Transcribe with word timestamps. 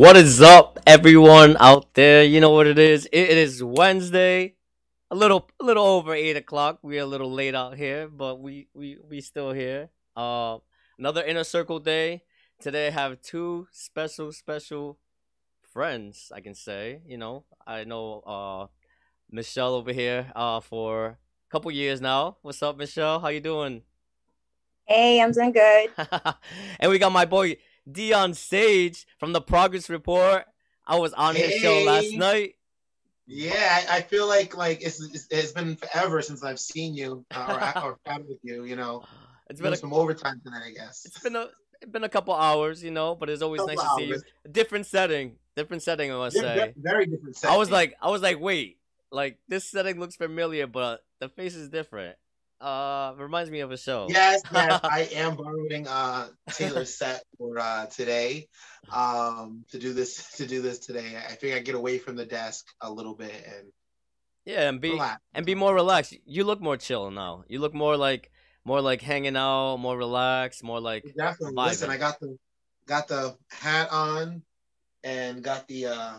What 0.00 0.16
is 0.16 0.40
up, 0.40 0.78
everyone 0.86 1.58
out 1.60 1.92
there? 1.92 2.24
You 2.24 2.40
know 2.40 2.48
what 2.48 2.66
it 2.66 2.78
is. 2.78 3.06
It 3.12 3.36
is 3.36 3.62
Wednesday, 3.62 4.54
a 5.10 5.14
little, 5.14 5.46
a 5.60 5.62
little 5.62 5.84
over 5.84 6.14
eight 6.14 6.38
o'clock. 6.38 6.78
We're 6.80 7.02
a 7.02 7.06
little 7.06 7.30
late 7.30 7.54
out 7.54 7.76
here, 7.76 8.08
but 8.08 8.40
we, 8.40 8.68
we, 8.72 8.96
we 9.06 9.20
still 9.20 9.52
here. 9.52 9.90
Uh, 10.16 10.56
another 10.98 11.22
inner 11.22 11.44
circle 11.44 11.80
day. 11.80 12.22
Today, 12.62 12.86
I 12.86 12.92
have 12.92 13.20
two 13.20 13.68
special, 13.72 14.32
special 14.32 14.98
friends. 15.70 16.32
I 16.34 16.40
can 16.40 16.54
say, 16.54 17.02
you 17.06 17.18
know, 17.18 17.44
I 17.66 17.84
know 17.84 18.20
uh, 18.20 18.66
Michelle 19.30 19.74
over 19.74 19.92
here 19.92 20.32
uh 20.34 20.60
for 20.60 21.06
a 21.08 21.18
couple 21.50 21.70
years 21.72 22.00
now. 22.00 22.38
What's 22.40 22.62
up, 22.62 22.78
Michelle? 22.78 23.20
How 23.20 23.28
you 23.28 23.40
doing? 23.40 23.82
Hey, 24.86 25.20
I'm 25.20 25.32
doing 25.32 25.52
good. 25.52 25.90
and 26.80 26.90
we 26.90 26.98
got 26.98 27.12
my 27.12 27.26
boy 27.26 27.58
Dion 27.90 28.34
Sage 28.34 29.06
from 29.18 29.32
the 29.32 29.40
Progress 29.40 29.88
Report. 29.88 30.44
I 30.86 30.98
was 30.98 31.12
on 31.12 31.36
his 31.36 31.54
show 31.54 31.82
last 31.82 32.12
night. 32.14 32.54
Yeah, 33.26 33.84
I, 33.88 33.98
I, 33.98 34.00
feel 34.02 34.26
like 34.26 34.56
like 34.56 34.82
it's, 34.82 35.00
it's, 35.00 35.28
it's 35.30 35.52
been 35.52 35.76
forever 35.76 36.20
since 36.20 36.42
I've 36.42 36.58
seen 36.58 36.94
you 36.94 37.24
uh, 37.32 37.70
or 37.84 37.98
or 38.08 38.18
with 38.28 38.38
you. 38.42 38.64
You 38.64 38.74
know, 38.74 39.04
it's 39.48 39.60
been 39.60 39.72
a, 39.72 39.76
some 39.76 39.92
overtime 39.92 40.40
tonight, 40.44 40.62
I 40.66 40.72
guess. 40.72 41.06
It's 41.06 41.20
been 41.20 41.36
a 41.36 41.48
it's 41.80 41.92
been 41.92 42.02
a 42.02 42.08
couple 42.08 42.34
hours, 42.34 42.82
you 42.82 42.90
know, 42.90 43.14
but 43.14 43.30
it's 43.30 43.40
always 43.40 43.64
nice 43.64 43.78
hours. 43.78 43.88
to 43.98 44.02
see 44.02 44.06
you. 44.06 44.20
Different 44.50 44.86
setting, 44.86 45.36
different 45.56 45.84
setting. 45.84 46.10
I 46.10 46.16
must 46.16 46.36
say, 46.36 46.74
very 46.76 47.06
different. 47.06 47.36
Setting. 47.36 47.54
I 47.54 47.58
was 47.58 47.70
like, 47.70 47.94
I 48.02 48.10
was 48.10 48.20
like, 48.20 48.40
wait, 48.40 48.78
like 49.12 49.38
this 49.48 49.64
setting 49.64 50.00
looks 50.00 50.16
familiar, 50.16 50.66
but 50.66 51.04
the 51.20 51.28
face 51.28 51.54
is 51.54 51.68
different. 51.68 52.16
Uh, 52.60 53.14
reminds 53.16 53.50
me 53.50 53.60
of 53.60 53.70
a 53.70 53.76
show. 53.76 54.06
Yes, 54.10 54.42
yes, 54.52 54.80
I 54.84 55.08
am 55.14 55.34
borrowing 55.34 55.88
uh 55.88 56.28
Taylor's 56.50 56.94
set 56.94 57.22
for 57.38 57.58
uh 57.58 57.86
today, 57.86 58.48
um, 58.92 59.64
to 59.70 59.78
do 59.78 59.94
this 59.94 60.32
to 60.36 60.46
do 60.46 60.60
this 60.60 60.78
today. 60.78 61.16
I 61.16 61.32
think 61.32 61.54
I 61.56 61.60
get 61.60 61.74
away 61.74 61.98
from 61.98 62.16
the 62.16 62.26
desk 62.26 62.66
a 62.82 62.92
little 62.92 63.14
bit 63.14 63.32
and 63.46 63.72
yeah, 64.44 64.68
and 64.68 64.80
be 64.80 64.90
relax. 64.90 65.22
and 65.34 65.46
be 65.46 65.54
more 65.54 65.74
relaxed. 65.74 66.14
You 66.26 66.44
look 66.44 66.60
more 66.60 66.76
chill 66.76 67.10
now. 67.10 67.44
You 67.48 67.60
look 67.60 67.72
more 67.72 67.96
like 67.96 68.30
more 68.64 68.80
like 68.82 69.00
hanging 69.00 69.36
out, 69.36 69.76
more 69.76 69.96
relaxed, 69.96 70.62
more 70.62 70.80
like 70.80 71.04
definitely. 71.16 71.56
Vibing. 71.56 71.66
Listen, 71.66 71.90
I 71.90 71.96
got 71.96 72.20
the 72.20 72.36
got 72.86 73.08
the 73.08 73.36
hat 73.48 73.88
on 73.90 74.42
and 75.02 75.42
got 75.42 75.66
the 75.66 75.86
uh 75.86 76.18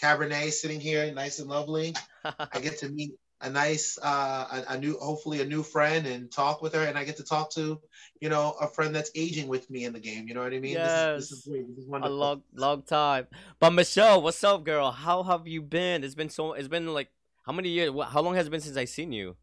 Cabernet 0.00 0.52
sitting 0.52 0.80
here, 0.80 1.12
nice 1.14 1.38
and 1.38 1.48
lovely. 1.48 1.94
I 2.24 2.60
get 2.60 2.78
to 2.78 2.88
meet 2.88 3.12
a 3.42 3.50
nice 3.50 3.98
uh, 4.02 4.62
a, 4.68 4.72
a, 4.74 4.78
new 4.78 4.96
hopefully 4.98 5.40
a 5.40 5.44
new 5.44 5.62
friend 5.62 6.06
and 6.06 6.30
talk 6.30 6.62
with 6.62 6.74
her. 6.74 6.84
And 6.84 6.96
i 6.96 7.04
get 7.04 7.16
to 7.16 7.24
talk 7.24 7.50
to 7.52 7.80
you 8.20 8.28
know 8.28 8.54
a 8.60 8.68
friend 8.68 8.94
that's 8.94 9.10
aging 9.14 9.48
with 9.48 9.68
me 9.68 9.84
in 9.84 9.92
the 9.92 10.00
game. 10.00 10.28
You 10.28 10.34
know 10.34 10.42
what 10.42 10.54
i 10.54 10.58
mean? 10.58 10.74
Yes. 10.74 11.16
this, 11.16 11.24
is, 11.24 11.30
this 11.30 11.38
is 11.38 11.44
great. 11.46 11.68
This 11.68 11.78
is 11.84 11.86
wonderful. 11.88 12.16
a 12.16 12.18
long 12.18 12.42
long 12.54 12.82
time. 12.82 13.26
But 13.58 13.70
michelle 13.70 14.22
what's 14.22 14.42
up 14.44 14.64
girl? 14.64 14.90
How 14.90 15.22
have 15.24 15.46
you 15.46 15.60
been? 15.60 16.04
It's 16.04 16.14
been 16.14 16.30
so 16.30 16.52
it's 16.52 16.68
been 16.68 16.94
like 16.94 17.08
how 17.44 17.52
many 17.52 17.68
years 17.68 17.90
how 18.08 18.22
long 18.22 18.34
has 18.36 18.46
it 18.46 18.50
been 18.50 18.60
since 18.60 18.76
i 18.76 18.84
seen 18.84 19.12
you? 19.12 19.36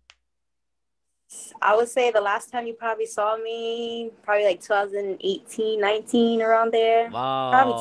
I 1.62 1.76
would 1.76 1.90
say 1.90 2.10
the 2.12 2.22
last 2.22 2.52
time 2.52 2.66
you 2.66 2.74
probably 2.74 3.06
saw 3.06 3.38
me 3.38 4.12
probably 4.24 4.46
like 4.46 4.62
2018 4.62 5.80
19 5.80 6.42
around 6.42 6.74
there. 6.74 7.10
Wow. 7.10 7.52
probably 7.52 7.74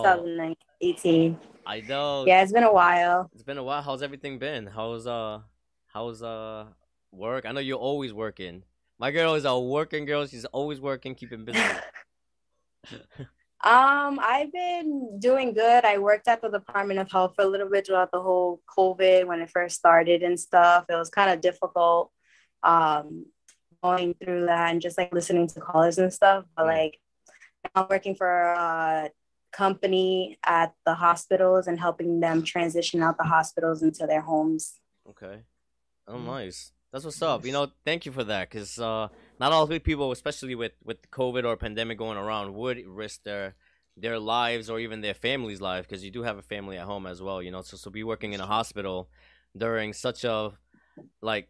2018 0.80 1.38
i 1.64 1.80
know. 1.82 2.24
Yeah 2.26 2.42
it's 2.42 2.52
been 2.52 2.64
a 2.64 2.72
while. 2.72 3.30
It's 3.34 3.44
been 3.44 3.58
a 3.58 3.62
while. 3.62 3.82
How's 3.82 4.02
everything 4.02 4.38
been? 4.38 4.66
How's 4.66 5.06
uh 5.06 5.40
How's 5.88 6.22
uh 6.22 6.66
work? 7.12 7.47
I 7.47 7.53
know 7.53 7.60
you're 7.60 7.78
always 7.78 8.12
working. 8.12 8.62
My 8.99 9.10
girl 9.10 9.34
is 9.34 9.44
a 9.44 9.59
working 9.59 10.04
girl. 10.04 10.26
She's 10.26 10.44
always 10.47 10.81
working, 10.81 11.15
keeping 11.15 11.44
busy. 11.44 11.59
um, 13.65 14.19
I've 14.21 14.53
been 14.53 15.19
doing 15.19 15.54
good. 15.54 15.84
I 15.84 15.98
worked 15.98 16.28
at 16.28 16.43
the 16.43 16.48
Department 16.48 16.98
of 16.98 17.10
Health 17.10 17.34
for 17.37 17.43
a 17.43 17.48
little 17.48 17.71
bit 17.71 17.87
throughout 17.87 18.10
the 18.12 18.21
whole 18.21 18.60
COVID 18.77 19.27
when 19.27 19.41
it 19.41 19.50
first 19.50 19.77
started 19.77 20.22
and 20.22 20.38
stuff. 20.38 20.84
It 20.88 20.94
was 20.94 21.10
kind 21.10 21.31
of 21.31 21.41
difficult 21.41 22.10
um 22.62 23.27
going 23.82 24.15
through 24.15 24.47
that 24.47 24.72
and 24.72 24.82
just 24.82 24.98
like 24.98 25.12
listening 25.12 25.47
to 25.47 25.60
callers 25.60 25.98
and 25.98 26.12
stuff. 26.12 26.44
But 26.56 26.65
mm. 26.65 26.77
like 26.77 26.98
I'm 27.75 27.87
working 27.88 28.15
for 28.15 28.28
a 28.28 29.10
company 29.53 30.38
at 30.44 30.75
the 30.84 30.94
hospitals 30.94 31.66
and 31.66 31.78
helping 31.78 32.21
them 32.21 32.43
transition 32.43 33.03
out 33.03 33.16
the 33.16 33.24
hospitals 33.24 33.83
into 33.83 34.07
their 34.07 34.21
homes. 34.21 34.74
Okay. 35.09 35.42
Oh, 36.09 36.15
mm-hmm. 36.15 36.27
nice. 36.27 36.72
That's 36.91 37.05
what's 37.05 37.21
up. 37.21 37.45
You 37.45 37.53
know, 37.53 37.71
thank 37.84 38.07
you 38.07 38.13
for 38.13 38.25
that, 38.25 38.49
because 38.49 38.78
uh, 38.78 39.09
not 39.39 39.53
all 39.53 39.66
people, 39.66 40.10
especially 40.10 40.55
with 40.55 40.72
with 40.83 41.10
COVID 41.10 41.45
or 41.45 41.57
pandemic 41.57 41.99
going 41.99 42.16
around, 42.16 42.55
would 42.55 42.84
risk 42.87 43.25
their 43.25 43.57
their 43.95 44.19
lives 44.19 44.71
or 44.71 44.81
even 44.81 45.03
their 45.03 45.13
family's 45.13 45.60
life, 45.60 45.87
because 45.87 46.03
you 46.03 46.10
do 46.10 46.22
have 46.22 46.39
a 46.39 46.43
family 46.43 46.78
at 46.78 46.87
home 46.87 47.07
as 47.07 47.21
well. 47.21 47.43
You 47.43 47.51
know, 47.51 47.60
so 47.60 47.77
so 47.77 47.91
be 47.91 48.05
working 48.05 48.33
in 48.33 48.41
a 48.41 48.47
hospital 48.47 49.10
during 49.55 49.93
such 49.93 50.25
a 50.25 50.53
like 51.21 51.49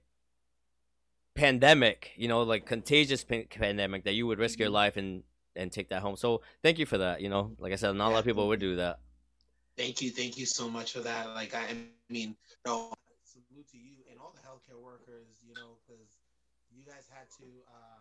pandemic, 1.37 2.11
you 2.17 2.27
know, 2.27 2.43
like 2.43 2.67
contagious 2.67 3.25
pandemic 3.25 4.03
that 4.05 4.15
you 4.15 4.27
would 4.27 4.41
risk 4.41 4.59
your 4.59 4.67
mm-hmm. 4.69 4.75
life 4.75 4.97
and 4.97 5.23
and 5.55 5.71
take 5.71 5.91
that 5.91 6.03
home. 6.03 6.17
So 6.17 6.43
thank 6.65 6.81
you 6.81 6.87
for 6.87 6.99
that. 6.99 7.21
You 7.21 7.29
know, 7.29 7.53
like 7.61 7.73
I 7.73 7.77
said, 7.77 7.95
not 7.95 8.09
a 8.09 8.11
lot 8.11 8.19
of 8.19 8.25
people 8.25 8.49
would 8.49 8.61
do 8.61 8.77
that. 8.77 8.99
Thank 9.77 10.03
you, 10.03 10.11
thank 10.11 10.37
you 10.37 10.47
so 10.47 10.69
much 10.69 10.95
for 10.95 11.01
that. 11.01 11.29
Like 11.29 11.55
I, 11.55 11.61
I 11.61 11.77
mean, 12.11 12.35
no, 12.67 12.93
salute 13.23 13.69
to 13.71 13.79
you 13.79 13.98
healthcare 14.69 14.83
workers, 14.83 15.29
you 15.47 15.55
know, 15.55 15.77
because 15.87 16.09
you 16.75 16.83
guys 16.85 17.07
had 17.11 17.29
to. 17.39 17.45
Uh... 17.69 18.01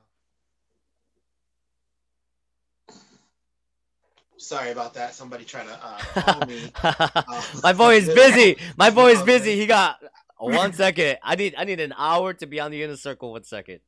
Sorry 4.37 4.71
about 4.71 4.93
that. 4.93 5.13
Somebody 5.15 5.43
trying 5.45 5.67
to 5.67 5.79
uh, 5.81 5.97
call 5.97 6.45
me. 6.45 6.71
uh, 6.83 7.41
My 7.63 7.73
boy 7.73 7.95
is 7.95 8.07
busy. 8.13 8.57
My 8.77 8.91
boy 8.91 9.11
is 9.11 9.23
busy. 9.23 9.57
He 9.57 9.65
got 9.65 9.97
one 10.37 10.73
second. 10.83 11.17
I 11.23 11.35
need 11.35 11.55
I 11.57 11.63
need 11.63 11.79
an 11.79 11.93
hour 11.97 12.33
to 12.33 12.45
be 12.45 12.59
on 12.59 12.69
the 12.71 12.83
inner 12.83 12.97
circle. 12.97 13.31
One 13.31 13.43
second. 13.43 13.79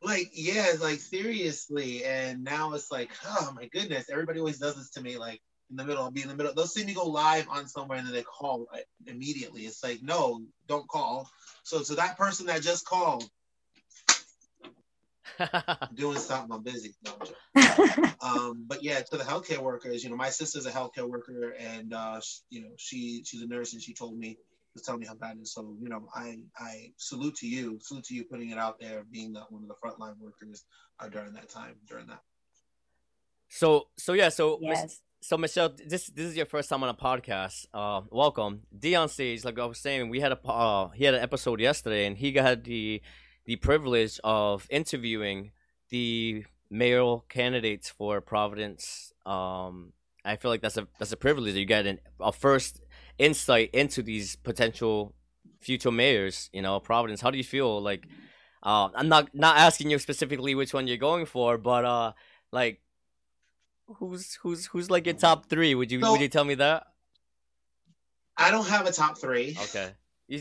Like 0.00 0.30
yeah, 0.32 0.74
like 0.80 1.00
seriously, 1.00 2.04
and 2.04 2.44
now 2.44 2.72
it's 2.74 2.90
like, 2.90 3.10
oh 3.26 3.52
my 3.54 3.66
goodness, 3.66 4.08
everybody 4.10 4.38
always 4.38 4.58
does 4.58 4.76
this 4.76 4.90
to 4.90 5.02
me. 5.02 5.18
Like, 5.18 5.42
in 5.70 5.76
the 5.76 5.84
middle. 5.84 6.02
I'll 6.02 6.10
be 6.10 6.22
in 6.22 6.28
the 6.28 6.36
middle. 6.36 6.54
They'll 6.54 6.66
see 6.66 6.84
me 6.84 6.94
go 6.94 7.06
live 7.06 7.48
on 7.48 7.66
somewhere 7.66 7.98
and 7.98 8.06
then 8.06 8.14
they 8.14 8.22
call 8.22 8.66
immediately. 9.06 9.62
It's 9.62 9.82
like, 9.82 10.02
no, 10.02 10.42
don't 10.66 10.88
call. 10.88 11.28
So 11.64 11.82
to 11.82 11.94
that 11.96 12.16
person 12.16 12.46
that 12.46 12.62
just 12.62 12.86
called, 12.86 13.28
doing 15.94 16.18
something, 16.18 16.52
I'm 16.52 16.62
busy. 16.62 16.94
No, 17.04 17.12
I'm 17.20 18.14
um, 18.20 18.64
but 18.66 18.82
yeah, 18.82 19.00
to 19.00 19.16
the 19.16 19.24
healthcare 19.24 19.58
workers, 19.58 20.02
you 20.02 20.10
know, 20.10 20.16
my 20.16 20.30
sister's 20.30 20.66
a 20.66 20.70
healthcare 20.70 21.08
worker, 21.08 21.54
and 21.58 21.92
uh, 21.92 22.20
she, 22.20 22.40
you 22.50 22.62
know, 22.62 22.70
she 22.76 23.22
she's 23.24 23.42
a 23.42 23.46
nurse, 23.46 23.72
and 23.72 23.82
she 23.82 23.94
told 23.94 24.18
me 24.18 24.36
to 24.76 24.82
tell 24.82 24.98
me 24.98 25.06
how 25.06 25.14
bad 25.14 25.36
it 25.36 25.42
is. 25.42 25.52
So 25.52 25.76
you 25.80 25.88
know, 25.88 26.08
I 26.14 26.38
I 26.58 26.92
salute 26.96 27.36
to 27.36 27.46
you, 27.46 27.78
salute 27.80 28.04
to 28.04 28.14
you 28.14 28.24
putting 28.24 28.50
it 28.50 28.58
out 28.58 28.80
there, 28.80 29.04
being 29.12 29.32
the, 29.32 29.40
one 29.50 29.62
of 29.62 29.68
the 29.68 29.74
frontline 29.74 30.18
workers 30.18 30.64
uh, 30.98 31.08
during 31.08 31.34
that 31.34 31.48
time, 31.48 31.74
during 31.86 32.06
that. 32.06 32.22
So 33.48 33.88
so 33.96 34.14
yeah, 34.14 34.30
so 34.30 34.58
yes 34.60 35.00
so 35.20 35.36
Michelle, 35.36 35.74
this 35.86 36.06
this 36.08 36.26
is 36.26 36.36
your 36.36 36.46
first 36.46 36.68
time 36.68 36.82
on 36.82 36.88
a 36.88 36.94
podcast. 36.94 37.66
Uh, 37.74 38.02
welcome, 38.10 38.62
Dion 38.76 39.08
Sage. 39.08 39.44
Like 39.44 39.58
I 39.58 39.64
was 39.66 39.78
saying, 39.78 40.08
we 40.08 40.20
had 40.20 40.32
a 40.32 40.48
uh, 40.48 40.88
he 40.90 41.04
had 41.04 41.14
an 41.14 41.22
episode 41.22 41.60
yesterday, 41.60 42.06
and 42.06 42.16
he 42.16 42.32
got 42.32 42.64
the 42.64 43.02
the 43.44 43.56
privilege 43.56 44.20
of 44.22 44.66
interviewing 44.70 45.50
the 45.90 46.44
mayoral 46.70 47.24
candidates 47.28 47.90
for 47.90 48.20
Providence. 48.20 49.12
Um, 49.26 49.92
I 50.24 50.36
feel 50.36 50.50
like 50.50 50.62
that's 50.62 50.76
a 50.76 50.86
that's 50.98 51.12
a 51.12 51.16
privilege 51.16 51.54
that 51.54 51.60
you 51.60 51.66
get 51.66 51.86
an, 51.86 52.00
a 52.20 52.32
first 52.32 52.80
insight 53.18 53.70
into 53.72 54.02
these 54.02 54.36
potential 54.36 55.14
future 55.60 55.90
mayors. 55.90 56.48
You 56.52 56.62
know, 56.62 56.78
Providence. 56.78 57.20
How 57.20 57.30
do 57.30 57.38
you 57.38 57.44
feel? 57.44 57.82
Like, 57.82 58.06
uh, 58.62 58.88
I'm 58.94 59.08
not 59.08 59.34
not 59.34 59.58
asking 59.58 59.90
you 59.90 59.98
specifically 59.98 60.54
which 60.54 60.72
one 60.72 60.86
you're 60.86 60.96
going 60.96 61.26
for, 61.26 61.58
but 61.58 61.84
uh, 61.84 62.12
like 62.52 62.80
who's 63.96 64.34
who's 64.42 64.66
who's 64.66 64.90
like 64.90 65.06
your 65.06 65.14
top 65.14 65.48
three? 65.48 65.74
Would 65.74 65.90
you 65.90 66.02
so, 66.02 66.12
would 66.12 66.20
you 66.20 66.28
tell 66.28 66.44
me 66.44 66.54
that? 66.56 66.86
I 68.36 68.50
don't 68.50 68.68
have 68.68 68.86
a 68.86 68.92
top 68.92 69.18
three. 69.18 69.56
Okay. 69.64 69.90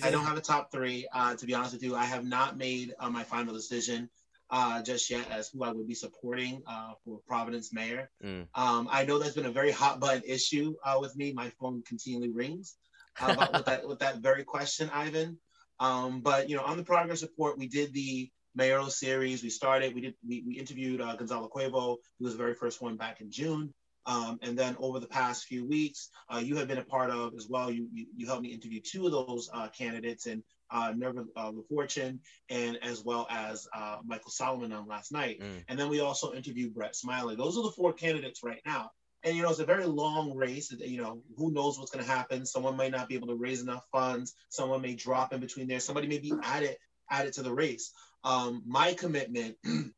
I 0.04 0.12
don't 0.12 0.26
have 0.26 0.38
a 0.38 0.42
top 0.42 0.72
three. 0.72 1.08
Uh, 1.14 1.36
to 1.36 1.46
be 1.46 1.54
honest 1.54 1.74
with 1.74 1.84
you, 1.84 1.96
I 1.96 2.04
have 2.04 2.26
not 2.26 2.58
made 2.58 2.94
uh, 3.00 3.10
my 3.10 3.24
final 3.24 3.54
decision 3.54 4.10
uh, 4.50 4.82
just 4.82 5.10
yet 5.10 5.30
as 5.32 5.50
who 5.50 5.64
I 5.64 5.72
would 5.72 5.88
be 5.88 5.94
supporting 5.94 6.62
uh, 6.68 6.94
for 7.04 7.20
Providence 7.28 7.74
mayor. 7.74 8.10
Mm. 8.24 8.48
Um, 8.56 8.88
I 8.92 9.06
know 9.06 9.20
that's 9.20 9.36
been 9.36 9.46
a 9.46 9.52
very 9.52 9.72
hot 9.72 10.00
button 10.00 10.24
issue 10.26 10.76
uh, 10.84 10.98
with 11.00 11.16
me. 11.16 11.34
My 11.34 11.50
phone 11.60 11.84
continually 11.88 12.32
rings 12.32 12.76
uh, 13.20 13.34
about 13.34 13.54
with 13.54 13.66
that 13.66 13.88
with 13.88 14.00
that 14.00 14.18
very 14.18 14.44
question, 14.44 14.90
Ivan. 14.94 15.38
Um, 15.80 16.22
but 16.22 16.50
you 16.50 16.56
know, 16.56 16.64
on 16.64 16.78
the 16.78 16.84
progress 16.84 17.22
report, 17.22 17.58
we 17.58 17.68
did 17.68 17.94
the 17.94 18.30
mayoral 18.58 18.90
series. 18.90 19.44
We 19.44 19.50
started, 19.50 19.94
we 19.94 20.02
did, 20.02 20.16
we, 20.28 20.44
we 20.46 20.58
interviewed 20.58 21.00
uh, 21.00 21.16
Gonzalo 21.16 21.48
Cuervo, 21.48 21.98
who 22.18 22.26
was 22.26 22.34
the 22.34 22.44
very 22.44 22.56
first 22.56 22.82
one 22.82 22.98
back 22.98 23.22
in 23.22 23.32
June. 23.32 23.74
Um, 24.08 24.40
and 24.42 24.58
then 24.58 24.76
over 24.80 25.00
the 25.00 25.08
past 25.08 25.46
few 25.46 25.68
weeks, 25.68 26.10
uh, 26.34 26.38
you 26.38 26.56
have 26.56 26.68
been 26.68 26.78
a 26.78 26.84
part 26.84 27.12
of 27.12 27.34
as 27.38 27.48
well. 27.50 27.70
You, 27.70 27.88
you, 27.94 28.08
you 28.16 28.26
helped 28.26 28.42
me 28.42 28.50
interview 28.50 28.80
two 28.82 29.06
of 29.06 29.12
those 29.12 29.50
uh, 29.54 29.68
candidates 29.68 30.26
and 30.26 30.42
uh, 30.72 30.94
Nirva 30.94 31.26
uh, 31.36 31.52
LaFortune 31.52 32.20
and 32.50 32.78
as 32.82 33.04
well 33.04 33.28
as 33.30 33.68
uh, 33.74 33.98
Michael 34.06 34.32
Solomon 34.32 34.72
on 34.72 34.88
last 34.88 35.12
night. 35.12 35.40
Mm. 35.40 35.64
And 35.68 35.78
then 35.78 35.90
we 35.90 36.00
also 36.00 36.34
interviewed 36.34 36.74
Brett 36.74 36.96
Smiley. 36.96 37.36
Those 37.36 37.58
are 37.58 37.64
the 37.64 37.72
four 37.72 37.94
candidates 37.94 38.42
right 38.44 38.62
now. 38.66 38.92
and 39.24 39.36
you 39.36 39.44
know 39.44 39.50
it's 39.50 39.60
a 39.60 39.66
very 39.66 39.86
long 39.86 40.36
race. 40.36 40.72
You 40.72 41.02
know, 41.02 41.22
who 41.38 41.52
knows 41.52 41.78
what's 41.78 41.92
going 41.92 42.06
to 42.06 42.12
happen? 42.12 42.46
Someone 42.46 42.78
might 42.78 42.92
not 42.92 43.10
be 43.10 43.16
able 43.16 43.28
to 43.28 43.36
raise 43.36 43.62
enough 43.62 43.86
funds. 43.92 44.34
Someone 44.50 44.82
may 44.82 44.96
drop 44.96 45.34
in 45.34 45.42
between 45.42 45.68
there. 45.68 45.80
Somebody 45.82 46.08
may 46.08 46.20
be 46.20 46.34
added 46.44 46.78
added 47.10 47.34
to 47.34 47.44
the 47.44 47.54
race. 47.54 47.92
Um, 48.28 48.62
my 48.66 48.92
commitment 48.92 49.56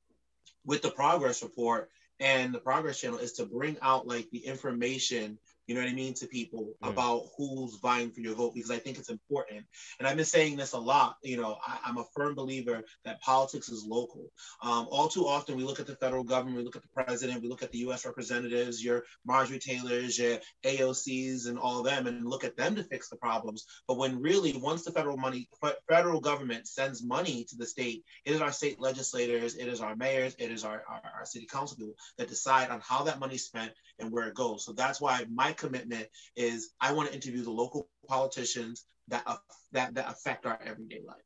with 0.65 0.83
the 0.83 0.91
progress 0.91 1.41
report 1.41 1.89
and 2.19 2.53
the 2.53 2.59
progress 2.59 3.01
channel 3.01 3.17
is 3.17 3.33
to 3.33 3.45
bring 3.45 3.75
out 3.81 4.05
like 4.05 4.29
the 4.29 4.45
information 4.45 5.39
you 5.69 5.75
know 5.75 5.81
what 5.81 5.91
I 5.91 5.93
mean, 5.93 6.15
to 6.15 6.25
people 6.25 6.73
mm. 6.83 6.89
about 6.89 7.27
who's 7.37 7.75
vying 7.75 8.09
for 8.09 8.21
your 8.21 8.33
vote 8.33 8.55
because 8.55 8.71
I 8.71 8.79
think 8.79 8.97
it's 8.97 9.11
important. 9.11 9.63
And 9.99 10.07
I've 10.07 10.15
been 10.15 10.25
saying 10.25 10.57
this 10.57 10.73
a 10.73 10.79
lot. 10.79 11.17
You 11.21 11.37
know, 11.37 11.59
I, 11.65 11.87
am 11.87 11.99
a 11.99 12.05
firm 12.15 12.33
believer 12.33 12.83
that 13.05 13.21
politics 13.21 13.69
is 13.69 13.85
local. 13.85 14.31
Um, 14.63 14.87
all 14.89 15.07
too 15.07 15.27
often, 15.27 15.55
we 15.55 15.63
look 15.63 15.79
at 15.79 15.85
the 15.85 15.95
federal 15.97 16.23
government, 16.23 16.57
we 16.57 16.63
look 16.63 16.75
at 16.75 16.81
the 16.81 17.03
president, 17.03 17.43
we 17.43 17.49
look 17.49 17.61
at 17.61 17.71
the 17.71 17.77
U.S. 17.79 18.03
representatives, 18.03 18.83
your 18.83 19.03
Marjorie 19.27 19.59
Taylors, 19.59 20.17
your 20.17 20.39
AOCs, 20.65 21.47
and 21.47 21.59
all 21.59 21.77
of 21.77 21.85
them, 21.85 22.07
and 22.07 22.25
look 22.25 22.43
at 22.43 22.57
them 22.57 22.75
to 22.75 22.83
fix 22.83 23.07
the 23.09 23.17
problems. 23.17 23.67
But 23.87 23.99
when 23.99 24.19
really, 24.19 24.57
once 24.57 24.83
the 24.83 24.91
federal 24.91 25.17
money, 25.17 25.49
federal 25.87 26.19
government 26.19 26.67
sends 26.67 27.03
money 27.03 27.45
to 27.47 27.55
the 27.55 27.67
state, 27.67 28.03
it 28.25 28.31
is 28.31 28.41
our 28.41 28.51
state 28.51 28.79
legislators, 28.79 29.53
it 29.53 29.67
is 29.67 29.81
our 29.81 29.95
mayors, 29.95 30.35
it 30.39 30.51
is 30.51 30.65
our, 30.65 30.83
our, 30.89 31.01
our 31.19 31.25
city 31.25 31.45
council 31.45 31.77
people 31.77 31.93
that 32.17 32.27
decide 32.27 32.71
on 32.71 32.81
how 32.83 33.03
that 33.03 33.19
money's 33.19 33.45
spent 33.45 33.71
and 33.99 34.11
where 34.11 34.27
it 34.27 34.33
goes. 34.33 34.65
So 34.65 34.71
that's 34.71 34.99
why 34.99 35.25
my 35.31 35.53
commitment 35.59 36.07
is 36.35 36.71
I 36.81 36.93
want 36.93 37.09
to 37.09 37.15
interview 37.15 37.43
the 37.43 37.51
local 37.51 37.89
politicians 38.07 38.85
that 39.09 39.23
uh, 39.25 39.37
that 39.73 39.93
that 39.95 40.09
affect 40.09 40.45
our 40.45 40.59
everyday 40.63 41.01
life. 41.05 41.21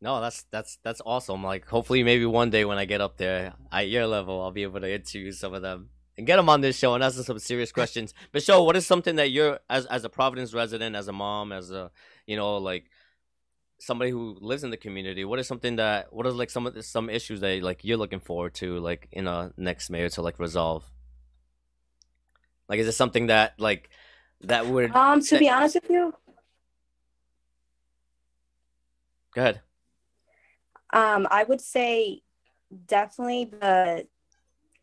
No, 0.00 0.20
that's 0.20 0.44
that's 0.50 0.78
that's 0.82 1.02
awesome. 1.04 1.44
Like 1.44 1.66
hopefully 1.66 2.02
maybe 2.02 2.24
one 2.24 2.50
day 2.50 2.64
when 2.64 2.78
I 2.78 2.86
get 2.86 3.00
up 3.00 3.18
there 3.18 3.52
at 3.70 3.88
your 3.88 4.06
level, 4.06 4.40
I'll 4.40 4.50
be 4.50 4.62
able 4.62 4.80
to 4.80 4.92
interview 4.92 5.32
some 5.32 5.52
of 5.52 5.62
them 5.62 5.90
and 6.16 6.26
get 6.26 6.36
them 6.36 6.48
on 6.48 6.60
this 6.60 6.76
show 6.76 6.94
and 6.94 7.04
ask 7.04 7.16
them 7.16 7.24
some 7.24 7.38
serious 7.38 7.72
questions. 7.72 8.14
Michelle, 8.34 8.64
what 8.64 8.76
is 8.76 8.86
something 8.86 9.16
that 9.16 9.30
you're 9.30 9.58
as 9.68 9.86
as 9.86 10.04
a 10.04 10.08
Providence 10.08 10.54
resident, 10.54 10.96
as 10.96 11.08
a 11.08 11.12
mom, 11.12 11.52
as 11.52 11.70
a 11.70 11.90
you 12.26 12.36
know 12.36 12.56
like 12.56 12.84
somebody 13.78 14.10
who 14.10 14.36
lives 14.40 14.62
in 14.62 14.70
the 14.70 14.76
community, 14.76 15.24
what 15.24 15.38
is 15.38 15.46
something 15.46 15.76
that 15.76 16.12
what 16.12 16.26
is 16.26 16.34
like 16.34 16.50
some 16.50 16.66
of 16.66 16.74
the, 16.74 16.82
some 16.82 17.10
issues 17.10 17.40
that 17.40 17.62
like 17.62 17.84
you're 17.84 17.96
looking 17.96 18.20
forward 18.20 18.54
to 18.54 18.78
like 18.78 19.08
in 19.12 19.26
a 19.26 19.52
next 19.56 19.90
mayor 19.90 20.08
to 20.10 20.22
like 20.22 20.38
resolve? 20.38 20.90
Like, 22.70 22.78
is 22.78 22.86
it 22.86 22.92
something 22.92 23.26
that 23.26 23.58
like 23.58 23.90
that 24.42 24.64
would? 24.66 24.94
Um, 24.94 25.20
to 25.20 25.30
that... 25.30 25.40
be 25.40 25.50
honest 25.50 25.74
with 25.74 25.90
you. 25.90 26.14
Go 29.34 29.40
ahead. 29.40 29.60
Um, 30.92 31.26
I 31.30 31.42
would 31.44 31.60
say 31.60 32.22
definitely 32.86 33.46
the 33.46 34.06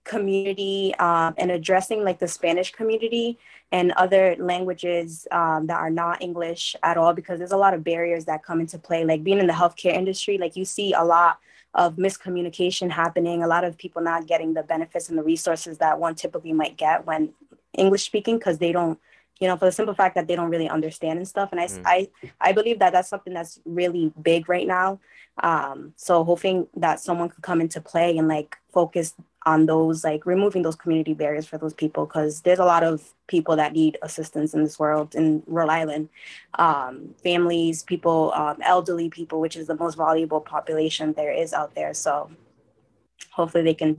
community 0.03 0.95
um, 0.95 1.33
and 1.37 1.49
addressing 1.49 2.03
like 2.03 2.19
the 2.19 2.27
Spanish 2.27 2.71
community 2.71 3.37
and 3.71 3.93
other 3.93 4.35
languages 4.37 5.27
um, 5.31 5.67
that 5.67 5.77
are 5.77 5.89
not 5.89 6.21
English 6.21 6.75
at 6.83 6.97
all, 6.97 7.13
because 7.13 7.39
there's 7.39 7.51
a 7.51 7.57
lot 7.57 7.73
of 7.73 7.85
barriers 7.85 8.25
that 8.25 8.43
come 8.43 8.59
into 8.59 8.77
play. 8.77 9.05
Like 9.05 9.23
being 9.23 9.39
in 9.39 9.47
the 9.47 9.53
healthcare 9.53 9.93
industry, 9.93 10.37
like 10.37 10.57
you 10.57 10.65
see 10.65 10.91
a 10.91 11.03
lot 11.03 11.39
of 11.73 11.95
miscommunication 11.95 12.89
happening, 12.89 13.43
a 13.43 13.47
lot 13.47 13.63
of 13.63 13.77
people 13.77 14.01
not 14.01 14.27
getting 14.27 14.53
the 14.53 14.63
benefits 14.63 15.09
and 15.09 15.17
the 15.17 15.23
resources 15.23 15.77
that 15.77 15.99
one 15.99 16.15
typically 16.15 16.53
might 16.53 16.75
get 16.75 17.05
when 17.05 17.33
English 17.77 18.05
speaking 18.05 18.37
because 18.37 18.57
they 18.57 18.71
don't, 18.71 18.99
you 19.39 19.47
know, 19.47 19.55
for 19.55 19.65
the 19.65 19.71
simple 19.71 19.93
fact 19.93 20.15
that 20.15 20.27
they 20.27 20.35
don't 20.35 20.49
really 20.49 20.67
understand 20.67 21.19
and 21.19 21.27
stuff. 21.27 21.49
And 21.51 21.61
I, 21.61 21.67
mm. 21.67 21.81
I, 21.85 22.09
I 22.41 22.51
believe 22.51 22.79
that 22.79 22.91
that's 22.93 23.09
something 23.09 23.33
that's 23.33 23.59
really 23.65 24.11
big 24.21 24.49
right 24.49 24.67
now. 24.67 24.99
Um, 25.43 25.93
so 25.95 26.23
hoping 26.23 26.67
that 26.75 26.99
someone 26.99 27.29
could 27.29 27.43
come 27.43 27.61
into 27.61 27.79
play 27.79 28.17
and 28.17 28.27
like 28.27 28.57
focus 28.73 29.13
on 29.45 29.67
those, 29.67 30.03
like 30.03 30.25
removing 30.25 30.63
those 30.63 30.75
community 30.75 31.13
barriers 31.13 31.45
for 31.45 31.57
those 31.57 31.73
people, 31.73 32.05
because 32.05 32.41
there's 32.41 32.59
a 32.59 32.65
lot 32.65 32.83
of 32.83 33.13
people 33.27 33.55
that 33.55 33.73
need 33.73 33.97
assistance 34.01 34.53
in 34.53 34.63
this 34.63 34.79
world 34.79 35.15
in 35.15 35.43
Rhode 35.45 35.69
Island, 35.69 36.09
um, 36.55 37.13
families, 37.23 37.83
people, 37.83 38.33
um, 38.33 38.57
elderly 38.61 39.09
people, 39.09 39.39
which 39.39 39.55
is 39.55 39.67
the 39.67 39.75
most 39.75 39.95
valuable 39.95 40.41
population 40.41 41.13
there 41.13 41.31
is 41.31 41.53
out 41.53 41.75
there. 41.75 41.93
So 41.93 42.31
hopefully 43.31 43.63
they 43.63 43.75
can 43.75 43.97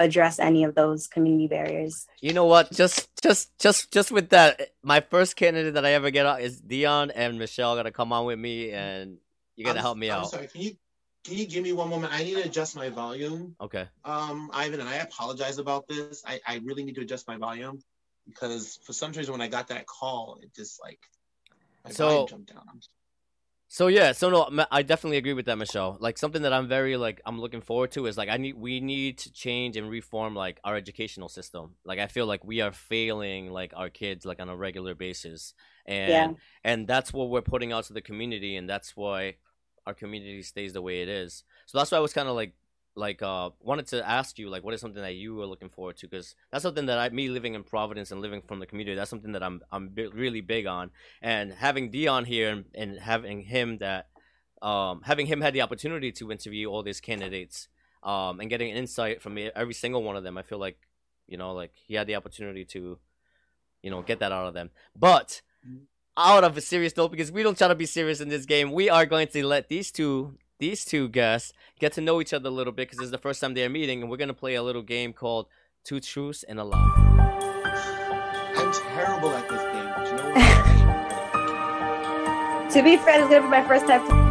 address 0.00 0.38
any 0.38 0.64
of 0.64 0.74
those 0.74 1.06
community 1.06 1.46
barriers. 1.46 2.06
You 2.20 2.32
know 2.32 2.46
what? 2.46 2.72
Just 2.72 3.08
just 3.22 3.56
just 3.58 3.92
just 3.92 4.10
with 4.10 4.30
that, 4.30 4.70
my 4.82 5.00
first 5.00 5.36
candidate 5.36 5.74
that 5.74 5.84
I 5.84 5.92
ever 5.92 6.10
get 6.10 6.26
out 6.26 6.40
is 6.40 6.60
Dion 6.60 7.10
and 7.12 7.38
Michelle 7.38 7.76
gonna 7.76 7.92
come 7.92 8.12
on 8.12 8.24
with 8.24 8.38
me 8.38 8.72
and 8.72 9.18
you're 9.54 9.66
gonna 9.66 9.78
I'm, 9.78 9.84
help 9.84 9.98
me 9.98 10.10
I'm 10.10 10.22
out. 10.22 10.30
Sorry, 10.30 10.48
can 10.48 10.62
you 10.62 10.76
can 11.22 11.36
you 11.36 11.46
give 11.46 11.62
me 11.62 11.72
one 11.72 11.90
moment? 11.90 12.12
I 12.12 12.24
need 12.24 12.34
to 12.34 12.44
adjust 12.44 12.74
my 12.74 12.88
volume. 12.88 13.54
Okay. 13.60 13.86
Um, 14.04 14.50
Ivan, 14.54 14.80
and 14.80 14.88
I 14.88 14.96
apologize 14.96 15.58
about 15.58 15.86
this. 15.86 16.24
I, 16.26 16.40
I 16.46 16.60
really 16.64 16.82
need 16.82 16.94
to 16.94 17.02
adjust 17.02 17.28
my 17.28 17.36
volume 17.36 17.80
because 18.26 18.78
for 18.84 18.94
some 18.94 19.12
reason 19.12 19.32
when 19.32 19.42
I 19.42 19.48
got 19.48 19.68
that 19.68 19.86
call, 19.86 20.38
it 20.42 20.54
just 20.54 20.80
like 20.82 20.98
my 21.84 21.90
so, 21.90 22.08
volume 22.08 22.26
jumped 22.26 22.54
down. 22.54 22.80
So 23.72 23.86
yeah, 23.86 24.10
so 24.10 24.30
no, 24.30 24.66
I 24.72 24.82
definitely 24.82 25.18
agree 25.18 25.32
with 25.32 25.46
that, 25.46 25.56
Michelle. 25.56 25.96
Like 26.00 26.18
something 26.18 26.42
that 26.42 26.52
I'm 26.52 26.66
very 26.66 26.96
like 26.96 27.20
I'm 27.24 27.40
looking 27.40 27.60
forward 27.60 27.92
to 27.92 28.06
is 28.06 28.18
like 28.18 28.28
I 28.28 28.36
need 28.36 28.56
we 28.56 28.80
need 28.80 29.18
to 29.18 29.32
change 29.32 29.76
and 29.76 29.88
reform 29.88 30.34
like 30.34 30.58
our 30.64 30.74
educational 30.74 31.28
system. 31.28 31.76
Like 31.84 32.00
I 32.00 32.08
feel 32.08 32.26
like 32.26 32.44
we 32.44 32.62
are 32.62 32.72
failing 32.72 33.52
like 33.52 33.72
our 33.76 33.88
kids 33.88 34.26
like 34.26 34.40
on 34.40 34.48
a 34.48 34.56
regular 34.56 34.96
basis, 34.96 35.54
and 35.86 36.10
yeah. 36.10 36.32
and 36.64 36.88
that's 36.88 37.12
what 37.12 37.30
we're 37.30 37.42
putting 37.42 37.70
out 37.70 37.84
to 37.84 37.92
the 37.92 38.00
community, 38.00 38.56
and 38.56 38.68
that's 38.68 38.96
why 38.96 39.36
our 39.86 39.94
community 39.94 40.42
stays 40.42 40.72
the 40.72 40.82
way 40.82 41.02
it 41.02 41.08
is. 41.08 41.44
So 41.66 41.78
that's 41.78 41.92
why 41.92 41.98
I 41.98 42.00
was 42.00 42.12
kind 42.12 42.28
of 42.28 42.34
like 42.34 42.54
like 42.94 43.22
uh 43.22 43.50
wanted 43.60 43.86
to 43.86 44.08
ask 44.08 44.38
you 44.38 44.50
like 44.50 44.64
what 44.64 44.74
is 44.74 44.80
something 44.80 45.02
that 45.02 45.14
you 45.14 45.34
were 45.34 45.46
looking 45.46 45.68
forward 45.68 45.96
to? 45.98 46.08
Because 46.08 46.34
that's 46.50 46.62
something 46.62 46.86
that 46.86 46.98
I 46.98 47.08
me 47.10 47.28
living 47.28 47.54
in 47.54 47.62
Providence 47.62 48.10
and 48.10 48.20
living 48.20 48.42
from 48.42 48.58
the 48.58 48.66
community 48.66 48.96
that's 48.96 49.10
something 49.10 49.32
that 49.32 49.42
I'm 49.42 49.62
I'm 49.70 49.92
really 49.94 50.40
big 50.40 50.66
on. 50.66 50.90
And 51.22 51.52
having 51.52 51.90
Dion 51.90 52.24
here 52.24 52.50
and, 52.50 52.64
and 52.74 52.98
having 52.98 53.42
him 53.42 53.78
that 53.78 54.08
um 54.62 55.02
having 55.04 55.26
him 55.26 55.40
had 55.40 55.54
the 55.54 55.62
opportunity 55.62 56.12
to 56.12 56.30
interview 56.30 56.68
all 56.68 56.82
these 56.82 57.00
candidates 57.00 57.68
um 58.02 58.40
and 58.40 58.50
getting 58.50 58.70
an 58.70 58.76
insight 58.76 59.22
from 59.22 59.38
every 59.54 59.74
single 59.74 60.02
one 60.02 60.16
of 60.16 60.24
them 60.24 60.36
I 60.36 60.42
feel 60.42 60.58
like 60.58 60.78
you 61.28 61.36
know 61.36 61.52
like 61.52 61.72
he 61.86 61.94
had 61.94 62.06
the 62.06 62.16
opportunity 62.16 62.64
to 62.66 62.98
you 63.82 63.90
know 63.90 64.02
get 64.02 64.18
that 64.20 64.32
out 64.32 64.46
of 64.46 64.54
them. 64.54 64.70
But 64.96 65.42
mm-hmm. 65.66 65.84
out 66.16 66.44
of 66.44 66.56
a 66.56 66.60
serious 66.60 66.96
note 66.96 67.12
because 67.12 67.30
we 67.30 67.44
don't 67.44 67.56
try 67.56 67.68
to 67.68 67.74
be 67.74 67.86
serious 67.86 68.20
in 68.20 68.28
this 68.28 68.46
game 68.46 68.72
we 68.72 68.90
are 68.90 69.06
going 69.06 69.28
to 69.28 69.46
let 69.46 69.68
these 69.68 69.92
two 69.92 70.34
these 70.60 70.84
two 70.84 71.08
guests 71.08 71.52
get 71.80 71.92
to 71.94 72.00
know 72.00 72.20
each 72.20 72.32
other 72.32 72.48
a 72.48 72.52
little 72.52 72.72
bit 72.72 72.86
because 72.86 72.98
this 72.98 73.06
is 73.06 73.10
the 73.10 73.18
first 73.18 73.40
time 73.40 73.54
they're 73.54 73.68
meeting, 73.68 74.02
and 74.02 74.10
we're 74.10 74.18
gonna 74.18 74.32
play 74.32 74.54
a 74.54 74.62
little 74.62 74.82
game 74.82 75.12
called 75.12 75.48
Two 75.82 75.98
Truths 75.98 76.44
and 76.44 76.60
a 76.60 76.64
Lie. 76.64 76.78
I'm 78.56 78.72
terrible 78.72 79.30
at 79.30 79.48
this 79.48 79.62
game, 79.62 79.92
but 79.96 80.06
you 80.06 80.12
know 80.16 80.30
what? 82.64 82.72
to 82.72 82.82
be 82.82 82.96
fair, 82.98 83.18
this 83.18 83.24
is 83.24 83.30
gonna 83.30 83.42
be 83.42 83.48
my 83.48 83.66
first 83.66 83.86
time. 83.86 84.29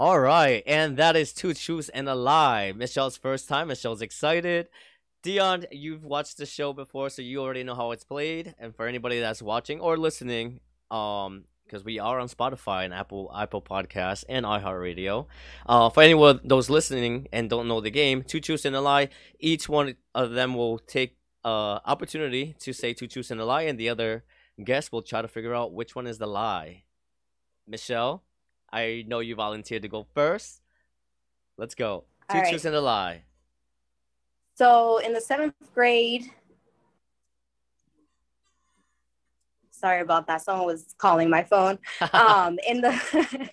All 0.00 0.20
right, 0.20 0.62
and 0.64 0.96
that 0.96 1.16
is 1.16 1.32
two 1.32 1.54
truths 1.54 1.88
and 1.88 2.08
a 2.08 2.14
lie. 2.14 2.70
Michelle's 2.70 3.16
first 3.16 3.48
time. 3.48 3.66
Michelle's 3.66 4.00
excited. 4.00 4.68
Dion, 5.24 5.66
you've 5.72 6.04
watched 6.04 6.38
the 6.38 6.46
show 6.46 6.72
before, 6.72 7.10
so 7.10 7.20
you 7.20 7.40
already 7.42 7.64
know 7.64 7.74
how 7.74 7.90
it's 7.90 8.04
played. 8.04 8.54
And 8.60 8.76
for 8.76 8.86
anybody 8.86 9.18
that's 9.18 9.42
watching 9.42 9.80
or 9.80 9.96
listening, 9.96 10.60
um, 10.92 11.46
because 11.64 11.84
we 11.84 11.98
are 11.98 12.20
on 12.20 12.28
Spotify 12.28 12.84
and 12.84 12.94
Apple 12.94 13.28
Apple 13.36 13.60
Podcasts 13.60 14.22
and 14.28 14.46
iHeartRadio. 14.46 15.26
Uh, 15.66 15.90
for 15.90 16.04
anyone 16.04 16.38
those 16.44 16.70
listening 16.70 17.26
and 17.32 17.50
don't 17.50 17.66
know 17.66 17.80
the 17.80 17.90
game, 17.90 18.22
two 18.22 18.38
truths 18.38 18.64
and 18.64 18.76
a 18.76 18.80
lie. 18.80 19.08
Each 19.40 19.68
one 19.68 19.96
of 20.14 20.30
them 20.30 20.54
will 20.54 20.78
take 20.78 21.16
uh 21.44 21.80
opportunity 21.84 22.54
to 22.60 22.72
say 22.72 22.92
two 22.92 23.08
truths 23.08 23.32
and 23.32 23.40
a 23.40 23.44
lie, 23.44 23.62
and 23.62 23.80
the 23.80 23.88
other 23.88 24.22
guest 24.62 24.92
will 24.92 25.02
try 25.02 25.22
to 25.22 25.28
figure 25.28 25.56
out 25.56 25.72
which 25.72 25.96
one 25.96 26.06
is 26.06 26.18
the 26.18 26.28
lie. 26.28 26.84
Michelle. 27.66 28.22
I 28.72 29.04
know 29.06 29.20
you 29.20 29.34
volunteered 29.34 29.82
to 29.82 29.88
go 29.88 30.06
first. 30.14 30.60
Let's 31.56 31.74
go. 31.74 32.04
Two 32.30 32.40
truths 32.40 32.64
and 32.64 32.74
a 32.74 32.80
lie. 32.80 33.22
So 34.54 34.98
in 34.98 35.12
the 35.12 35.20
seventh 35.20 35.54
grade, 35.74 36.30
sorry 39.70 40.00
about 40.00 40.26
that. 40.26 40.42
Someone 40.42 40.66
was 40.66 40.94
calling 40.98 41.30
my 41.30 41.44
phone. 41.44 41.78
um, 42.12 42.58
in 42.66 42.80
the 42.80 43.50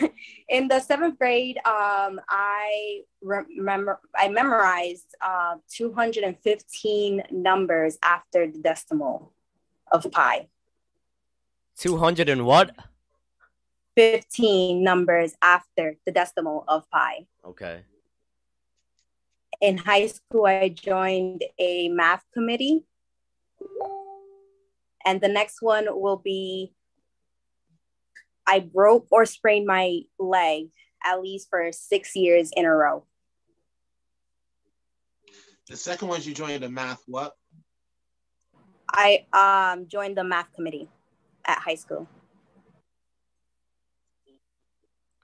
in 0.48 0.68
the 0.68 0.80
seventh 0.80 1.18
grade, 1.18 1.58
um, 1.58 2.20
I 2.28 3.02
remember 3.22 4.00
I 4.14 4.28
memorized 4.28 5.14
uh, 5.20 5.56
215 5.70 7.22
numbers 7.30 7.98
after 8.02 8.50
the 8.50 8.58
decimal 8.58 9.32
of 9.92 10.10
pi. 10.10 10.48
200 11.78 12.28
and 12.28 12.46
what? 12.46 12.74
15 13.96 14.82
numbers 14.84 15.34
after 15.42 15.96
the 16.04 16.12
decimal 16.12 16.64
of 16.68 16.88
pi. 16.90 17.26
Okay. 17.44 17.84
in 19.60 19.78
high 19.78 20.06
school, 20.06 20.46
I 20.46 20.68
joined 20.68 21.44
a 21.58 21.88
math 21.88 22.24
committee. 22.32 22.84
And 25.04 25.20
the 25.20 25.28
next 25.28 25.62
one 25.62 25.86
will 25.88 26.18
be 26.18 26.72
I 28.46 28.60
broke 28.60 29.06
or 29.10 29.24
sprained 29.24 29.66
my 29.66 30.02
leg 30.18 30.68
at 31.04 31.20
least 31.20 31.48
for 31.48 31.70
six 31.72 32.14
years 32.14 32.50
in 32.56 32.64
a 32.64 32.70
row. 32.70 33.04
The 35.68 35.76
second 35.76 36.08
one 36.08 36.22
you 36.22 36.34
joined 36.34 36.62
a 36.64 36.68
math 36.68 37.02
what? 37.06 37.34
I 38.92 39.26
um 39.32 39.88
joined 39.88 40.16
the 40.16 40.24
math 40.24 40.52
committee 40.54 40.88
at 41.44 41.58
high 41.58 41.74
school. 41.74 42.08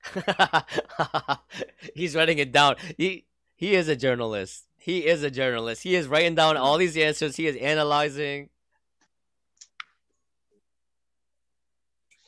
He's 1.95 2.15
writing 2.15 2.39
it 2.39 2.53
down. 2.53 2.77
He 2.97 3.27
he 3.57 3.75
is 3.75 3.89
a 3.89 3.97
journalist. 3.97 4.65
He 4.79 5.07
is 5.07 5.23
a 5.23 5.31
journalist. 5.31 5.83
He 5.83 5.95
is 5.95 6.09
writing 6.09 6.35
down 6.35 6.57
all 6.57 6.77
these 6.77 6.97
answers. 6.97 7.37
He 7.37 7.47
is 7.47 7.57
analyzing. 7.57 8.49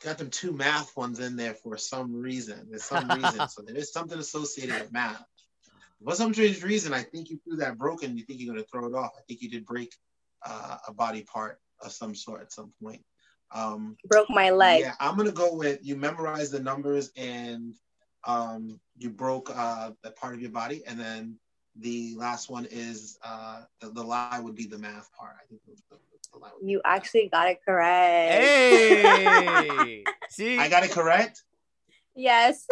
Got 0.05 0.19
them 0.19 0.31
two 0.31 0.53
math 0.53 0.97
ones 0.97 1.19
in 1.19 1.35
there 1.35 1.55
for 1.55 1.77
some 1.77 2.15
reason. 2.15 2.67
There's 2.71 2.85
some 2.85 3.09
reason. 3.09 3.49
so 3.49 3.63
there 3.63 3.77
is 3.77 3.93
something 3.93 4.19
associated 4.19 4.79
with 4.79 4.93
math. 4.93 5.25
For 6.05 6.15
some 6.15 6.35
strange 6.35 6.63
reason, 6.63 6.93
I 6.93 7.03
think 7.03 7.31
you 7.31 7.41
threw 7.43 7.57
that 7.57 7.79
broken. 7.79 8.17
You 8.17 8.25
think 8.25 8.41
you're 8.41 8.53
going 8.53 8.63
to 8.63 8.71
throw 8.71 8.87
it 8.87 8.95
off. 8.95 9.13
I 9.19 9.23
think 9.27 9.41
you 9.41 9.51
did 9.51 9.65
break 9.65 9.95
uh, 10.45 10.77
a 10.87 10.93
body 10.93 11.23
part 11.23 11.59
of 11.81 11.91
some 11.93 12.15
sort 12.15 12.43
at 12.43 12.53
some 12.53 12.73
point. 12.83 13.03
Um, 13.55 13.97
Broke 14.07 14.29
my 14.29 14.51
leg. 14.51 14.81
Yeah, 14.81 14.95
I'm 15.01 15.17
gonna 15.17 15.33
go 15.33 15.55
with 15.55 15.79
you 15.83 15.97
memorize 15.97 16.51
the 16.51 16.61
numbers 16.61 17.11
and 17.17 17.75
um, 18.27 18.81
you 18.99 19.11
broke 19.11 19.51
uh, 19.55 19.93
that 20.03 20.17
part 20.17 20.35
of 20.35 20.41
your 20.41 20.51
body, 20.51 20.83
and 20.87 20.99
then 20.99 21.37
the 21.77 22.15
last 22.17 22.51
one 22.51 22.67
is 22.71 23.19
uh, 23.25 23.63
the, 23.81 23.91
the 23.91 24.03
lie 24.03 24.41
would 24.41 24.55
be 24.55 24.67
the 24.67 24.79
math 24.79 25.11
part. 25.13 25.37
I 25.41 25.47
think 25.47 25.61
the, 25.67 25.75
the, 25.91 25.97
the 26.33 26.69
you 26.69 26.81
actually 26.85 27.29
got 27.29 27.49
it 27.49 27.61
correct. 27.65 28.33
Hey, 28.33 30.05
see, 30.29 30.59
I 30.61 30.69
got 30.69 30.85
it 30.85 30.91
correct. 30.91 31.45
Yes. 32.17 32.67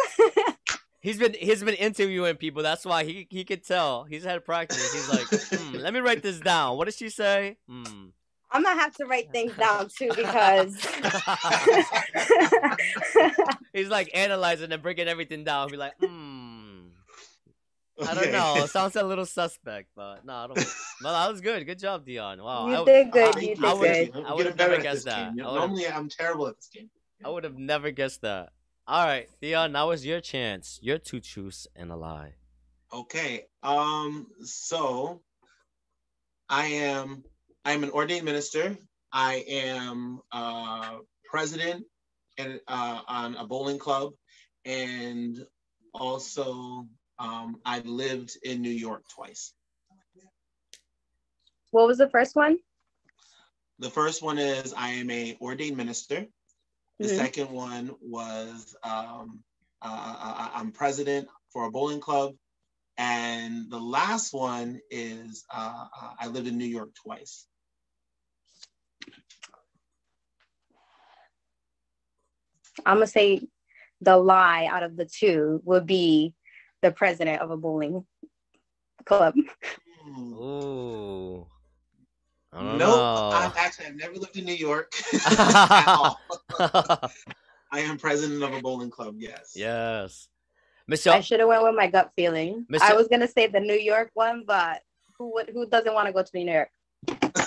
he's 1.01 1.17
been 1.17 1.33
he's 1.33 1.63
been 1.63 1.75
interviewing 1.75 2.35
people. 2.35 2.63
That's 2.63 2.85
why 2.85 3.03
he 3.03 3.27
he 3.29 3.43
could 3.43 3.63
tell. 3.63 4.03
He's 4.05 4.23
had 4.23 4.43
practice. 4.43 4.93
He's 4.93 5.09
like, 5.09 5.27
hmm, 5.49 5.77
let 5.77 5.93
me 5.93 5.99
write 5.99 6.23
this 6.23 6.39
down. 6.39 6.77
What 6.77 6.85
did 6.85 6.95
she 6.95 7.09
say? 7.09 7.57
Hmm. 7.69 8.07
I'm 8.53 8.61
gonna 8.61 8.79
have 8.79 8.95
to 8.97 9.05
write 9.05 9.31
things 9.31 9.55
down 9.57 9.89
too 9.89 10.09
because 10.15 10.75
he's 13.73 13.89
like 13.89 14.11
analyzing 14.13 14.71
and 14.71 14.81
breaking 14.81 15.07
everything 15.07 15.43
down. 15.43 15.69
Be 15.69 15.77
like, 15.77 15.93
hmm. 15.99 16.89
I 18.07 18.13
don't 18.13 18.31
know. 18.31 18.65
Sounds 18.67 18.95
a 18.95 19.03
little 19.03 19.25
suspect, 19.25 19.89
but 19.95 20.23
no, 20.23 20.33
I 20.33 20.47
don't. 20.47 20.57
well, 21.03 21.13
that 21.13 21.31
was 21.31 21.41
good. 21.41 21.65
Good 21.65 21.79
job, 21.79 22.05
Dion. 22.05 22.43
Wow, 22.43 22.67
you 22.67 22.75
I, 22.75 22.85
did 22.85 23.11
good. 23.11 23.35
I, 23.35 23.39
you 23.39 23.55
did 23.55 23.65
I 23.65 23.77
good. 23.77 24.25
I 24.25 24.33
would 24.33 24.45
have 24.45 24.57
never 24.57 24.79
guessed 24.79 25.05
that. 25.05 25.35
Normally, 25.35 25.87
I'm 25.87 26.09
terrible 26.09 26.47
at 26.47 26.55
this 26.55 26.69
game. 26.71 26.91
I 27.25 27.29
would 27.29 27.43
have 27.43 27.57
never 27.57 27.89
guessed 27.89 28.21
that. 28.21 28.49
All 28.87 29.03
right, 29.03 29.29
Dion. 29.41 29.71
Now 29.71 29.91
is 29.91 30.05
your 30.05 30.21
chance. 30.21 30.79
Your 30.81 30.99
two 30.99 31.21
truths 31.21 31.67
and 31.75 31.91
a 31.91 31.95
lie. 31.95 32.33
Okay. 32.93 33.45
Um. 33.63 34.27
So, 34.43 35.21
I 36.49 36.65
am 36.65 37.23
I'm 37.65 37.83
an 37.83 37.91
ordained 37.91 38.25
minister. 38.25 38.77
I 39.11 39.45
am 39.47 40.19
uh, 40.31 40.97
president 41.25 41.85
and 42.37 42.59
uh, 42.67 43.01
on 43.07 43.35
a 43.35 43.45
bowling 43.45 43.79
club, 43.79 44.13
and 44.65 45.37
also 45.93 46.87
um, 47.19 47.57
I 47.65 47.79
lived 47.79 48.37
in 48.43 48.61
New 48.61 48.69
York 48.69 49.03
twice. 49.13 49.53
What 51.71 51.87
was 51.87 51.97
the 51.97 52.09
first 52.09 52.35
one? 52.35 52.57
The 53.79 53.89
first 53.89 54.21
one 54.21 54.37
is 54.37 54.73
I 54.73 54.89
am 54.89 55.09
a 55.09 55.37
ordained 55.39 55.77
minister. 55.77 56.25
The 56.99 57.07
mm-hmm. 57.07 57.17
second 57.17 57.49
one 57.49 57.91
was 58.01 58.75
um, 58.83 59.43
uh, 59.81 59.85
uh, 59.85 60.33
uh 60.37 60.49
I'm 60.55 60.71
president 60.71 61.27
for 61.51 61.65
a 61.65 61.71
bowling 61.71 61.99
club, 61.99 62.35
and 62.97 63.69
the 63.69 63.79
last 63.79 64.33
one 64.33 64.79
is 64.91 65.45
uh, 65.53 65.85
uh 66.01 66.09
I 66.19 66.27
lived 66.27 66.47
in 66.47 66.57
New 66.57 66.65
York 66.65 66.89
twice. 67.03 67.47
I'm 72.85 72.97
gonna 72.97 73.07
say 73.07 73.41
the 74.01 74.17
lie 74.17 74.65
out 74.65 74.83
of 74.83 74.97
the 74.97 75.05
two 75.05 75.61
would 75.63 75.85
be 75.85 76.33
the 76.81 76.91
president 76.91 77.41
of 77.41 77.51
a 77.51 77.57
bowling 77.57 78.05
club. 79.05 79.35
Ooh. 80.07 81.47
I 82.51 82.77
nope. 82.77 83.33
I've 83.33 83.57
actually 83.57 83.87
I've 83.87 83.95
never 83.95 84.15
lived 84.15 84.37
in 84.37 84.45
New 84.45 84.53
York 84.53 84.93
at 85.13 85.87
all. 85.87 86.19
I 87.71 87.79
am 87.79 87.97
president 87.97 88.43
of 88.43 88.53
a 88.53 88.61
bowling 88.61 88.91
club. 88.91 89.15
Yes. 89.17 89.53
Yes. 89.55 90.29
Michelle. 90.87 91.13
I 91.13 91.21
should 91.21 91.39
have 91.39 91.49
went 91.49 91.63
with 91.63 91.75
my 91.75 91.87
gut 91.87 92.11
feeling. 92.15 92.65
Michelle... 92.69 92.91
I 92.91 92.95
was 92.95 93.07
gonna 93.07 93.27
say 93.27 93.47
the 93.47 93.59
New 93.59 93.73
York 93.73 94.11
one, 94.13 94.43
but 94.45 94.81
who 95.17 95.33
would 95.33 95.49
who 95.49 95.65
doesn't 95.65 95.93
want 95.93 96.07
to 96.07 96.13
go 96.13 96.21
to 96.21 96.29
New 96.33 96.51
York? 96.51 96.69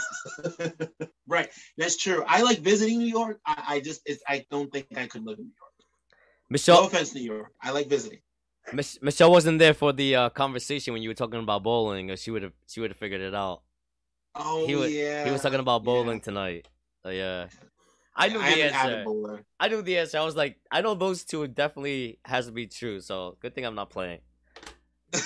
right, 1.28 1.48
that's 1.76 1.96
true. 1.96 2.24
I 2.26 2.42
like 2.42 2.58
visiting 2.58 2.98
New 2.98 3.06
York. 3.06 3.40
I, 3.46 3.62
I 3.68 3.80
just, 3.80 4.02
I 4.28 4.44
don't 4.50 4.72
think 4.72 4.86
I 4.96 5.06
could 5.06 5.24
live 5.24 5.38
in 5.38 5.44
New 5.44 5.52
York. 5.58 5.72
Michelle, 6.48 6.82
no 6.82 6.86
offense, 6.86 7.14
New 7.14 7.22
York. 7.22 7.52
I 7.62 7.70
like 7.70 7.88
visiting. 7.88 8.20
Mich- 8.72 8.98
Michelle 9.02 9.30
wasn't 9.30 9.58
there 9.58 9.74
for 9.74 9.92
the 9.92 10.16
uh, 10.16 10.28
conversation 10.30 10.92
when 10.92 11.02
you 11.02 11.10
were 11.10 11.14
talking 11.14 11.40
about 11.40 11.62
bowling, 11.62 12.10
or 12.10 12.16
she 12.16 12.30
would 12.30 12.42
have, 12.42 12.52
she 12.66 12.80
would 12.80 12.90
have 12.90 12.98
figured 12.98 13.20
it 13.20 13.34
out. 13.34 13.62
Oh 14.34 14.66
he 14.66 14.74
was, 14.74 14.92
yeah. 14.92 15.24
He 15.24 15.30
was 15.30 15.42
talking 15.42 15.60
about 15.60 15.82
bowling 15.84 16.18
yeah. 16.18 16.24
tonight. 16.24 16.68
So, 17.02 17.10
yeah. 17.10 17.46
I 18.16 18.28
knew 18.28 18.38
the 18.38 18.44
answer. 18.44 19.44
I 19.60 19.68
knew 19.68 19.82
the 19.82 19.98
answer. 19.98 20.18
I 20.18 20.24
was 20.24 20.34
like, 20.34 20.56
I 20.70 20.80
know 20.80 20.94
those 20.94 21.24
two 21.24 21.46
definitely 21.46 22.18
has 22.24 22.46
to 22.46 22.52
be 22.52 22.66
true. 22.66 23.00
So 23.00 23.36
good 23.40 23.54
thing 23.54 23.66
I'm 23.66 23.74
not 23.74 23.90
playing. 23.90 24.20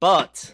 but 0.00 0.52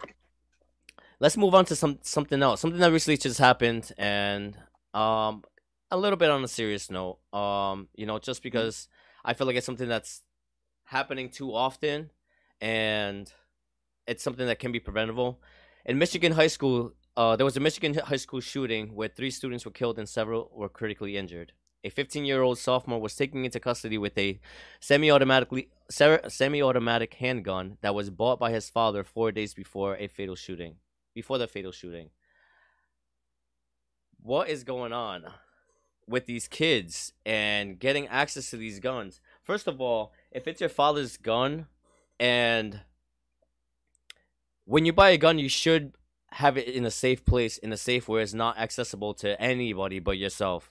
let's 1.21 1.37
move 1.37 1.55
on 1.55 1.65
to 1.67 1.77
some 1.77 1.99
something 2.03 2.43
else. 2.43 2.61
Something 2.61 2.81
that 2.81 2.93
recently 2.93 3.17
just 3.17 3.39
happened, 3.39 3.93
and 3.99 4.57
um, 4.95 5.43
a 5.91 5.97
little 5.97 6.17
bit 6.17 6.31
on 6.31 6.45
a 6.45 6.49
serious 6.49 6.91
note. 6.91 7.19
Um, 7.33 7.89
you 7.95 8.07
know, 8.07 8.19
just 8.19 8.43
because 8.43 8.89
I 9.25 9.35
feel 9.35 9.47
like 9.47 9.57
it's 9.57 9.67
something 9.67 9.89
that's 9.89 10.23
happening 10.85 11.31
too 11.31 11.55
often, 11.55 12.11
and 12.61 13.33
it's 14.07 14.23
something 14.23 14.47
that 14.47 14.59
can 14.59 14.73
be 14.73 14.81
preventable. 14.81 15.41
In 15.85 15.99
Michigan 15.99 16.33
high 16.33 16.49
school, 16.49 16.93
uh, 17.17 17.37
there 17.37 17.45
was 17.45 17.57
a 17.57 17.61
Michigan 17.61 17.95
high 17.95 18.17
school 18.17 18.41
shooting 18.41 18.95
where 18.95 19.09
three 19.09 19.31
students 19.31 19.65
were 19.65 19.71
killed 19.71 19.99
and 19.99 20.09
several 20.09 20.51
were 20.55 20.69
critically 20.69 21.17
injured. 21.17 21.53
A 21.85 21.91
15-year-old 21.91 22.59
sophomore 22.59 23.01
was 23.01 23.15
taken 23.15 23.45
into 23.45 23.61
custody 23.61 23.97
with 23.99 24.19
a 24.19 24.41
semi-automatically 24.81 25.71
semi-automatic 25.89 27.15
handgun 27.15 27.79
that 27.83 27.95
was 27.95 28.11
bought 28.11 28.41
by 28.41 28.51
his 28.51 28.69
father 28.69 29.05
four 29.05 29.31
days 29.31 29.55
before 29.55 29.97
a 29.97 30.09
fatal 30.09 30.35
shooting 30.35 30.75
before 31.19 31.37
the 31.37 31.49
fatal 31.49 31.73
shooting. 31.73 32.11
What 34.23 34.49
is 34.49 34.63
going 34.63 34.93
on 34.93 35.25
with 36.07 36.27
these 36.27 36.47
kids 36.47 37.13
and 37.27 37.77
getting 37.77 38.07
access 38.07 38.51
to 38.51 38.57
these 38.57 38.79
guns? 38.79 39.21
First 39.43 39.67
of 39.67 39.81
all, 39.81 40.13
if 40.31 40.47
it's 40.47 40.61
your 40.61 40.71
father's 40.71 41.17
gun 41.17 41.67
and 42.21 42.83
when 44.65 44.85
you 44.85 44.93
buy 44.93 45.11
a 45.11 45.19
gun, 45.19 45.41
you 45.41 45.49
should 45.49 45.95
have 46.31 46.57
it 46.57 46.69
in 46.69 46.85
a 46.85 46.91
safe 46.93 47.25
place, 47.25 47.59
in 47.59 47.73
a 47.73 47.77
safe 47.77 48.07
where 48.07 48.23
it's 48.23 48.33
not 48.33 48.57
accessible 48.57 49.13
to 49.15 49.41
anybody 49.43 49.99
but 49.99 50.19
yourself. 50.19 50.71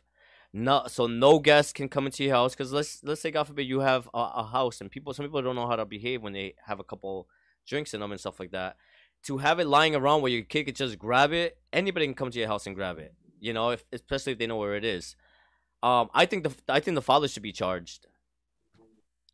No, 0.54 0.86
so 0.88 1.08
no 1.08 1.39
guests 1.39 1.74
can 1.74 1.89
come 1.89 2.06
into 2.06 2.24
your 2.24 2.36
house 2.36 2.56
because 2.56 2.72
let's 2.72 3.04
let's 3.04 3.20
say 3.20 3.32
God 3.32 3.48
forbid 3.48 3.68
you 3.68 3.82
have 3.82 4.10
a, 4.13 4.32
a, 4.36 4.44
house 4.46 4.80
and 4.80 4.89
people 4.89 5.13
some 5.13 5.25
people 5.25 5.42
don't 5.42 5.58
know 5.58 5.68
how 5.68 5.75
to 5.75 5.86
behave 5.86 6.24
when 6.24 6.32
they 6.32 6.56
have 6.68 6.80
a 6.80 6.86
couple 6.86 7.27
drinks 7.68 7.94
in 7.94 8.00
them 8.00 8.13
and 8.13 8.20
stuff 8.20 8.39
like 8.39 8.51
that 8.51 8.77
to 9.24 9.38
have 9.38 9.59
it 9.59 9.67
lying 9.67 9.95
around 9.95 10.21
where 10.21 10.31
your 10.31 10.43
kid 10.43 10.65
could 10.65 10.75
just 10.75 10.97
grab 10.97 11.33
it, 11.33 11.57
anybody 11.74 12.05
can 12.05 12.15
come 12.15 12.31
to 12.31 12.39
your 12.39 12.47
house 12.47 12.65
and 12.65 12.75
grab 12.75 12.97
it. 12.97 13.13
You 13.39 13.53
know, 13.53 13.71
if, 13.71 13.83
especially 13.91 14.33
if 14.33 14.39
they 14.39 14.47
know 14.47 14.57
where 14.57 14.75
it 14.75 14.86
is. 14.86 15.15
Um, 15.83 16.09
I 16.13 16.25
think 16.25 16.43
the 16.43 16.53
I 16.67 16.79
think 16.79 16.95
the 16.95 17.01
father 17.01 17.27
should 17.27 17.43
be 17.43 17.51
charged. 17.51 18.07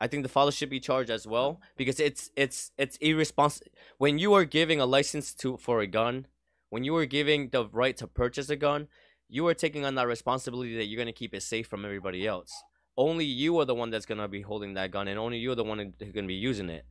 I 0.01 0.07
think 0.07 0.23
the 0.23 0.29
father 0.29 0.51
should 0.51 0.69
be 0.69 0.81
charged 0.81 1.09
as 1.09 1.25
well 1.25 1.61
because 1.77 1.99
it's 1.99 2.29
it's 2.35 2.71
it's 2.77 2.97
irresponsible 2.97 3.71
when 3.97 4.19
you 4.19 4.33
are 4.33 4.43
giving 4.43 4.81
a 4.81 4.85
license 4.85 5.33
to 5.35 5.55
for 5.57 5.79
a 5.79 5.87
gun, 5.87 6.27
when 6.69 6.83
you 6.83 6.95
are 6.97 7.05
giving 7.05 7.49
the 7.49 7.67
right 7.69 7.95
to 7.97 8.07
purchase 8.07 8.49
a 8.49 8.57
gun, 8.57 8.89
you 9.29 9.47
are 9.47 9.53
taking 9.53 9.85
on 9.85 9.95
that 9.95 10.07
responsibility 10.07 10.75
that 10.75 10.85
you're 10.85 10.97
gonna 10.97 11.13
keep 11.13 11.33
it 11.33 11.41
safe 11.41 11.67
from 11.67 11.85
everybody 11.85 12.27
else. 12.27 12.51
Only 12.97 13.25
you 13.25 13.57
are 13.59 13.65
the 13.65 13.75
one 13.75 13.89
that's 13.89 14.05
gonna 14.05 14.27
be 14.27 14.41
holding 14.41 14.73
that 14.73 14.91
gun, 14.91 15.07
and 15.07 15.17
only 15.17 15.37
you 15.37 15.51
are 15.51 15.55
the 15.55 15.63
one 15.63 15.79
who's 15.79 16.11
gonna 16.11 16.27
be 16.27 16.33
using 16.33 16.69
it. 16.69 16.85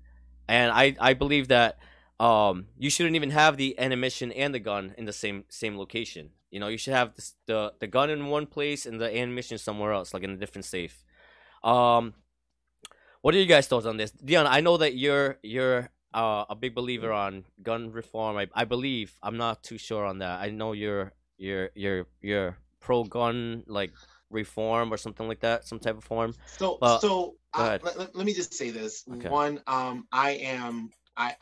And 0.49 0.73
I 0.73 0.97
I 0.99 1.13
believe 1.13 1.49
that 1.49 1.79
um, 2.23 2.67
you 2.79 2.89
shouldn't 2.89 3.17
even 3.17 3.31
have 3.31 3.57
the 3.57 3.77
animation 3.81 4.31
and 4.31 4.55
the 4.55 4.61
gun 4.61 4.95
in 4.97 5.07
the 5.07 5.13
same 5.13 5.45
same 5.49 5.77
location. 5.77 6.31
You 6.53 6.61
know, 6.61 6.69
you 6.69 6.79
should 6.79 6.95
have 6.95 7.17
the 7.17 7.31
the, 7.47 7.73
the 7.81 7.87
gun 7.89 8.11
in 8.11 8.27
one 8.29 8.47
place 8.47 8.87
and 8.87 9.01
the 9.01 9.11
animation 9.15 9.59
somewhere 9.59 9.93
else, 9.93 10.15
like 10.15 10.23
in 10.23 10.31
a 10.31 10.37
different 10.37 10.65
safe. 10.65 11.05
Um, 11.65 12.15
what 13.23 13.35
are 13.35 13.39
you 13.39 13.47
guys' 13.47 13.67
thoughts 13.67 13.87
on 13.87 13.97
this, 13.97 14.13
Dion? 14.13 14.47
I 14.47 14.61
know 14.61 14.77
that 14.77 14.95
you're 14.95 15.39
you're 15.43 15.91
uh, 16.15 16.45
a 16.49 16.55
big 16.55 16.77
believer 16.77 17.13
on 17.13 17.45
gun 17.61 17.91
reform. 17.91 18.37
I, 18.37 18.47
I 18.55 18.67
believe 18.67 19.19
I'm 19.21 19.37
not 19.37 19.65
too 19.65 19.79
sure 19.79 20.05
on 20.05 20.19
that. 20.19 20.41
I 20.41 20.51
know 20.51 20.75
you're 20.75 21.13
you're 21.39 21.71
you're 21.75 22.07
you're 22.21 22.57
pro 22.79 23.03
gun 23.03 23.65
like 23.67 23.93
reform 24.31 24.93
or 24.93 24.97
something 24.97 25.27
like 25.27 25.41
that, 25.41 25.67
some 25.67 25.81
type 25.81 25.99
of 25.99 26.05
form. 26.05 26.35
So 26.47 26.79
but, 26.81 27.01
so 27.01 27.35
uh, 27.53 27.79
let, 27.83 27.99
let, 27.99 28.15
let, 28.15 28.27
me 28.27 28.33
just 28.33 28.55
say 28.55 28.71
this. 28.71 29.05
Okay. 29.13 29.29
One, 29.29 29.61
um, 29.67 30.07
I 30.13 30.33
am 30.33 30.91
I, 31.17 31.35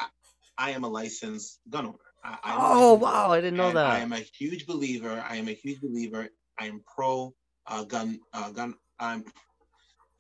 I, 0.60 0.68
I 0.68 0.70
am 0.70 0.84
a 0.84 0.88
licensed 0.88 1.60
gun 1.68 1.86
owner. 1.86 1.96
I, 2.22 2.56
oh 2.58 2.94
wow, 2.94 3.32
I 3.32 3.40
didn't 3.40 3.56
know 3.56 3.72
that. 3.72 3.86
I 3.86 4.00
am 4.00 4.12
a 4.12 4.18
huge 4.18 4.66
believer. 4.66 5.24
I 5.26 5.36
am 5.36 5.48
a 5.48 5.52
huge 5.52 5.80
believer. 5.80 6.28
I 6.58 6.66
am 6.66 6.82
pro 6.86 7.34
uh, 7.66 7.84
gun 7.84 8.20
uh, 8.34 8.50
gun. 8.50 8.74
I'm 8.98 9.24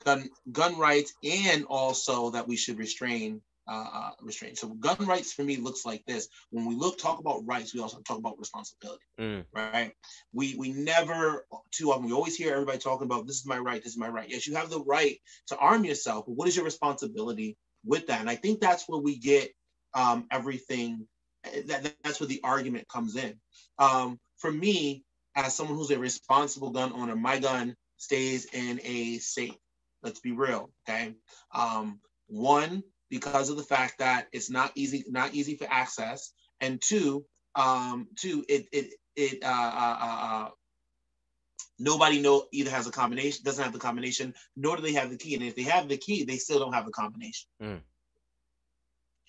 gun 0.04 0.30
gun 0.50 0.78
rights 0.78 1.12
and 1.22 1.64
also 1.66 2.30
that 2.30 2.48
we 2.48 2.56
should 2.56 2.78
restrain 2.78 3.42
uh, 3.68 3.86
uh, 3.92 4.10
restraint. 4.22 4.58
So 4.58 4.68
gun 4.68 4.96
rights 5.06 5.32
for 5.32 5.44
me 5.44 5.58
looks 5.58 5.84
like 5.84 6.04
this. 6.06 6.28
When 6.50 6.64
we 6.64 6.74
look 6.74 6.98
talk 6.98 7.20
about 7.20 7.46
rights, 7.46 7.74
we 7.74 7.80
also 7.80 8.00
talk 8.00 8.18
about 8.18 8.38
responsibility, 8.38 9.04
mm. 9.20 9.44
right? 9.54 9.92
We 10.32 10.54
we 10.56 10.72
never 10.72 11.46
too 11.70 11.92
often 11.92 12.06
we 12.06 12.12
always 12.12 12.36
hear 12.36 12.52
everybody 12.52 12.78
talking 12.78 13.04
about 13.04 13.26
this 13.26 13.36
is 13.36 13.46
my 13.46 13.58
right, 13.58 13.82
this 13.82 13.92
is 13.92 13.98
my 13.98 14.08
right. 14.08 14.28
Yes, 14.28 14.46
you 14.46 14.56
have 14.56 14.70
the 14.70 14.82
right 14.84 15.18
to 15.48 15.56
arm 15.58 15.84
yourself, 15.84 16.24
but 16.26 16.34
what 16.34 16.48
is 16.48 16.56
your 16.56 16.64
responsibility 16.64 17.58
with 17.84 18.06
that? 18.06 18.20
And 18.20 18.30
I 18.30 18.36
think 18.36 18.60
that's 18.60 18.88
where 18.88 19.00
we 19.00 19.18
get 19.18 19.52
um, 19.94 20.26
everything. 20.30 21.06
Eh, 21.44 21.62
that, 21.66 21.94
that's 22.04 22.20
where 22.20 22.28
the 22.28 22.40
argument 22.44 22.88
comes 22.88 23.16
in. 23.16 23.34
Um, 23.78 24.18
for 24.38 24.50
me, 24.50 25.04
as 25.34 25.56
someone 25.56 25.76
who's 25.76 25.90
a 25.90 25.98
responsible 25.98 26.70
gun 26.70 26.92
owner, 26.92 27.16
my 27.16 27.38
gun 27.38 27.76
stays 27.96 28.46
in 28.52 28.80
a 28.84 29.18
safe. 29.18 29.56
Let's 30.02 30.20
be 30.20 30.32
real, 30.32 30.70
okay? 30.88 31.14
Um, 31.54 32.00
one, 32.26 32.82
because 33.10 33.50
of 33.50 33.56
the 33.56 33.62
fact 33.62 33.98
that 33.98 34.28
it's 34.32 34.50
not 34.50 34.72
easy 34.74 35.04
not 35.08 35.34
easy 35.34 35.56
for 35.56 35.66
access 35.68 36.32
and 36.60 36.80
two 36.80 37.24
um 37.56 38.06
two 38.16 38.44
it 38.48 38.66
it 38.72 38.94
it 39.16 39.42
uh, 39.42 39.46
uh, 39.46 39.98
uh, 40.00 40.26
uh, 40.26 40.48
nobody 41.78 42.20
know 42.20 42.46
either 42.52 42.70
has 42.70 42.86
a 42.86 42.92
combination 42.92 43.42
doesn't 43.44 43.64
have 43.64 43.72
the 43.72 43.78
combination 43.78 44.32
nor 44.56 44.76
do 44.76 44.82
they 44.82 44.92
have 44.92 45.10
the 45.10 45.16
key 45.16 45.34
and 45.34 45.42
if 45.42 45.56
they 45.56 45.64
have 45.64 45.88
the 45.88 45.96
key 45.96 46.24
they 46.24 46.36
still 46.36 46.60
don't 46.60 46.72
have 46.72 46.86
the 46.86 46.92
combination 46.92 47.48
mm. 47.60 47.80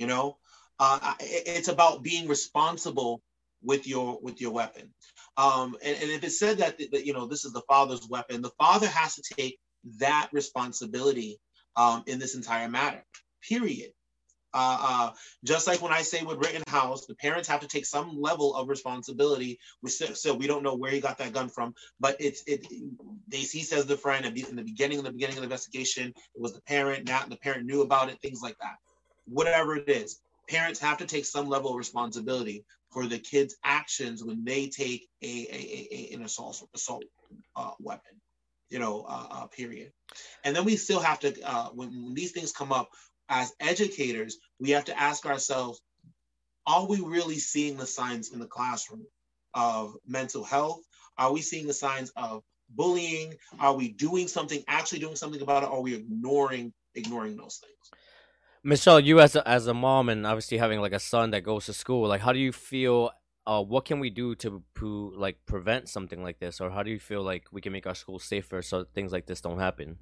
You 0.02 0.08
know 0.08 0.38
uh, 0.80 1.14
it's 1.20 1.68
about 1.68 2.02
being 2.02 2.28
responsible 2.28 3.22
with 3.64 3.88
your 3.88 4.20
with 4.22 4.42
your 4.42 4.52
weapon 4.52 4.90
um 5.38 5.76
and, 5.86 5.96
and 6.02 6.12
if 6.12 6.24
it 6.24 6.32
said 6.32 6.58
that, 6.58 6.78
that 6.92 7.06
you 7.06 7.14
know 7.14 7.28
this 7.28 7.46
is 7.46 7.54
the 7.54 7.68
father's 7.68 8.08
weapon 8.10 8.42
the 8.42 8.58
father 8.58 8.88
has 8.88 9.16
to 9.16 9.24
take 9.38 9.60
that 10.00 10.30
responsibility 10.34 11.40
um, 11.76 12.04
in 12.08 12.20
this 12.20 12.36
entire 12.36 12.70
matter 12.70 13.04
period. 13.42 13.92
Uh, 14.54 14.78
uh, 14.82 15.12
just 15.46 15.66
like 15.66 15.82
when 15.82 15.94
I 15.94 16.02
say 16.02 16.24
with 16.24 16.38
Rittenhouse, 16.38 17.06
the 17.06 17.16
parents 17.16 17.48
have 17.48 17.62
to 17.62 17.68
take 17.68 17.86
some 17.86 18.20
level 18.20 18.54
of 18.54 18.68
responsibility. 18.68 19.58
We 19.82 19.90
still, 19.90 20.14
still 20.14 20.38
we 20.38 20.46
don't 20.46 20.62
know 20.62 20.76
where 20.76 20.92
he 20.92 21.00
got 21.00 21.18
that 21.20 21.32
gun 21.32 21.48
from, 21.48 21.74
but 22.02 22.18
it's 22.20 22.44
it. 22.48 22.68
They, 23.30 23.38
he 23.38 23.64
says 23.64 23.86
the 23.86 23.96
friend 23.96 24.26
in 24.26 24.56
the 24.58 24.64
beginning, 24.64 25.00
in 25.00 25.06
the 25.06 25.12
beginning 25.12 25.38
of 25.38 25.42
the 25.42 25.46
investigation, 25.46 26.10
it 26.10 26.42
was 26.42 26.52
the 26.54 26.62
parent. 26.64 27.08
Now 27.08 27.24
the 27.26 27.38
parent 27.38 27.66
knew 27.66 27.82
about 27.82 28.10
it. 28.10 28.20
Things 28.22 28.42
like 28.42 28.58
that. 28.60 28.76
Whatever 29.26 29.76
it 29.76 29.90
is, 29.90 30.20
parents 30.50 30.80
have 30.80 30.98
to 30.98 31.06
take 31.06 31.26
some 31.26 31.48
level 31.48 31.72
of 31.72 31.78
responsibility 31.78 32.66
for 32.92 33.08
the 33.08 33.20
kids' 33.20 33.56
actions 33.64 34.24
when 34.24 34.44
they 34.44 34.68
take 34.68 35.08
a, 35.22 35.26
a, 35.26 36.12
a 36.12 36.16
an 36.16 36.24
assault 36.24 36.68
assault 36.74 37.04
uh, 37.56 37.72
weapon. 37.80 38.20
You 38.70 38.80
know, 38.80 39.06
uh, 39.08 39.28
uh, 39.32 39.48
period. 39.48 39.92
And 40.46 40.56
then 40.56 40.64
we 40.66 40.78
still 40.78 41.00
have 41.00 41.20
to 41.22 41.34
uh, 41.44 41.70
when, 41.70 41.90
when 42.04 42.14
these 42.14 42.32
things 42.32 42.52
come 42.52 42.72
up, 42.72 42.90
as 43.30 43.54
educators, 43.60 44.38
we 44.60 44.72
have 44.72 44.86
to 44.86 45.00
ask 45.00 45.26
ourselves 45.26 45.82
are 46.68 46.86
we 46.86 47.02
really 47.02 47.40
seeing 47.40 47.78
the 47.78 47.88
signs 47.88 48.32
in 48.32 48.40
the 48.40 48.46
classroom 48.46 49.06
of 49.54 49.96
mental 50.06 50.44
health? 50.44 50.82
Are 51.18 51.34
we 51.34 51.42
seeing 51.42 51.68
the 51.68 51.74
signs 51.74 52.12
of 52.16 52.44
bullying? 52.70 53.36
Are 53.60 53.74
we 53.74 53.90
doing 53.90 54.28
something, 54.28 54.64
actually 54.68 55.00
doing 55.00 55.16
something 55.16 55.42
about 55.42 55.64
it? 55.64 55.70
Or 55.70 55.78
are 55.78 55.82
we 55.82 55.96
ignoring 55.96 56.74
ignoring 56.96 57.36
those 57.38 57.62
things? 57.62 58.01
Michelle, 58.64 59.00
you 59.00 59.20
as 59.20 59.36
a, 59.36 59.48
as 59.48 59.66
a 59.66 59.74
mom 59.74 60.08
and 60.08 60.26
obviously 60.26 60.60
having 60.60 60.80
like 60.82 60.92
a 60.92 61.00
son 61.00 61.32
that 61.32 61.42
goes 61.42 61.66
to 61.66 61.74
school, 61.74 62.08
like 62.08 62.22
how 62.22 62.32
do 62.32 62.40
you 62.40 62.52
feel? 62.52 63.12
Uh, 63.48 63.64
what 63.64 63.86
can 63.86 64.00
we 64.00 64.12
do 64.12 64.36
to, 64.36 64.62
like 65.18 65.36
prevent 65.48 65.90
something 65.90 66.22
like 66.22 66.40
this, 66.40 66.62
or 66.62 66.70
how 66.70 66.84
do 66.84 66.92
you 66.92 67.00
feel 67.00 67.24
like 67.24 67.46
we 67.52 67.60
can 67.60 67.74
make 67.74 67.88
our 67.88 67.96
schools 67.96 68.24
safer 68.24 68.62
so 68.62 68.86
things 68.94 69.12
like 69.12 69.26
this 69.26 69.42
don't 69.42 69.58
happen? 69.58 69.98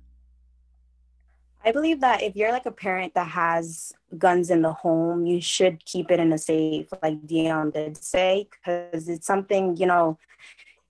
I 1.64 1.72
believe 1.72 2.02
that 2.02 2.22
if 2.22 2.36
you're 2.36 2.52
like 2.52 2.66
a 2.66 2.72
parent 2.72 3.14
that 3.14 3.28
has 3.28 3.94
guns 4.18 4.50
in 4.50 4.62
the 4.62 4.74
home, 4.74 5.26
you 5.26 5.40
should 5.40 5.84
keep 5.86 6.12
it 6.12 6.20
in 6.20 6.34
a 6.34 6.38
safe, 6.38 6.88
like 7.02 7.26
Dion 7.26 7.72
did 7.72 7.96
say, 7.96 8.50
because 8.52 9.08
it's 9.08 9.26
something, 9.26 9.78
you 9.78 9.86
know, 9.86 10.18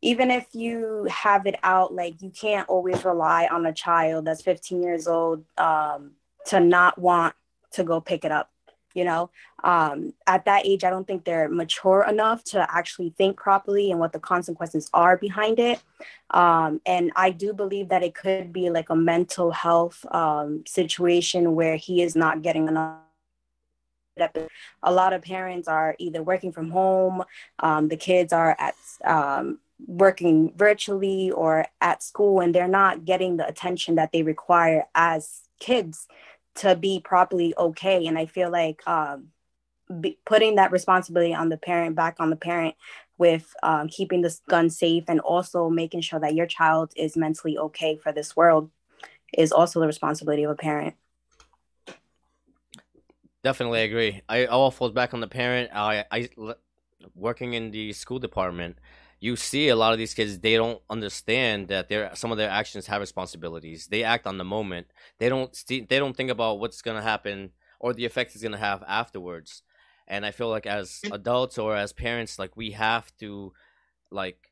even 0.01 0.31
if 0.31 0.47
you 0.53 1.07
have 1.09 1.45
it 1.45 1.55
out, 1.61 1.93
like 1.93 2.19
you 2.19 2.31
can't 2.31 2.67
always 2.67 3.05
rely 3.05 3.47
on 3.51 3.65
a 3.67 3.73
child 3.73 4.25
that's 4.25 4.41
15 4.41 4.81
years 4.81 5.07
old 5.07 5.43
um, 5.57 6.11
to 6.47 6.59
not 6.59 6.97
want 6.97 7.35
to 7.71 7.83
go 7.83 8.01
pick 8.01 8.25
it 8.25 8.31
up 8.31 8.49
you 8.93 9.03
know? 9.03 9.29
Um, 9.63 10.13
at 10.25 10.45
that 10.45 10.65
age 10.65 10.83
i 10.85 10.89
don't 10.89 11.05
think 11.05 11.25
they're 11.25 11.49
mature 11.49 12.05
enough 12.07 12.43
to 12.45 12.65
actually 12.73 13.09
think 13.17 13.35
properly 13.37 13.91
and 13.91 13.99
what 13.99 14.13
the 14.13 14.19
consequences 14.19 14.89
are 14.93 15.17
behind 15.17 15.59
it. 15.59 15.81
Um, 16.31 16.81
and 16.85 17.11
i 17.15 17.29
do 17.29 17.53
believe 17.53 17.89
that 17.89 18.03
it 18.03 18.15
could 18.15 18.53
be 18.53 18.69
like 18.69 18.89
a 18.89 18.95
mental 18.95 19.51
health 19.51 20.05
um, 20.11 20.63
situation 20.65 21.55
where 21.55 21.75
he 21.75 22.01
is 22.01 22.15
not 22.15 22.41
getting 22.41 22.67
enough 22.67 22.97
a 24.83 24.91
lot 24.91 25.13
of 25.13 25.21
parents 25.21 25.67
are 25.69 25.95
either 25.97 26.21
working 26.21 26.51
from 26.51 26.71
home 26.71 27.23
um, 27.59 27.87
the 27.87 27.97
kids 27.97 28.33
are 28.33 28.55
at 28.59 28.75
um, 29.05 29.59
working 29.87 30.53
virtually 30.57 31.31
or 31.31 31.65
at 31.79 32.03
school 32.03 32.41
and 32.41 32.53
they're 32.53 32.67
not 32.67 33.05
getting 33.05 33.37
the 33.37 33.47
attention 33.47 33.95
that 33.95 34.11
they 34.11 34.23
require 34.23 34.85
as 34.93 35.41
kids 35.59 36.07
to 36.59 36.75
be 36.75 37.01
properly 37.03 37.53
okay. 37.57 38.05
And 38.07 38.17
I 38.17 38.25
feel 38.25 38.51
like 38.51 38.85
um, 38.87 39.29
putting 40.25 40.55
that 40.55 40.71
responsibility 40.71 41.33
on 41.33 41.49
the 41.49 41.57
parent, 41.57 41.95
back 41.95 42.17
on 42.19 42.29
the 42.29 42.35
parent, 42.35 42.75
with 43.17 43.53
um, 43.63 43.87
keeping 43.89 44.21
this 44.21 44.41
gun 44.47 44.69
safe 44.69 45.03
and 45.07 45.19
also 45.19 45.69
making 45.69 46.01
sure 46.01 46.19
that 46.19 46.35
your 46.35 46.45
child 46.45 46.91
is 46.95 47.17
mentally 47.17 47.57
okay 47.57 47.97
for 47.97 48.11
this 48.11 48.35
world 48.35 48.69
is 49.37 49.51
also 49.51 49.79
the 49.79 49.87
responsibility 49.87 50.43
of 50.43 50.51
a 50.51 50.55
parent. 50.55 50.95
Definitely 53.43 53.83
agree. 53.83 54.21
I 54.27 54.45
all 54.45 54.71
falls 54.71 54.91
back 54.91 55.13
on 55.13 55.21
the 55.21 55.27
parent. 55.27 55.69
I, 55.73 56.05
I 56.11 56.29
working 57.15 57.53
in 57.53 57.71
the 57.71 57.93
school 57.93 58.19
department 58.19 58.77
you 59.19 59.35
see 59.35 59.67
a 59.67 59.75
lot 59.75 59.91
of 59.91 59.99
these 59.99 60.13
kids 60.13 60.39
they 60.39 60.55
don't 60.55 60.81
understand 60.89 61.67
that 61.67 61.89
their 61.89 62.11
some 62.15 62.31
of 62.31 62.37
their 62.37 62.49
actions 62.49 62.87
have 62.87 63.01
responsibilities 63.01 63.87
they 63.87 64.03
act 64.03 64.25
on 64.25 64.37
the 64.37 64.43
moment 64.43 64.87
they 65.17 65.29
don't 65.29 65.55
st- 65.55 65.89
they 65.89 65.99
don't 65.99 66.15
think 66.15 66.29
about 66.29 66.59
what's 66.59 66.81
going 66.81 66.97
to 66.97 67.03
happen 67.03 67.51
or 67.79 67.93
the 67.93 68.05
effects 68.05 68.33
it's 68.33 68.43
going 68.43 68.51
to 68.51 68.57
have 68.57 68.83
afterwards 68.87 69.63
and 70.07 70.25
i 70.25 70.31
feel 70.31 70.49
like 70.49 70.65
as 70.65 71.01
adults 71.11 71.57
or 71.57 71.75
as 71.75 71.93
parents 71.93 72.39
like 72.39 72.55
we 72.55 72.71
have 72.71 73.15
to 73.17 73.53
like 74.11 74.49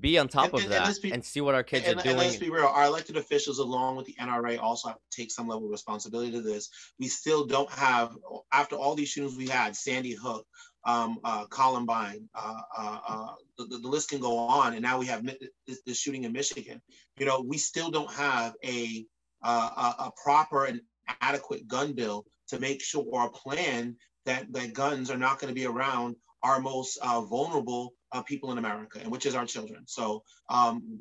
be 0.00 0.18
on 0.18 0.28
top 0.28 0.46
and, 0.46 0.54
of 0.54 0.60
and, 0.64 0.72
that 0.72 0.88
and, 0.88 1.02
be, 1.02 1.12
and, 1.12 1.24
see 1.24 1.40
what 1.40 1.54
our 1.54 1.62
kids 1.62 1.86
are 1.86 1.94
doing. 1.94 2.08
And 2.08 2.18
let's 2.18 2.36
be 2.36 2.50
real, 2.50 2.66
our 2.66 2.86
elected 2.86 3.16
officials, 3.16 3.58
along 3.58 3.96
with 3.96 4.06
the 4.06 4.14
NRA, 4.14 4.60
also 4.60 4.88
have 4.88 4.96
to 4.96 5.16
take 5.16 5.30
some 5.30 5.46
level 5.46 5.66
of 5.66 5.70
responsibility 5.70 6.32
to 6.32 6.40
this. 6.40 6.70
We 6.98 7.06
still 7.06 7.46
don't 7.46 7.70
have, 7.70 8.16
after 8.52 8.74
all 8.74 8.94
these 8.94 9.08
shootings 9.08 9.36
we 9.36 9.46
had, 9.46 9.76
Sandy 9.76 10.12
Hook, 10.12 10.44
um, 10.86 11.18
uh, 11.24 11.44
Columbine. 11.46 12.28
Uh, 12.34 12.60
uh, 12.78 12.98
uh, 13.08 13.34
the, 13.58 13.64
the, 13.64 13.88
list 13.88 14.10
can 14.10 14.20
go 14.20 14.38
on. 14.38 14.72
And 14.72 14.82
now 14.82 14.98
we 14.98 15.06
have 15.06 15.26
this, 15.66 15.80
this, 15.84 15.98
shooting 15.98 16.24
in 16.24 16.32
Michigan. 16.32 16.80
You 17.18 17.26
know, 17.26 17.40
we 17.46 17.58
still 17.58 17.90
don't 17.90 18.10
have 18.12 18.54
a, 18.64 19.04
uh, 19.42 19.92
a, 19.98 20.12
proper 20.22 20.64
and 20.64 20.80
adequate 21.20 21.66
gun 21.66 21.92
bill 21.92 22.24
to 22.48 22.60
make 22.60 22.82
sure 22.82 23.04
or 23.10 23.26
a 23.26 23.30
plan 23.30 23.96
that, 24.24 24.52
that 24.52 24.72
guns 24.72 25.10
are 25.10 25.18
not 25.18 25.40
going 25.40 25.48
to 25.52 25.60
be 25.60 25.66
around 25.66 26.16
our 26.42 26.60
most 26.60 26.98
uh, 27.02 27.20
vulnerable 27.20 27.92
people 28.24 28.52
in 28.52 28.58
America, 28.58 28.98
and 29.02 29.10
which 29.10 29.26
is 29.26 29.34
our 29.34 29.44
children. 29.44 29.82
So 29.86 30.22
um, 30.48 30.98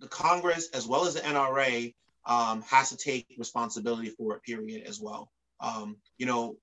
the 0.00 0.08
Congress, 0.08 0.70
as 0.72 0.86
well 0.86 1.06
as 1.06 1.14
the 1.14 1.20
NRA, 1.20 1.94
um, 2.24 2.62
has 2.62 2.90
to 2.90 2.96
take 2.96 3.26
responsibility 3.38 4.08
for 4.10 4.34
it. 4.34 4.42
Period, 4.42 4.86
as 4.86 5.00
well. 5.00 5.30
Um, 5.60 5.96
you 6.18 6.26
know, 6.26 6.56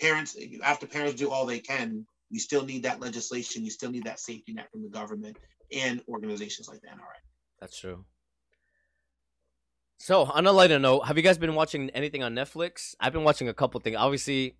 parents 0.00 0.36
after 0.62 0.86
parents 0.86 1.14
do 1.14 1.30
all 1.30 1.46
they 1.46 1.58
can 1.58 2.06
we 2.30 2.38
still 2.38 2.64
need 2.64 2.82
that 2.82 3.00
legislation 3.00 3.64
you 3.64 3.70
still 3.70 3.90
need 3.90 4.04
that 4.04 4.20
safety 4.20 4.52
net 4.52 4.70
from 4.70 4.82
the 4.82 4.88
government 4.88 5.36
and 5.72 6.02
organizations 6.08 6.68
like 6.68 6.80
the 6.80 6.88
nra 6.88 7.16
that's 7.60 7.78
true. 7.78 8.04
So 9.98 10.24
on 10.24 10.46
a 10.46 10.52
lighter 10.52 10.78
note 10.78 11.06
have 11.06 11.16
you 11.16 11.22
guys 11.22 11.38
been 11.38 11.54
watching 11.54 11.90
anything 11.90 12.22
on 12.22 12.34
netflix? 12.34 12.94
I've 13.00 13.12
been 13.12 13.24
watching 13.24 13.48
a 13.48 13.54
couple 13.54 13.80
things. 13.80 13.96
Obviously 13.96 14.56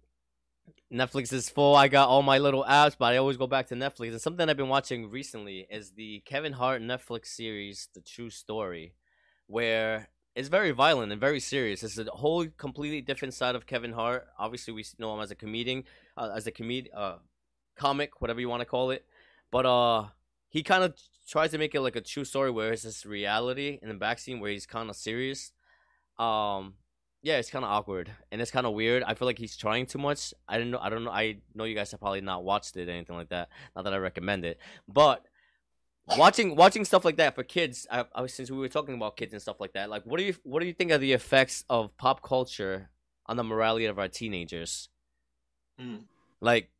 netflix 0.92 1.32
is 1.32 1.50
full. 1.50 1.76
I 1.76 1.88
got 1.88 2.08
all 2.08 2.22
my 2.22 2.38
little 2.38 2.64
apps 2.64 2.96
but 2.98 3.12
i 3.12 3.18
always 3.18 3.36
go 3.36 3.46
back 3.46 3.66
to 3.68 3.74
netflix. 3.74 4.12
And 4.12 4.20
something 4.20 4.48
i've 4.48 4.56
been 4.56 4.68
watching 4.68 5.10
recently 5.10 5.66
is 5.70 5.92
the 5.92 6.22
kevin 6.24 6.54
hart 6.54 6.82
netflix 6.82 7.26
series 7.26 7.88
the 7.94 8.00
true 8.00 8.30
story 8.30 8.94
where 9.46 10.08
it's 10.36 10.48
very 10.48 10.70
violent 10.70 11.10
and 11.10 11.20
very 11.20 11.40
serious. 11.40 11.82
It's 11.82 11.98
a 11.98 12.04
whole 12.04 12.46
completely 12.58 13.00
different 13.00 13.32
side 13.32 13.54
of 13.54 13.66
Kevin 13.66 13.92
Hart. 13.92 14.28
Obviously, 14.38 14.74
we 14.74 14.84
know 14.98 15.14
him 15.14 15.20
as 15.22 15.30
a 15.30 15.34
comedian, 15.34 15.84
uh, 16.16 16.30
as 16.36 16.46
a 16.46 16.50
comedian, 16.50 16.94
uh, 16.94 17.16
comic, 17.74 18.20
whatever 18.20 18.38
you 18.38 18.48
want 18.50 18.60
to 18.60 18.66
call 18.66 18.90
it. 18.90 19.06
But 19.50 19.64
uh, 19.64 20.04
he 20.50 20.62
kind 20.62 20.84
of 20.84 20.94
tries 21.26 21.52
to 21.52 21.58
make 21.58 21.74
it 21.74 21.80
like 21.80 21.96
a 21.96 22.02
true 22.02 22.24
story 22.24 22.50
where 22.50 22.70
it's 22.70 22.82
this 22.82 23.06
reality 23.06 23.78
in 23.80 23.88
the 23.88 23.94
back 23.94 24.18
scene 24.18 24.38
where 24.38 24.50
he's 24.50 24.66
kind 24.66 24.90
of 24.90 24.96
serious. 24.96 25.52
Um, 26.18 26.74
yeah, 27.22 27.38
it's 27.38 27.50
kind 27.50 27.64
of 27.64 27.70
awkward 27.70 28.10
and 28.30 28.40
it's 28.42 28.50
kind 28.50 28.66
of 28.66 28.74
weird. 28.74 29.02
I 29.04 29.14
feel 29.14 29.26
like 29.26 29.38
he's 29.38 29.56
trying 29.56 29.86
too 29.86 29.98
much. 29.98 30.34
I 30.46 30.58
don't 30.58 30.70
know. 30.70 30.78
I 30.78 30.90
don't 30.90 31.04
know. 31.04 31.10
I 31.10 31.38
know 31.54 31.64
you 31.64 31.74
guys 31.74 31.90
have 31.92 32.00
probably 32.00 32.20
not 32.20 32.44
watched 32.44 32.76
it 32.76 32.88
or 32.88 32.92
anything 32.92 33.16
like 33.16 33.30
that. 33.30 33.48
Not 33.74 33.84
that 33.84 33.94
I 33.94 33.96
recommend 33.96 34.44
it, 34.44 34.58
but 34.86 35.24
watching 36.16 36.54
watching 36.56 36.84
stuff 36.84 37.04
like 37.04 37.16
that 37.16 37.34
for 37.34 37.42
kids. 37.42 37.86
I, 37.90 38.04
I, 38.14 38.26
since 38.26 38.50
we 38.50 38.58
were 38.58 38.68
talking 38.68 38.94
about 38.94 39.16
kids 39.16 39.32
and 39.32 39.42
stuff 39.42 39.60
like 39.60 39.72
that, 39.72 39.90
like 39.90 40.04
what 40.04 40.18
do 40.18 40.24
you 40.24 40.34
what 40.44 40.60
do 40.60 40.66
you 40.66 40.72
think 40.72 40.90
of 40.90 41.00
the 41.00 41.12
effects 41.12 41.64
of 41.68 41.96
pop 41.96 42.22
culture 42.22 42.90
on 43.26 43.36
the 43.36 43.44
morality 43.44 43.86
of 43.86 43.98
our 43.98 44.08
teenagers? 44.08 44.88
Mm. 45.80 46.02
Like, 46.40 46.70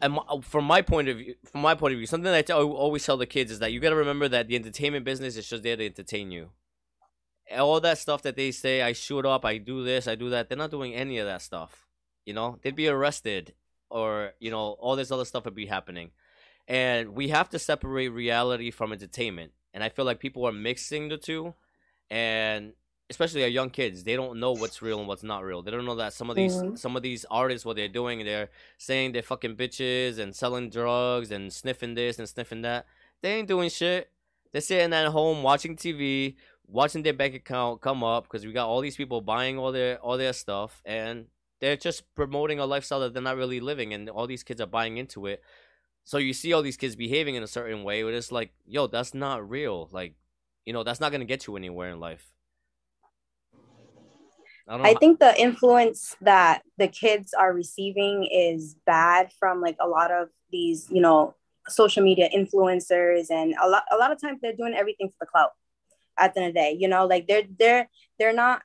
and 0.00 0.18
from 0.42 0.64
my 0.64 0.82
point 0.82 1.08
of 1.08 1.16
view, 1.18 1.34
from 1.50 1.62
my 1.62 1.74
point 1.74 1.92
of 1.92 1.98
view, 1.98 2.06
something 2.06 2.30
that 2.30 2.50
I 2.50 2.54
always 2.54 3.04
tell 3.04 3.16
the 3.16 3.26
kids 3.26 3.50
is 3.50 3.58
that 3.58 3.72
you 3.72 3.80
got 3.80 3.90
to 3.90 3.96
remember 3.96 4.28
that 4.28 4.48
the 4.48 4.56
entertainment 4.56 5.04
business 5.04 5.36
is 5.36 5.48
just 5.48 5.62
there 5.62 5.76
to 5.76 5.84
entertain 5.84 6.30
you. 6.30 6.50
All 7.56 7.80
that 7.80 7.98
stuff 7.98 8.22
that 8.22 8.36
they 8.36 8.50
say, 8.52 8.82
I 8.82 8.92
shoot 8.92 9.26
up, 9.26 9.44
I 9.44 9.58
do 9.58 9.84
this, 9.84 10.06
I 10.06 10.14
do 10.14 10.30
that. 10.30 10.48
They're 10.48 10.56
not 10.56 10.70
doing 10.70 10.94
any 10.94 11.18
of 11.18 11.26
that 11.26 11.42
stuff. 11.42 11.86
You 12.24 12.32
know, 12.32 12.58
they'd 12.62 12.76
be 12.76 12.88
arrested, 12.88 13.54
or 13.90 14.32
you 14.38 14.50
know, 14.50 14.76
all 14.78 14.96
this 14.96 15.10
other 15.10 15.24
stuff 15.24 15.44
would 15.44 15.54
be 15.54 15.66
happening 15.66 16.12
and 16.68 17.10
we 17.10 17.28
have 17.28 17.48
to 17.50 17.58
separate 17.58 18.08
reality 18.08 18.70
from 18.70 18.92
entertainment. 18.92 19.52
And 19.74 19.82
i 19.82 19.88
feel 19.88 20.04
like 20.04 20.20
people 20.20 20.46
are 20.46 20.52
mixing 20.52 21.08
the 21.08 21.16
two 21.16 21.54
and 22.10 22.74
especially 23.08 23.42
our 23.42 23.48
young 23.48 23.70
kids 23.70 24.04
they 24.04 24.16
don't 24.16 24.38
know 24.38 24.52
what's 24.52 24.82
real 24.82 24.98
and 24.98 25.08
what's 25.08 25.22
not 25.22 25.44
real. 25.44 25.62
They 25.62 25.70
don't 25.70 25.84
know 25.84 25.96
that 25.96 26.12
some 26.12 26.30
of 26.30 26.36
these 26.36 26.54
mm-hmm. 26.54 26.76
some 26.76 26.96
of 26.96 27.02
these 27.02 27.24
artists 27.30 27.64
what 27.64 27.76
they're 27.76 27.88
doing 27.88 28.24
they're 28.24 28.50
saying 28.78 29.12
they're 29.12 29.22
fucking 29.22 29.56
bitches 29.56 30.18
and 30.18 30.34
selling 30.34 30.70
drugs 30.70 31.30
and 31.30 31.52
sniffing 31.52 31.94
this 31.94 32.18
and 32.18 32.28
sniffing 32.28 32.62
that. 32.62 32.86
They 33.22 33.34
ain't 33.34 33.48
doing 33.48 33.70
shit. 33.70 34.10
They're 34.52 34.60
sitting 34.60 34.92
at 34.92 35.08
home 35.08 35.42
watching 35.42 35.76
tv 35.76 36.36
watching 36.66 37.02
their 37.02 37.12
bank 37.12 37.34
account 37.34 37.80
come 37.80 38.02
up 38.02 38.24
because 38.24 38.46
we 38.46 38.52
got 38.52 38.68
all 38.68 38.80
these 38.80 38.96
people 38.96 39.20
buying 39.20 39.58
all 39.58 39.72
their 39.72 39.98
all 39.98 40.16
their 40.16 40.32
stuff 40.32 40.82
and 40.84 41.26
they're 41.60 41.76
just 41.76 42.12
promoting 42.14 42.58
a 42.58 42.66
lifestyle 42.66 43.00
that 43.00 43.12
they're 43.14 43.22
not 43.22 43.36
really 43.36 43.60
living 43.60 43.94
and 43.94 44.08
all 44.08 44.26
these 44.26 44.42
kids 44.42 44.60
are 44.60 44.66
buying 44.66 44.96
into 44.96 45.26
it 45.26 45.42
so 46.04 46.18
you 46.18 46.32
see 46.32 46.52
all 46.52 46.62
these 46.62 46.76
kids 46.76 46.96
behaving 46.96 47.36
in 47.36 47.42
a 47.42 47.46
certain 47.48 47.84
way, 47.84 48.02
but 48.02 48.14
it's 48.14 48.32
like, 48.32 48.52
yo, 48.66 48.86
that's 48.86 49.14
not 49.14 49.48
real. 49.48 49.88
Like, 49.92 50.14
you 50.66 50.72
know, 50.72 50.82
that's 50.82 51.00
not 51.00 51.12
gonna 51.12 51.24
get 51.24 51.46
you 51.46 51.56
anywhere 51.56 51.90
in 51.90 52.00
life. 52.00 52.32
I, 54.68 54.90
I 54.90 54.94
think 54.94 55.18
the 55.18 55.38
influence 55.40 56.16
that 56.20 56.62
the 56.78 56.88
kids 56.88 57.34
are 57.34 57.52
receiving 57.52 58.28
is 58.32 58.76
bad 58.86 59.30
from 59.38 59.60
like 59.60 59.76
a 59.80 59.88
lot 59.88 60.10
of 60.10 60.28
these, 60.50 60.88
you 60.90 61.00
know, 61.00 61.34
social 61.68 62.02
media 62.02 62.28
influencers, 62.34 63.30
and 63.30 63.54
a 63.62 63.68
lot 63.68 63.84
a 63.90 63.96
lot 63.96 64.12
of 64.12 64.20
times 64.20 64.40
they're 64.40 64.56
doing 64.56 64.74
everything 64.74 65.08
for 65.08 65.16
the 65.20 65.26
clout. 65.26 65.50
At 66.18 66.34
the 66.34 66.40
end 66.40 66.48
of 66.48 66.54
the 66.54 66.60
day, 66.60 66.76
you 66.78 66.88
know, 66.88 67.06
like 67.06 67.26
they're 67.26 67.44
they're 67.58 67.88
they're 68.18 68.34
not 68.34 68.62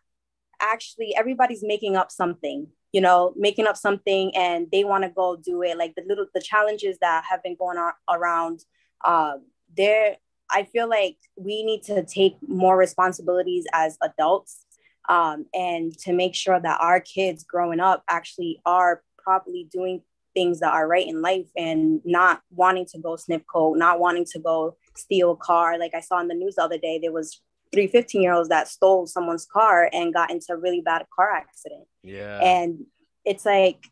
actually 0.62 1.16
everybody's 1.16 1.64
making 1.64 1.96
up 1.96 2.12
something 2.12 2.68
you 2.92 3.02
know, 3.02 3.34
making 3.36 3.68
up 3.68 3.78
something 3.78 4.36
and 4.36 4.68
they 4.72 4.84
want 4.84 5.04
to 5.04 5.10
go 5.10 5.36
do 5.36 5.62
it. 5.62 5.78
Like 5.78 5.96
the 5.96 6.04
little 6.08 6.26
the 6.34 6.42
challenges 6.42 6.98
that 7.02 7.26
have 7.30 7.44
been 7.44 7.56
going 7.56 7.78
on 7.78 7.94
around, 8.10 8.66
uh, 9.04 9.38
there. 9.76 10.18
I 10.50 10.64
feel 10.64 10.88
like 10.88 11.18
we 11.36 11.64
need 11.64 11.84
to 11.84 12.06
take 12.06 12.38
more 12.48 12.78
responsibilities 12.78 13.66
as 13.74 13.98
adults 14.02 14.66
um, 15.10 15.46
and 15.54 15.98
to 16.00 16.14
make 16.14 16.36
sure 16.36 16.60
that 16.60 16.80
our 16.82 17.02
kids 17.02 17.44
growing 17.44 17.82
up 17.82 18.04
actually 18.10 18.62
are 18.66 19.04
properly 19.18 19.68
doing 19.72 20.02
things 20.34 20.60
that 20.60 20.74
are 20.74 20.88
right 20.88 21.08
in 21.08 21.22
life 21.22 21.48
and 21.58 22.00
not 22.06 22.42
wanting 22.52 22.86
to 22.86 23.00
go 23.00 23.16
snip 23.16 23.44
coke, 23.52 23.78
not 23.78 24.00
wanting 24.00 24.26
to 24.26 24.40
go 24.40 24.78
steal 24.96 25.32
a 25.32 25.36
car. 25.36 25.80
Like 25.80 25.96
I 25.96 26.00
saw 26.00 26.20
in 26.20 26.28
the 26.28 26.36
news 26.36 26.56
the 26.56 26.64
other 26.64 26.78
day, 26.78 27.00
there 27.02 27.12
was 27.12 27.42
three 27.72 27.88
15 27.88 28.22
year 28.22 28.34
olds 28.34 28.50
that 28.50 28.68
stole 28.68 29.08
someone's 29.08 29.46
car 29.46 29.90
and 29.92 30.14
got 30.14 30.32
into 30.32 30.48
a 30.50 30.58
really 30.58 30.82
bad 30.82 31.06
car 31.14 31.32
accident. 31.32 31.86
Yeah. 32.04 32.40
And 32.42 32.86
it's 33.26 33.46
like, 33.46 33.84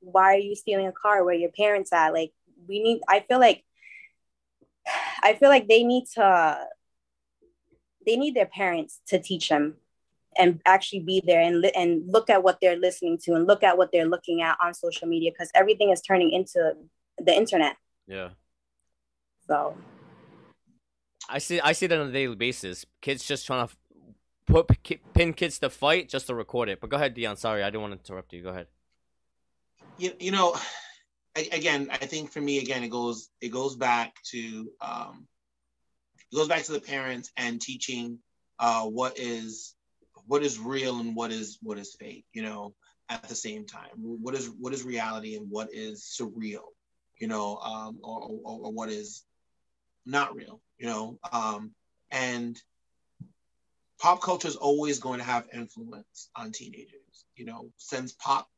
why 0.00 0.34
are 0.34 0.38
you 0.38 0.54
stealing 0.54 0.86
a 0.86 0.92
car? 0.92 1.24
Where 1.24 1.34
your 1.34 1.50
parents 1.50 1.92
at? 1.92 2.12
Like, 2.12 2.32
we 2.66 2.82
need, 2.82 3.00
I 3.08 3.20
feel 3.20 3.38
like, 3.38 3.64
I 5.22 5.34
feel 5.34 5.48
like 5.48 5.68
they 5.68 5.84
need 5.84 6.04
to, 6.14 6.58
they 8.06 8.16
need 8.16 8.34
their 8.34 8.46
parents 8.46 9.00
to 9.08 9.18
teach 9.18 9.48
them 9.48 9.76
and 10.36 10.60
actually 10.64 11.00
be 11.00 11.22
there 11.26 11.40
and, 11.40 11.60
li- 11.60 11.72
and 11.74 12.02
look 12.06 12.30
at 12.30 12.42
what 12.42 12.58
they're 12.60 12.76
listening 12.76 13.18
to 13.18 13.34
and 13.34 13.46
look 13.46 13.62
at 13.62 13.76
what 13.76 13.90
they're 13.92 14.06
looking 14.06 14.40
at 14.40 14.56
on 14.62 14.72
social 14.72 15.08
media 15.08 15.30
because 15.30 15.50
everything 15.54 15.90
is 15.90 16.00
turning 16.00 16.30
into 16.30 16.72
the 17.18 17.34
internet. 17.34 17.76
Yeah. 18.06 18.30
So 19.46 19.76
I 21.28 21.38
see 21.38 21.60
I 21.60 21.72
see 21.72 21.86
that 21.86 21.98
on 21.98 22.08
a 22.08 22.12
daily 22.12 22.36
basis. 22.36 22.86
Kids 23.00 23.24
just 23.24 23.46
trying 23.46 23.68
to 23.68 23.74
put 24.46 24.66
pin 25.12 25.34
kids 25.34 25.58
to 25.58 25.70
fight 25.70 26.08
just 26.08 26.26
to 26.28 26.34
record 26.34 26.68
it. 26.68 26.80
But 26.80 26.90
go 26.90 26.96
ahead, 26.96 27.14
Dion. 27.14 27.36
Sorry, 27.36 27.62
I 27.62 27.66
didn't 27.66 27.82
want 27.82 27.92
to 27.92 27.98
interrupt 27.98 28.32
you. 28.32 28.42
Go 28.42 28.48
ahead. 28.48 28.66
You, 29.98 30.12
you 30.18 30.30
know, 30.30 30.56
again, 31.36 31.88
I 31.90 31.98
think 31.98 32.32
for 32.32 32.40
me, 32.40 32.58
again, 32.58 32.82
it 32.82 32.88
goes 32.88 33.28
it 33.40 33.50
goes 33.50 33.76
back 33.76 34.14
to 34.30 34.70
um, 34.80 35.26
it 36.32 36.36
goes 36.36 36.48
back 36.48 36.62
to 36.64 36.72
the 36.72 36.80
parents 36.80 37.30
and 37.36 37.60
teaching 37.60 38.18
uh, 38.58 38.84
what 38.84 39.18
is 39.18 39.74
what 40.26 40.42
is 40.42 40.58
real 40.58 40.98
and 41.00 41.14
what 41.14 41.30
is 41.30 41.58
what 41.62 41.78
is 41.78 41.94
fake. 41.98 42.24
You 42.32 42.42
know, 42.42 42.74
at 43.10 43.24
the 43.24 43.34
same 43.34 43.66
time, 43.66 43.90
what 43.96 44.34
is 44.34 44.48
what 44.58 44.72
is 44.72 44.82
reality 44.82 45.36
and 45.36 45.50
what 45.50 45.68
is 45.74 46.16
surreal. 46.18 46.64
You 47.18 47.26
know, 47.26 47.56
um, 47.56 47.98
or, 48.02 48.22
or, 48.44 48.60
or 48.66 48.72
what 48.72 48.88
is 48.88 49.24
not 50.06 50.34
real 50.34 50.62
you 50.78 50.86
know, 50.86 51.18
um, 51.32 51.72
and 52.10 52.60
pop 54.00 54.22
culture 54.22 54.48
is 54.48 54.56
always 54.56 54.98
going 54.98 55.18
to 55.18 55.24
have 55.24 55.46
influence 55.52 56.30
on 56.36 56.52
teenagers. 56.52 57.24
You 57.36 57.46
know, 57.46 57.70
since 57.76 58.12
pop 58.12 58.48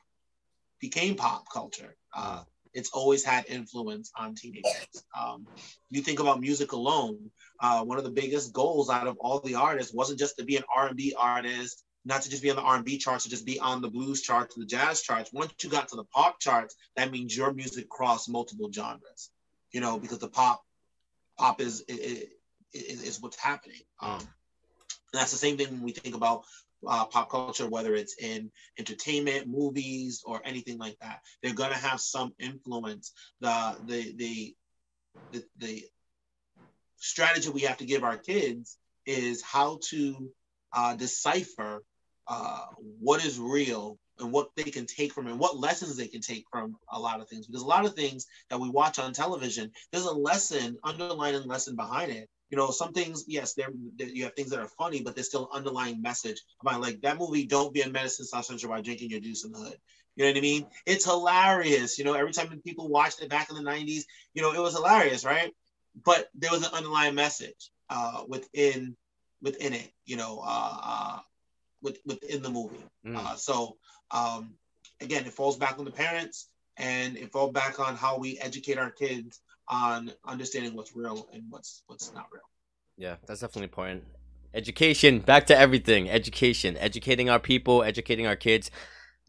became 0.80 1.16
pop 1.16 1.44
culture, 1.52 1.96
uh, 2.14 2.42
it's 2.72 2.90
always 2.92 3.24
had 3.24 3.46
influence 3.46 4.12
on 4.16 4.34
teenagers. 4.34 5.04
Um, 5.18 5.46
you 5.90 6.02
think 6.02 6.20
about 6.20 6.40
music 6.40 6.72
alone, 6.72 7.30
uh, 7.60 7.82
one 7.84 7.98
of 7.98 8.04
the 8.04 8.10
biggest 8.10 8.52
goals 8.52 8.90
out 8.90 9.06
of 9.06 9.16
all 9.18 9.40
the 9.40 9.56
artists 9.56 9.92
wasn't 9.92 10.18
just 10.18 10.36
to 10.38 10.44
be 10.44 10.56
an 10.56 10.64
R&B 10.74 11.14
artist, 11.18 11.84
not 12.04 12.22
to 12.22 12.30
just 12.30 12.42
be 12.42 12.50
on 12.50 12.56
the 12.56 12.62
R&B 12.62 12.98
charts, 12.98 13.24
to 13.24 13.30
just 13.30 13.44
be 13.44 13.58
on 13.58 13.82
the 13.82 13.90
blues 13.90 14.22
charts, 14.22 14.54
the 14.54 14.64
jazz 14.64 15.02
charts. 15.02 15.32
Once 15.32 15.52
you 15.62 15.68
got 15.68 15.88
to 15.88 15.96
the 15.96 16.04
pop 16.04 16.40
charts, 16.40 16.76
that 16.96 17.10
means 17.10 17.36
your 17.36 17.52
music 17.52 17.88
crossed 17.88 18.30
multiple 18.30 18.70
genres. 18.72 19.30
You 19.72 19.80
know, 19.80 19.98
because 19.98 20.18
the 20.18 20.28
pop 20.28 20.62
pop 21.40 21.60
is 21.60 21.82
is, 21.88 23.02
is 23.02 23.20
what's 23.20 23.40
happening. 23.40 23.80
Um, 24.00 24.20
that's 25.12 25.32
the 25.32 25.38
same 25.38 25.56
thing 25.56 25.70
when 25.70 25.82
we 25.82 25.92
think 25.92 26.14
about 26.14 26.44
uh, 26.86 27.04
pop 27.06 27.30
culture, 27.30 27.66
whether 27.66 27.94
it's 27.94 28.14
in 28.20 28.50
entertainment, 28.78 29.48
movies, 29.48 30.22
or 30.24 30.40
anything 30.44 30.78
like 30.78 30.96
that. 31.00 31.20
They're 31.42 31.54
gonna 31.54 31.74
have 31.88 32.00
some 32.00 32.32
influence. 32.38 33.12
The 33.40 33.76
the 33.86 34.14
the 34.16 34.54
the, 35.32 35.44
the 35.58 35.84
strategy 36.98 37.48
we 37.48 37.62
have 37.62 37.78
to 37.78 37.86
give 37.86 38.04
our 38.04 38.18
kids 38.18 38.76
is 39.06 39.42
how 39.42 39.78
to 39.90 40.30
uh, 40.72 40.94
decipher 40.94 41.82
uh, 42.28 42.66
what 43.00 43.24
is 43.24 43.38
real 43.38 43.98
and 44.20 44.32
what 44.32 44.50
they 44.56 44.64
can 44.64 44.86
take 44.86 45.12
from 45.12 45.26
it, 45.26 45.32
and 45.32 45.40
what 45.40 45.58
lessons 45.58 45.96
they 45.96 46.06
can 46.06 46.20
take 46.20 46.44
from 46.50 46.76
a 46.88 46.98
lot 46.98 47.20
of 47.20 47.28
things. 47.28 47.46
Because 47.46 47.62
a 47.62 47.66
lot 47.66 47.84
of 47.84 47.94
things 47.94 48.26
that 48.48 48.60
we 48.60 48.68
watch 48.68 48.98
on 48.98 49.12
television, 49.12 49.70
there's 49.92 50.04
a 50.04 50.12
lesson, 50.12 50.78
underlying 50.84 51.46
lesson 51.46 51.76
behind 51.76 52.12
it. 52.12 52.28
You 52.50 52.56
know, 52.56 52.70
some 52.70 52.92
things, 52.92 53.24
yes, 53.28 53.54
there 53.54 53.70
you 53.96 54.24
have 54.24 54.34
things 54.34 54.50
that 54.50 54.58
are 54.58 54.68
funny, 54.76 55.02
but 55.02 55.14
there's 55.14 55.28
still 55.28 55.48
an 55.52 55.58
underlying 55.58 56.02
message 56.02 56.42
about 56.60 56.80
like 56.80 57.00
that 57.02 57.18
movie. 57.18 57.46
Don't 57.46 57.72
be 57.72 57.82
a 57.82 57.88
medicine 57.88 58.26
South 58.26 58.44
Central 58.44 58.72
by 58.72 58.80
drinking 58.80 59.10
your 59.10 59.20
juice 59.20 59.44
in 59.44 59.52
the 59.52 59.58
hood. 59.58 59.76
You 60.16 60.24
know 60.24 60.32
what 60.32 60.38
I 60.38 60.40
mean? 60.40 60.66
It's 60.84 61.04
hilarious. 61.04 61.98
You 61.98 62.04
know, 62.04 62.14
every 62.14 62.32
time 62.32 62.60
people 62.66 62.88
watched 62.88 63.22
it 63.22 63.30
back 63.30 63.50
in 63.50 63.56
the 63.56 63.70
'90s, 63.70 64.02
you 64.34 64.42
know, 64.42 64.52
it 64.52 64.60
was 64.60 64.74
hilarious, 64.74 65.24
right? 65.24 65.52
But 66.04 66.28
there 66.34 66.50
was 66.50 66.66
an 66.66 66.74
underlying 66.74 67.14
message 67.14 67.70
uh, 67.88 68.24
within 68.26 68.96
within 69.40 69.72
it. 69.72 69.88
You 70.04 70.16
know, 70.16 70.42
uh, 70.44 70.78
uh, 70.82 71.18
with, 71.82 71.98
within 72.04 72.42
the 72.42 72.50
movie. 72.50 72.84
Mm. 73.06 73.16
Uh, 73.16 73.36
so 73.36 73.76
um, 74.10 74.54
again, 75.00 75.24
it 75.24 75.32
falls 75.32 75.56
back 75.56 75.78
on 75.78 75.84
the 75.84 75.90
parents 75.90 76.48
and 76.76 77.16
it 77.16 77.30
falls 77.32 77.52
back 77.52 77.78
on 77.80 77.96
how 77.96 78.18
we 78.18 78.38
educate 78.38 78.78
our 78.78 78.90
kids 78.90 79.40
on 79.68 80.12
understanding 80.24 80.74
what's 80.74 80.96
real 80.96 81.28
and 81.32 81.44
what's 81.50 81.82
what's 81.86 82.12
not 82.12 82.26
real. 82.32 82.42
Yeah, 82.96 83.16
that's 83.26 83.40
definitely 83.40 83.64
important. 83.64 84.04
Education, 84.52 85.20
back 85.20 85.46
to 85.46 85.56
everything. 85.56 86.10
Education, 86.10 86.76
educating 86.76 87.30
our 87.30 87.38
people, 87.38 87.82
educating 87.82 88.26
our 88.26 88.36
kids, 88.36 88.70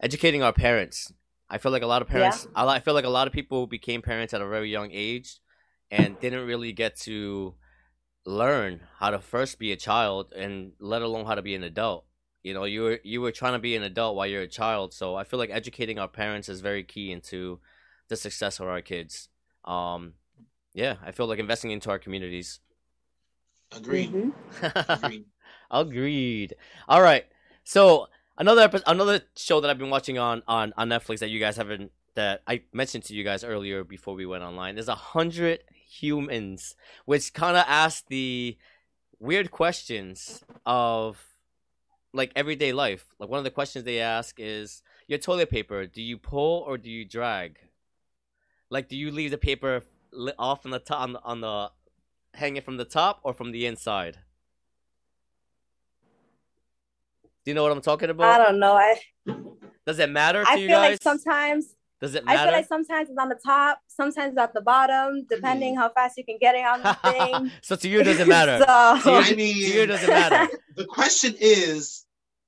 educating 0.00 0.42
our 0.42 0.52
parents. 0.52 1.12
I 1.48 1.58
feel 1.58 1.70
like 1.70 1.82
a 1.82 1.86
lot 1.86 2.02
of 2.02 2.08
parents. 2.08 2.48
Yeah. 2.56 2.64
I 2.64 2.80
feel 2.80 2.94
like 2.94 3.04
a 3.04 3.10
lot 3.10 3.26
of 3.26 3.32
people 3.32 3.66
became 3.66 4.02
parents 4.02 4.34
at 4.34 4.40
a 4.40 4.48
very 4.48 4.70
young 4.70 4.90
age, 4.90 5.38
and 5.90 6.18
didn't 6.18 6.46
really 6.46 6.72
get 6.72 6.96
to 7.00 7.54
learn 8.24 8.80
how 8.98 9.10
to 9.10 9.20
first 9.20 9.58
be 9.58 9.72
a 9.72 9.76
child 9.76 10.32
and 10.34 10.72
let 10.80 11.02
alone 11.02 11.26
how 11.26 11.34
to 11.34 11.42
be 11.42 11.54
an 11.54 11.62
adult. 11.62 12.04
You 12.42 12.54
know, 12.54 12.64
you 12.64 12.82
were 12.82 13.00
you 13.04 13.20
were 13.20 13.32
trying 13.32 13.52
to 13.52 13.58
be 13.58 13.76
an 13.76 13.82
adult 13.82 14.16
while 14.16 14.26
you're 14.26 14.42
a 14.42 14.48
child, 14.48 14.92
so 14.92 15.14
I 15.14 15.24
feel 15.24 15.38
like 15.38 15.50
educating 15.50 15.98
our 15.98 16.08
parents 16.08 16.48
is 16.48 16.60
very 16.60 16.82
key 16.82 17.12
into 17.12 17.60
the 18.08 18.16
success 18.16 18.58
of 18.58 18.66
our 18.66 18.82
kids. 18.82 19.28
Um, 19.64 20.14
yeah, 20.74 20.96
I 21.04 21.12
feel 21.12 21.26
like 21.26 21.38
investing 21.38 21.70
into 21.70 21.90
our 21.90 21.98
communities. 21.98 22.60
Agreed. 23.74 24.12
Mm-hmm. 24.12 24.92
Agreed. 24.92 25.24
Agreed. 25.70 26.54
All 26.88 27.00
right. 27.00 27.26
So 27.64 28.08
another 28.36 28.70
another 28.86 29.20
show 29.36 29.60
that 29.60 29.70
I've 29.70 29.78
been 29.78 29.90
watching 29.90 30.18
on 30.18 30.42
on 30.48 30.72
on 30.76 30.88
Netflix 30.88 31.20
that 31.20 31.30
you 31.30 31.38
guys 31.38 31.56
haven't 31.56 31.92
that 32.14 32.42
I 32.46 32.62
mentioned 32.72 33.04
to 33.04 33.14
you 33.14 33.24
guys 33.24 33.44
earlier 33.44 33.84
before 33.84 34.14
we 34.14 34.26
went 34.26 34.44
online 34.44 34.74
there's 34.74 34.88
a 34.88 34.94
hundred 34.94 35.60
humans, 35.92 36.74
which 37.04 37.32
kind 37.32 37.56
of 37.56 37.64
asks 37.66 38.04
the 38.08 38.56
weird 39.18 39.50
questions 39.50 40.42
of 40.66 41.31
like 42.12 42.32
everyday 42.36 42.72
life. 42.72 43.06
Like 43.18 43.28
one 43.28 43.38
of 43.38 43.44
the 43.44 43.50
questions 43.50 43.84
they 43.84 44.00
ask 44.00 44.36
is 44.38 44.82
your 45.06 45.18
toilet 45.18 45.50
paper, 45.50 45.86
do 45.86 46.02
you 46.02 46.18
pull 46.18 46.64
or 46.66 46.78
do 46.78 46.90
you 46.90 47.04
drag? 47.04 47.58
Like 48.70 48.88
do 48.88 48.96
you 48.96 49.10
leave 49.10 49.30
the 49.30 49.38
paper 49.38 49.82
off 50.38 50.64
on 50.64 50.70
the 50.70 50.78
top 50.78 51.00
on 51.00 51.12
the, 51.12 51.22
on 51.22 51.40
the 51.40 51.70
hanging 52.34 52.62
from 52.62 52.76
the 52.76 52.84
top 52.84 53.20
or 53.22 53.32
from 53.32 53.52
the 53.52 53.66
inside? 53.66 54.18
Do 57.44 57.50
you 57.50 57.54
know 57.54 57.62
what 57.62 57.72
I'm 57.72 57.80
talking 57.80 58.10
about? 58.10 58.40
I 58.40 58.44
don't 58.44 58.60
know. 58.60 58.74
I 58.74 59.00
Does 59.84 59.98
it 59.98 60.10
matter 60.10 60.44
to 60.44 60.50
I 60.50 60.54
you 60.54 60.68
feel 60.68 60.78
like 60.78 61.02
sometimes 61.02 61.74
does 62.02 62.16
it 62.16 62.24
matter? 62.24 62.40
I 62.40 62.42
feel 62.42 62.52
like 62.52 62.66
sometimes 62.66 63.08
it's 63.10 63.18
on 63.18 63.28
the 63.28 63.38
top, 63.46 63.80
sometimes 63.86 64.32
it's 64.32 64.38
at 64.38 64.52
the 64.52 64.60
bottom, 64.60 65.20
hmm. 65.20 65.20
depending 65.30 65.76
how 65.76 65.88
fast 65.88 66.18
you 66.18 66.24
can 66.24 66.36
get 66.40 66.56
it 66.56 66.66
on 66.66 66.82
the 66.82 66.94
thing. 67.04 67.52
so 67.62 67.76
to 67.76 67.88
you, 67.88 68.00
it 68.00 68.04
doesn't 68.04 68.28
matter. 68.40 68.58
so, 68.58 68.98
to 69.02 69.10
you, 69.10 69.16
I 69.16 69.34
mean, 69.34 69.54
to 69.54 69.60
you, 69.60 69.82
it 69.82 69.86
doesn't 69.86 70.10
matter. 70.10 70.48
The 70.74 70.86
question 70.86 71.34
is, 71.38 72.06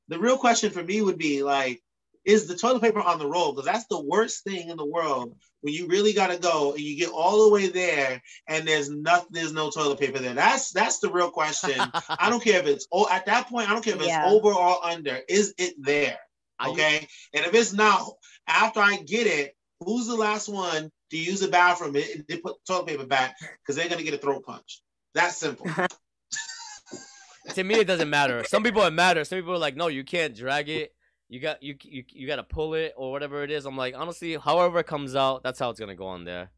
the 0.09 0.19
real 0.19 0.39
question 0.39 0.71
for 0.71 0.83
me 0.83 1.03
would 1.03 1.19
be 1.19 1.43
like, 1.43 1.83
is 2.25 2.47
the 2.47 2.57
toilet 2.57 2.81
paper 2.81 3.01
on 3.01 3.19
the 3.19 3.27
roll? 3.27 3.53
Because 3.53 3.67
that's 3.67 3.87
the 3.87 4.01
worst 4.01 4.45
thing 4.45 4.71
in 4.71 4.79
the 4.79 4.87
world 4.87 5.37
when 5.61 5.75
you 5.75 5.87
really 5.87 6.15
gotta 6.15 6.39
go 6.39 6.73
and 6.73 6.81
you 6.81 6.97
get 6.97 7.11
all 7.11 7.45
the 7.45 7.55
way 7.55 7.69
there 7.69 8.23
and 8.49 8.67
there's 8.67 8.89
nothing, 8.89 9.29
there's 9.31 9.53
no 9.53 9.71
toilet 9.71 10.01
paper 10.01 10.19
there. 10.19 10.33
That's 10.33 10.73
that's 10.73 11.01
the 11.01 11.11
real 11.11 11.31
question. 11.31 11.75
I 12.09 12.31
don't 12.31 12.43
care 12.43 12.61
if 12.61 12.67
it's 12.67 12.89
oh 12.91 13.07
at 13.11 13.27
that 13.27 13.49
point, 13.49 13.69
I 13.69 13.75
don't 13.75 13.85
care 13.85 13.95
if 13.95 14.03
yeah. 14.03 14.25
it's 14.25 14.33
over 14.33 14.53
or 14.53 14.85
under. 14.85 15.21
Is 15.29 15.55
it 15.59 15.75
there? 15.79 16.19
Okay. 16.67 17.07
and 17.35 17.45
if 17.45 17.55
it's 17.55 17.73
not, 17.73 18.09
after 18.47 18.81
I 18.81 18.97
get 18.97 19.27
it, 19.27 19.57
who's 19.81 20.07
the 20.07 20.17
last 20.17 20.49
one 20.49 20.91
to 21.11 21.17
use 21.17 21.41
the 21.41 21.49
bathroom 21.49 21.97
and 21.97 22.25
they 22.29 22.39
put 22.39 22.57
toilet 22.67 22.87
paper 22.87 23.07
back 23.07 23.37
because 23.41 23.77
they're 23.77 23.89
gonna 23.89 24.03
get 24.03 24.15
a 24.15 24.19
throat 24.19 24.45
punch. 24.45 24.83
That's 25.15 25.37
simple. 25.37 25.67
to 27.55 27.65
me, 27.65 27.75
it 27.77 27.87
doesn't 27.87 28.11
matter. 28.11 28.45
Some 28.45 28.63
people 28.63 28.83
it 28.83 28.93
matters. 28.93 29.29
Some 29.29 29.39
people 29.39 29.55
are 29.55 29.59
like, 29.59 29.77
no, 29.77 29.89
you 29.89 30.05
can't 30.05 30.35
drag 30.35 30.69
it. 30.69 30.93
You 31.29 31.41
got 31.41 31.63
you 31.63 31.77
you 31.83 32.05
you 32.09 32.27
got 32.27 32.37
to 32.37 32.43
pull 32.43 32.75
it 32.75 32.93
or 32.97 33.13
whatever 33.13 33.43
it 33.43 33.51
is. 33.51 33.65
I'm 33.67 33.77
like, 33.77 33.95
honestly, 33.97 34.37
however 34.37 34.81
it 34.81 34.87
comes 34.87 35.15
out, 35.15 35.43
that's 35.43 35.59
how 35.59 35.71
it's 35.71 35.81
gonna 35.81 35.95
go 35.95 36.07
on 36.07 36.25
there. 36.25 36.51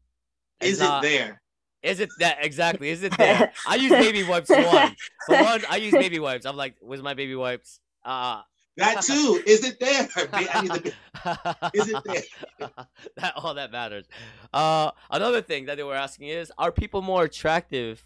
It's 0.59 0.73
is 0.73 0.79
not, 0.79 1.03
it 1.03 1.09
there? 1.09 1.41
Is 1.83 1.99
it 1.99 2.09
that 2.19 2.37
exactly? 2.41 2.89
Is 2.89 3.03
it 3.03 3.15
there? 3.17 3.53
I 3.67 3.75
use 3.75 3.91
baby 3.91 4.23
wipes 4.23 4.47
for 4.47 4.61
one. 4.61 4.95
For 5.25 5.41
one, 5.41 5.61
I 5.69 5.77
use 5.77 5.93
baby 5.93 6.19
wipes. 6.19 6.45
I'm 6.45 6.57
like, 6.57 6.75
where's 6.81 7.01
my 7.01 7.13
baby 7.13 7.35
wipes? 7.35 7.79
Uh 8.03 8.41
that 8.77 9.01
too. 9.03 9.41
Is 9.45 9.63
it 9.63 9.79
there? 9.79 10.07
I 10.33 10.61
need 10.61 10.71
the, 10.71 11.71
is 11.73 11.89
it 11.89 12.03
there? 12.05 12.69
that 13.17 13.33
all 13.35 13.53
that 13.53 13.71
matters. 13.71 14.05
Uh, 14.53 14.91
another 15.11 15.41
thing 15.41 15.65
that 15.65 15.77
they 15.77 15.83
were 15.83 15.95
asking 15.95 16.29
is: 16.29 16.51
Are 16.57 16.71
people 16.71 17.01
more 17.01 17.23
attractive 17.23 18.05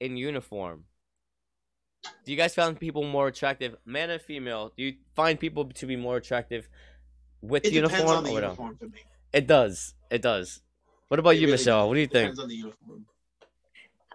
in 0.00 0.16
uniform? 0.16 0.84
Do 2.24 2.32
you 2.32 2.36
guys 2.36 2.54
find 2.54 2.78
people 2.78 3.04
more 3.04 3.28
attractive, 3.28 3.76
man 3.84 4.10
and 4.10 4.20
female? 4.20 4.72
Do 4.76 4.84
you 4.84 4.94
find 5.14 5.38
people 5.40 5.64
to 5.66 5.86
be 5.86 5.96
more 5.96 6.16
attractive 6.16 6.68
with 7.40 7.64
it 7.64 7.72
uniform? 7.72 8.26
or 8.26 8.30
uniform 8.30 8.76
for 8.76 8.86
me. 8.86 8.98
It 9.32 9.46
does. 9.46 9.94
It 10.10 10.22
does. 10.22 10.60
What 11.08 11.20
about 11.20 11.30
it 11.30 11.36
you, 11.36 11.46
really 11.46 11.52
Michelle? 11.52 11.88
What 11.88 11.94
do 11.94 12.00
you 12.00 12.06
think? 12.06 12.36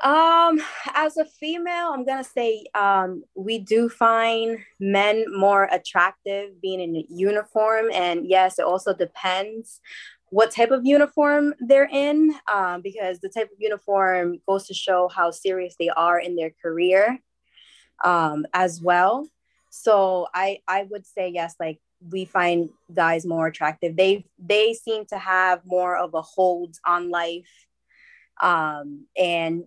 Um, 0.01 0.61
as 0.93 1.17
a 1.17 1.25
female, 1.25 1.91
I'm 1.93 2.05
gonna 2.05 2.23
say 2.23 2.65
um, 2.73 3.23
we 3.35 3.59
do 3.59 3.89
find 3.89 4.59
men 4.79 5.25
more 5.29 5.65
attractive 5.65 6.61
being 6.61 6.79
in 6.79 6.95
a 6.95 7.05
uniform, 7.09 7.87
and 7.93 8.25
yes, 8.27 8.59
it 8.59 8.65
also 8.65 8.93
depends 8.93 9.81
what 10.29 10.51
type 10.51 10.71
of 10.71 10.85
uniform 10.85 11.53
they're 11.59 11.89
in, 11.91 12.33
um, 12.53 12.81
because 12.81 13.19
the 13.19 13.29
type 13.29 13.49
of 13.51 13.57
uniform 13.59 14.39
goes 14.47 14.67
to 14.67 14.73
show 14.73 15.09
how 15.09 15.31
serious 15.31 15.75
they 15.79 15.89
are 15.89 16.19
in 16.19 16.35
their 16.35 16.51
career, 16.61 17.19
um, 18.05 18.45
as 18.53 18.81
well. 18.81 19.27
So 19.69 20.27
I 20.33 20.59
I 20.67 20.83
would 20.89 21.05
say 21.05 21.29
yes, 21.29 21.55
like 21.59 21.79
we 22.09 22.23
find 22.25 22.69
guys 22.93 23.25
more 23.25 23.47
attractive. 23.47 23.97
They 23.97 24.25
they 24.37 24.73
seem 24.73 25.05
to 25.07 25.17
have 25.17 25.61
more 25.65 25.97
of 25.97 26.13
a 26.13 26.21
hold 26.21 26.77
on 26.85 27.09
life 27.09 27.49
um, 28.39 29.05
and 29.17 29.63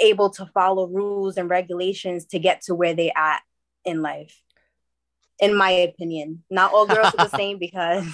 able 0.00 0.30
to 0.30 0.46
follow 0.46 0.86
rules 0.86 1.36
and 1.36 1.48
regulations 1.48 2.26
to 2.26 2.38
get 2.38 2.62
to 2.62 2.74
where 2.74 2.94
they 2.94 3.12
at 3.16 3.40
in 3.84 4.02
life 4.02 4.42
in 5.38 5.54
my 5.56 5.70
opinion. 5.70 6.42
Not 6.50 6.72
all 6.72 6.86
girls 6.86 7.12
are 7.18 7.28
the 7.28 7.28
same 7.36 7.58
because 7.58 8.06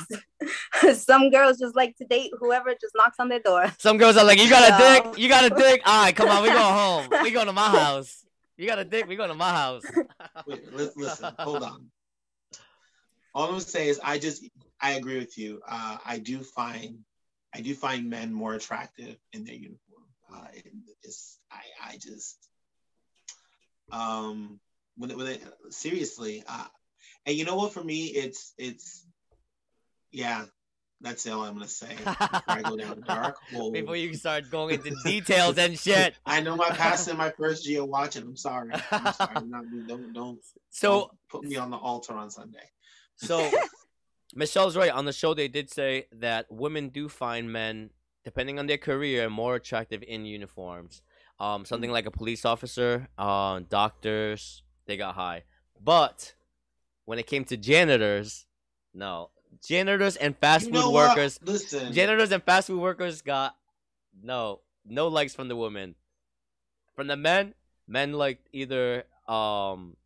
some 1.04 1.30
girls 1.30 1.58
just 1.58 1.76
like 1.76 1.96
to 1.96 2.04
date 2.04 2.32
whoever 2.38 2.70
just 2.72 2.94
knocks 2.94 3.16
on 3.18 3.28
their 3.28 3.40
door. 3.40 3.72
Some 3.78 3.98
girls 3.98 4.16
are 4.16 4.24
like 4.24 4.38
you 4.38 4.48
got 4.48 4.70
a 4.70 4.76
so... 4.76 5.10
dick 5.10 5.18
you 5.18 5.28
got 5.28 5.44
a 5.44 5.50
dick? 5.50 5.82
All 5.84 6.04
right 6.04 6.14
come 6.14 6.28
on 6.28 6.42
we 6.42 6.48
go 6.48 6.58
home. 6.58 7.08
We 7.22 7.30
go 7.30 7.44
to 7.44 7.52
my 7.52 7.68
house. 7.68 8.24
You 8.56 8.66
got 8.66 8.78
a 8.78 8.84
dick 8.84 9.06
we 9.06 9.16
go 9.16 9.26
to 9.26 9.34
my 9.34 9.50
house. 9.50 9.82
Wait, 10.46 10.72
listen 10.72 11.34
hold 11.38 11.62
on. 11.62 11.86
All 13.34 13.44
i'm 13.44 13.50
gonna 13.50 13.60
say 13.60 13.88
is 13.88 14.00
i 14.02 14.18
just 14.18 14.44
i 14.80 14.92
agree 14.92 15.18
with 15.18 15.38
you. 15.38 15.60
Uh, 15.68 15.98
i 16.04 16.18
do 16.18 16.40
find 16.40 16.98
i 17.54 17.60
do 17.60 17.74
find 17.74 18.08
men 18.08 18.32
more 18.32 18.54
attractive 18.54 19.16
in 19.32 19.44
their 19.44 19.54
uniform 19.54 19.78
uh, 20.34 20.46
it's 21.02 21.38
I 21.50 21.90
I 21.90 21.96
just 21.98 22.38
um 23.90 24.60
when 24.96 25.10
it, 25.10 25.16
when 25.16 25.26
it, 25.26 25.42
seriously 25.70 26.42
uh, 26.46 26.66
and 27.26 27.36
you 27.36 27.44
know 27.44 27.56
what 27.56 27.72
for 27.72 27.82
me 27.82 28.06
it's 28.06 28.52
it's 28.58 29.06
yeah 30.10 30.44
that's 31.02 31.26
all 31.26 31.42
I'm 31.42 31.54
gonna 31.54 31.66
say 31.66 31.94
before 31.96 32.42
I 32.46 32.62
go 32.62 32.76
down 32.76 33.02
dark 33.04 33.36
hole. 33.52 33.72
Before 33.72 33.96
you 33.96 34.14
start 34.14 34.50
going 34.50 34.76
into 34.76 34.94
details 35.04 35.58
and 35.58 35.76
shit. 35.76 36.14
I 36.24 36.40
know 36.40 36.54
my 36.54 36.70
past 36.70 37.08
and 37.08 37.18
my 37.18 37.30
first 37.30 37.68
year 37.68 37.84
watching. 37.84 38.22
I'm 38.22 38.36
sorry. 38.36 38.70
I'm 38.92 39.12
sorry. 39.12 39.36
I'm 39.36 39.50
not, 39.50 39.64
don't 39.88 40.12
don't 40.12 40.38
so 40.70 40.88
don't 40.88 41.10
put 41.28 41.44
me 41.44 41.56
on 41.56 41.70
the 41.70 41.76
altar 41.76 42.14
on 42.14 42.30
Sunday. 42.30 42.70
So 43.16 43.50
Michelle's 44.34 44.76
right. 44.76 44.92
On 44.92 45.04
the 45.04 45.12
show, 45.12 45.34
they 45.34 45.48
did 45.48 45.70
say 45.70 46.06
that 46.12 46.46
women 46.50 46.88
do 46.88 47.08
find 47.08 47.52
men 47.52 47.90
depending 48.24 48.58
on 48.58 48.66
their 48.66 48.78
career, 48.78 49.28
more 49.28 49.56
attractive 49.56 50.02
in 50.02 50.24
uniforms. 50.24 51.02
Um, 51.40 51.64
something 51.64 51.90
mm. 51.90 51.94
like 51.94 52.06
a 52.06 52.10
police 52.10 52.44
officer, 52.44 53.08
uh, 53.18 53.60
doctors, 53.68 54.62
they 54.86 54.96
got 54.96 55.14
high. 55.14 55.44
But 55.82 56.34
when 57.04 57.18
it 57.18 57.26
came 57.26 57.44
to 57.46 57.56
janitors, 57.56 58.46
no. 58.94 59.30
Janitors 59.66 60.16
and 60.16 60.36
fast 60.38 60.66
you 60.68 60.72
food 60.72 60.92
workers. 60.92 61.38
Listen. 61.42 61.92
Janitors 61.92 62.32
and 62.32 62.42
fast 62.42 62.68
food 62.68 62.80
workers 62.80 63.22
got 63.22 63.56
no, 64.22 64.60
no 64.86 65.08
likes 65.08 65.34
from 65.34 65.48
the 65.48 65.56
women. 65.56 65.94
From 66.94 67.06
the 67.06 67.16
men, 67.16 67.54
men 67.88 68.12
liked 68.12 68.48
either 68.52 69.04
um, 69.26 69.96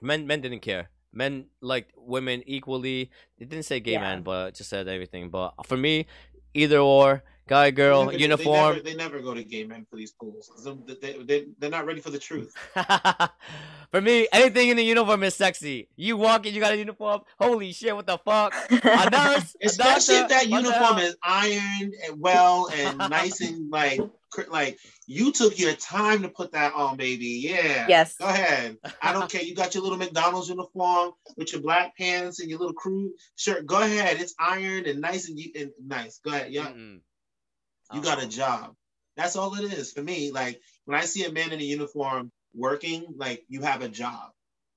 men 0.00 0.26
men 0.26 0.40
didn't 0.40 0.60
care. 0.60 0.90
Men 1.12 1.46
liked 1.60 1.92
women 1.96 2.42
equally. 2.46 3.10
It 3.38 3.48
didn't 3.48 3.64
say 3.64 3.80
gay 3.80 3.92
yeah. 3.92 4.00
man, 4.00 4.22
but 4.22 4.54
just 4.54 4.70
said 4.70 4.88
everything. 4.88 5.30
But 5.30 5.54
for 5.64 5.76
me, 5.76 6.06
either 6.54 6.78
or 6.78 7.22
guy 7.48 7.70
girl 7.70 8.06
they, 8.06 8.18
uniform. 8.18 8.80
They 8.84 8.94
never, 8.94 9.18
they 9.18 9.18
never, 9.18 9.20
go 9.20 9.34
to 9.34 9.44
gay 9.44 9.64
men 9.64 9.86
for 9.88 9.96
these 9.96 10.12
pools 10.12 10.50
they, 10.86 11.16
they, 11.24 11.46
they're 11.58 11.70
not 11.70 11.86
ready 11.86 12.00
for 12.00 12.10
the 12.10 12.18
truth. 12.18 12.54
for 13.90 14.00
me, 14.00 14.28
anything 14.32 14.68
in 14.68 14.76
the 14.76 14.84
uniform 14.84 15.22
is 15.22 15.34
sexy. 15.34 15.88
You 15.96 16.16
walk 16.16 16.46
in, 16.46 16.54
you 16.54 16.60
got 16.60 16.72
a 16.72 16.76
uniform. 16.76 17.22
Holy 17.38 17.72
shit! 17.72 17.94
What 17.94 18.06
the 18.06 18.18
fuck? 18.18 18.54
A 18.70 19.10
nurse, 19.10 19.56
especially 19.62 20.16
if 20.16 20.28
that 20.28 20.48
uniform 20.48 20.98
is 20.98 21.16
ironed 21.22 21.94
and 22.06 22.20
well 22.20 22.68
and 22.72 22.98
nice 22.98 23.40
and 23.40 23.70
like 23.70 24.00
like 24.48 24.78
you 25.06 25.32
took 25.32 25.58
your 25.58 25.72
time 25.74 26.22
to 26.22 26.28
put 26.28 26.52
that 26.52 26.74
on, 26.74 26.96
baby. 26.96 27.40
Yeah. 27.42 27.86
Yes. 27.88 28.16
Go 28.16 28.26
ahead. 28.26 28.76
I 29.00 29.12
don't 29.12 29.30
care. 29.30 29.42
You 29.42 29.54
got 29.54 29.74
your 29.74 29.82
little 29.82 29.98
McDonald's 29.98 30.48
uniform 30.48 31.12
with 31.36 31.52
your 31.52 31.62
black 31.62 31.96
pants 31.96 32.40
and 32.40 32.50
your 32.50 32.58
little 32.58 32.74
crew 32.74 33.12
shirt. 33.36 33.66
Go 33.66 33.80
ahead. 33.80 34.20
It's 34.20 34.34
ironed 34.38 34.86
and 34.86 35.00
nice 35.00 35.28
and, 35.28 35.38
and 35.54 35.70
nice. 35.84 36.18
Go 36.18 36.30
ahead. 36.30 36.52
Yeah. 36.52 36.66
Mm-hmm. 36.66 36.96
You 37.92 38.00
got 38.02 38.18
a 38.18 38.22
uh-huh. 38.22 38.30
job. 38.30 38.74
That's 39.16 39.36
all 39.36 39.54
it 39.54 39.72
is 39.72 39.92
for 39.92 40.02
me. 40.02 40.30
Like 40.30 40.60
when 40.84 40.98
I 40.98 41.04
see 41.04 41.24
a 41.24 41.32
man 41.32 41.52
in 41.52 41.60
a 41.60 41.64
uniform 41.64 42.30
working, 42.54 43.06
like 43.16 43.44
you 43.48 43.62
have 43.62 43.82
a 43.82 43.88
job, 43.88 44.30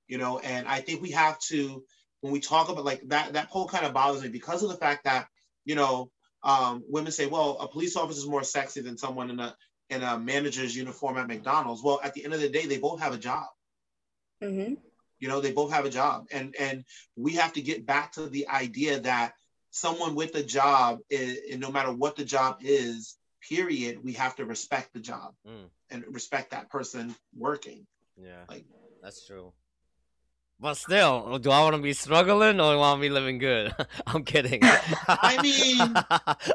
you 0.08 0.18
know. 0.18 0.38
And 0.38 0.66
I 0.66 0.80
think 0.80 1.02
we 1.02 1.10
have 1.10 1.38
to, 1.48 1.84
when 2.20 2.32
we 2.32 2.40
talk 2.40 2.68
about 2.68 2.84
like 2.84 3.02
that, 3.08 3.34
that 3.34 3.50
poll 3.50 3.68
kind 3.68 3.84
of 3.84 3.92
bothers 3.92 4.22
me 4.22 4.28
because 4.28 4.62
of 4.62 4.70
the 4.70 4.76
fact 4.76 5.04
that, 5.04 5.26
you 5.64 5.74
know, 5.74 6.10
um, 6.42 6.82
women 6.88 7.12
say, 7.12 7.26
well, 7.26 7.58
a 7.60 7.68
police 7.68 7.96
officer 7.96 8.18
is 8.18 8.26
more 8.26 8.42
sexy 8.42 8.80
than 8.80 8.96
someone 8.96 9.30
in 9.30 9.40
a 9.40 9.54
in 9.90 10.02
a 10.02 10.18
manager's 10.18 10.74
uniform 10.74 11.18
at 11.18 11.26
McDonald's. 11.26 11.82
Well, 11.82 12.00
at 12.02 12.14
the 12.14 12.24
end 12.24 12.32
of 12.32 12.40
the 12.40 12.48
day, 12.48 12.66
they 12.66 12.78
both 12.78 13.00
have 13.00 13.12
a 13.12 13.18
job. 13.18 13.46
Mm-hmm. 14.42 14.74
You 15.18 15.28
know, 15.28 15.40
they 15.40 15.52
both 15.52 15.72
have 15.72 15.84
a 15.84 15.90
job, 15.90 16.26
and 16.32 16.54
and 16.58 16.84
we 17.14 17.34
have 17.34 17.52
to 17.54 17.60
get 17.60 17.84
back 17.84 18.12
to 18.12 18.26
the 18.26 18.48
idea 18.48 19.00
that 19.00 19.34
someone 19.70 20.14
with 20.14 20.34
a 20.34 20.42
job, 20.42 21.00
and 21.10 21.60
no 21.60 21.70
matter 21.70 21.92
what 21.92 22.16
the 22.16 22.24
job 22.24 22.58
is, 22.60 23.16
period, 23.48 24.02
we 24.02 24.12
have 24.14 24.36
to 24.36 24.44
respect 24.44 24.92
the 24.92 25.00
job 25.00 25.34
mm. 25.46 25.68
and 25.90 26.04
respect 26.08 26.50
that 26.50 26.70
person 26.70 27.14
working. 27.36 27.86
Yeah, 28.16 28.44
like 28.48 28.64
that's 29.02 29.26
true. 29.26 29.52
But 30.62 30.74
still, 30.74 31.38
do 31.38 31.50
I 31.50 31.62
want 31.62 31.74
to 31.76 31.80
be 31.80 31.94
struggling 31.94 32.60
or 32.60 32.74
do 32.74 32.76
I 32.76 32.76
want 32.76 32.98
to 32.98 33.00
be 33.00 33.08
living 33.08 33.38
good? 33.38 33.74
I'm 34.06 34.24
kidding. 34.24 34.60
I 34.62 35.38
mean, 35.42 35.94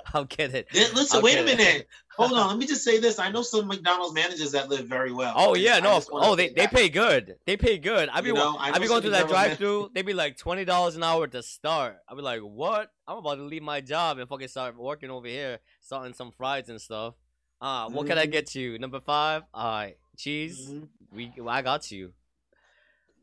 I'm 0.13 0.27
kidding. 0.27 0.63
Listen, 0.71 1.17
I'm 1.17 1.23
wait 1.23 1.37
kidding. 1.37 1.55
a 1.55 1.57
minute. 1.57 1.87
Hold 2.17 2.33
on. 2.33 2.49
Let 2.49 2.57
me 2.59 2.67
just 2.67 2.83
say 2.83 2.99
this. 2.99 3.17
I 3.17 3.31
know 3.31 3.41
some 3.41 3.67
McDonald's 3.67 4.13
managers 4.13 4.51
that 4.51 4.69
live 4.69 4.85
very 4.85 5.11
well. 5.11 5.33
Oh 5.35 5.55
yeah, 5.55 5.79
no. 5.79 5.99
Oh, 6.11 6.35
they, 6.35 6.49
they 6.49 6.67
pay 6.67 6.87
good. 6.87 7.37
They 7.47 7.57
pay 7.57 7.79
good. 7.79 8.09
I 8.09 8.21
be 8.21 8.27
you 8.27 8.35
know, 8.35 8.55
I, 8.59 8.73
I 8.73 8.79
be 8.79 8.87
going 8.87 9.01
through 9.01 9.11
that 9.11 9.27
drive-through. 9.27 9.89
They 9.95 10.03
be 10.03 10.13
like 10.13 10.37
twenty 10.37 10.65
dollars 10.65 10.95
an 10.95 11.03
hour 11.03 11.25
to 11.25 11.41
start. 11.41 11.97
I 12.07 12.13
be 12.13 12.21
like, 12.21 12.41
what? 12.41 12.91
I'm 13.07 13.17
about 13.17 13.35
to 13.35 13.43
leave 13.43 13.63
my 13.63 13.81
job 13.81 14.19
and 14.19 14.29
fucking 14.29 14.49
start 14.49 14.77
working 14.77 15.09
over 15.09 15.27
here, 15.27 15.59
starting 15.81 16.13
some 16.13 16.31
fries 16.31 16.69
and 16.69 16.79
stuff. 16.79 17.15
Uh, 17.59 17.89
what 17.89 18.01
mm-hmm. 18.01 18.09
can 18.09 18.17
I 18.19 18.23
mm-hmm. 18.23 18.31
get 18.31 18.53
you? 18.53 18.77
Number 18.77 18.99
five. 18.99 19.43
All 19.51 19.65
right, 19.65 19.97
cheese. 20.15 20.69
Mm-hmm. 20.69 20.85
We, 21.11 21.31
I 21.47 21.63
got 21.63 21.91
you. 21.91 22.13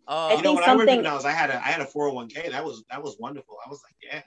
Uh, 0.07 0.35
you 0.37 0.43
know, 0.43 0.55
when 0.55 0.65
something... 0.65 0.88
I 0.88 1.15
worked 1.15 1.25
at 1.25 1.31
I 1.31 1.33
had 1.33 1.51
a 1.51 1.57
I 1.57 1.69
had 1.69 1.81
a 1.81 1.87
401k. 1.87 2.51
That 2.51 2.65
was 2.65 2.85
that 2.91 3.03
was 3.03 3.17
wonderful. 3.19 3.57
I 3.65 3.69
was 3.69 3.81
like, 3.85 3.95
yeah. 4.03 4.23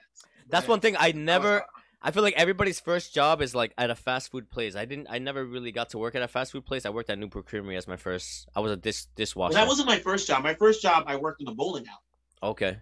That's 0.48 0.68
one 0.68 0.80
thing 0.80 0.96
I 0.98 1.12
never. 1.12 1.64
I 2.02 2.12
feel 2.12 2.22
like 2.22 2.34
everybody's 2.36 2.78
first 2.78 3.14
job 3.14 3.42
is 3.42 3.54
like 3.54 3.72
at 3.76 3.90
a 3.90 3.94
fast 3.94 4.30
food 4.30 4.50
place. 4.50 4.76
I 4.76 4.84
didn't. 4.84 5.08
I 5.10 5.18
never 5.18 5.44
really 5.44 5.72
got 5.72 5.90
to 5.90 5.98
work 5.98 6.14
at 6.14 6.22
a 6.22 6.28
fast 6.28 6.52
food 6.52 6.64
place. 6.64 6.86
I 6.86 6.90
worked 6.90 7.10
at 7.10 7.18
Newport 7.18 7.46
Creamery 7.46 7.76
as 7.76 7.88
my 7.88 7.96
first. 7.96 8.48
I 8.54 8.60
was 8.60 8.70
a 8.70 8.76
dish 8.76 9.06
dishwasher. 9.16 9.54
Well, 9.54 9.64
that 9.64 9.68
wasn't 9.68 9.88
my 9.88 9.98
first 9.98 10.28
job. 10.28 10.42
My 10.42 10.54
first 10.54 10.82
job, 10.82 11.04
I 11.06 11.16
worked 11.16 11.42
in 11.42 11.48
a 11.48 11.54
bowling 11.54 11.84
alley. 11.88 12.52
Okay, 12.52 12.78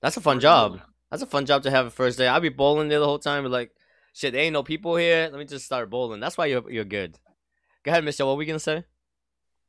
that's 0.00 0.16
a 0.16 0.20
fun 0.20 0.40
job. 0.40 0.80
That's 1.10 1.22
a 1.22 1.26
fun 1.26 1.46
job 1.46 1.62
to 1.64 1.70
have 1.70 1.86
a 1.86 1.90
first 1.90 2.18
day. 2.18 2.28
I'd 2.28 2.42
be 2.42 2.48
bowling 2.48 2.88
there 2.88 2.98
the 2.98 3.06
whole 3.06 3.18
time. 3.18 3.42
But 3.44 3.52
like, 3.52 3.72
shit, 4.12 4.32
there 4.32 4.42
ain't 4.42 4.52
no 4.52 4.62
people 4.62 4.96
here. 4.96 5.28
Let 5.30 5.38
me 5.38 5.44
just 5.44 5.64
start 5.66 5.90
bowling. 5.90 6.20
That's 6.20 6.38
why 6.38 6.46
you're 6.46 6.68
you're 6.70 6.84
good. 6.84 7.18
Go 7.84 7.92
ahead, 7.92 8.04
Michelle. 8.04 8.26
What 8.26 8.34
were 8.34 8.38
we 8.38 8.46
gonna 8.46 8.58
say? 8.58 8.84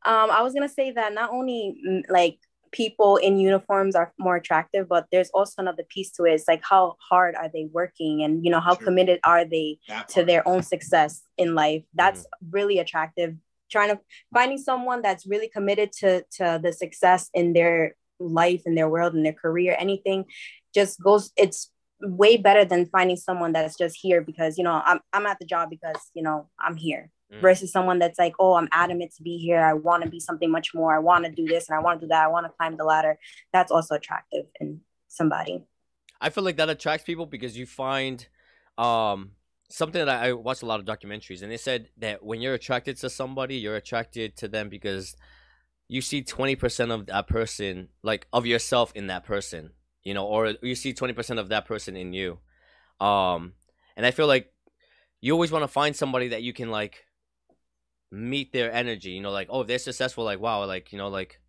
Um, 0.06 0.32
I 0.32 0.42
was 0.42 0.54
gonna 0.54 0.70
say 0.70 0.92
that 0.92 1.14
not 1.14 1.32
only 1.32 1.78
mm, 1.88 2.04
like 2.10 2.40
people 2.72 3.18
in 3.18 3.38
uniforms 3.38 3.96
are 3.96 4.14
more 4.18 4.38
attractive 4.38 4.88
but 4.88 5.06
there's 5.12 5.30
also 5.32 5.62
another 5.62 5.84
piece 5.90 6.12
to 6.12 6.24
it. 6.24 6.34
It's 6.34 6.48
like 6.48 6.64
how 6.64 6.96
hard 7.10 7.36
are 7.36 7.50
they 7.54 7.68
working? 7.72 8.24
And 8.24 8.44
you 8.44 8.52
know 8.52 8.60
how 8.60 8.76
committed 8.76 9.20
are 9.24 9.46
they 9.46 9.80
to 10.10 10.24
their 10.24 10.48
own 10.48 10.64
success 10.64 11.24
in 11.38 11.56
life? 11.56 11.84
That's 11.94 12.22
mm-hmm. 12.22 12.50
really 12.52 12.80
attractive. 12.80 13.36
Trying 13.70 13.90
to 13.90 14.00
finding 14.34 14.58
someone 14.58 15.02
that's 15.02 15.26
really 15.26 15.48
committed 15.48 15.92
to 16.00 16.26
to 16.38 16.60
the 16.62 16.74
success 16.74 17.30
in 17.34 17.54
their 17.54 17.96
life 18.22 18.64
in 18.66 18.76
their 18.76 18.90
world 18.90 19.16
in 19.16 19.24
their 19.24 19.34
career 19.34 19.76
anything 19.80 20.26
just 20.74 21.02
goes 21.02 21.32
it's 21.36 21.70
way 22.02 22.38
better 22.38 22.66
than 22.66 22.86
finding 22.86 23.18
someone 23.18 23.52
that's 23.52 23.78
just 23.78 23.98
here 24.00 24.22
because 24.22 24.58
you 24.58 24.64
know 24.64 24.82
I'm, 24.86 25.00
I'm 25.14 25.26
at 25.26 25.40
the 25.40 25.46
job 25.46 25.70
because 25.70 25.98
you 26.14 26.24
know 26.24 26.50
i'm 26.60 26.76
here 26.76 27.10
mm. 27.32 27.42
versus 27.42 27.72
someone 27.72 28.00
that's 28.00 28.20
like, 28.20 28.34
oh, 28.40 28.56
I'm 28.56 28.68
adamant 28.72 29.14
to 29.16 29.24
be 29.24 29.38
here. 29.38 29.62
I 29.62 29.74
want 29.74 30.04
to 30.04 30.10
be 30.10 30.20
something 30.20 30.52
much 30.52 30.74
more. 30.74 30.96
I 30.96 31.00
want 31.00 31.26
to 31.26 31.32
do 31.32 31.46
this 31.46 31.70
and 31.70 31.78
I 31.78 31.82
want 31.82 32.00
to 32.00 32.06
do 32.06 32.10
that. 32.10 32.24
I 32.24 32.28
want 32.28 32.46
to 32.46 32.52
climb 32.58 32.78
the 32.78 32.84
ladder. 32.84 33.18
That's 33.54 33.72
also 33.72 33.96
attractive 33.96 34.46
in 34.60 34.82
somebody. 35.08 35.64
I 36.20 36.30
feel 36.30 36.44
like 36.44 36.58
that 36.58 36.70
attracts 36.70 37.04
people 37.04 37.26
because 37.26 37.58
you 37.58 37.66
find 37.66 38.28
um 38.78 39.32
something 39.70 40.06
that 40.06 40.10
I, 40.10 40.30
I 40.30 40.34
watched 40.34 40.64
a 40.64 40.66
lot 40.66 40.80
of 40.80 40.86
documentaries 40.86 41.42
and 41.42 41.52
they 41.52 41.58
said 41.58 41.90
that 41.98 42.24
when 42.24 42.42
you're 42.42 42.54
attracted 42.54 42.98
to 42.98 43.10
somebody, 43.10 43.56
you're 43.56 43.76
attracted 43.76 44.38
to 44.38 44.48
them 44.48 44.70
because 44.70 45.16
you 45.88 46.02
see 46.02 46.24
20% 46.24 46.92
of 46.92 47.08
that 47.08 47.28
person, 47.28 47.90
like 48.04 48.28
of 48.32 48.46
yourself 48.46 48.92
in 48.96 49.08
that 49.08 49.26
person, 49.26 49.72
you 50.04 50.14
know, 50.14 50.26
or 50.26 50.54
you 50.62 50.76
see 50.76 50.94
20% 50.94 51.40
of 51.40 51.50
that 51.50 51.66
person 51.66 51.96
in 51.96 52.14
you. 52.14 52.40
Um, 53.06 53.54
and 53.98 54.06
I 54.06 54.12
feel 54.12 54.28
like 54.28 54.54
you 55.20 55.34
always 55.34 55.52
want 55.52 55.64
to 55.64 55.68
find 55.68 55.96
somebody 55.96 56.30
that 56.30 56.44
you 56.44 56.54
can 56.54 56.72
like 56.72 57.06
meet 58.12 58.52
their 58.52 58.72
energy. 58.72 59.12
You 59.12 59.22
know, 59.22 59.32
like 59.32 59.48
oh, 59.50 59.62
if 59.62 59.68
they're 59.68 59.80
successful, 59.80 60.24
like 60.24 60.40
wow, 60.40 60.66
like 60.66 60.92
you 60.92 60.98
know, 60.98 61.08
like 61.08 61.40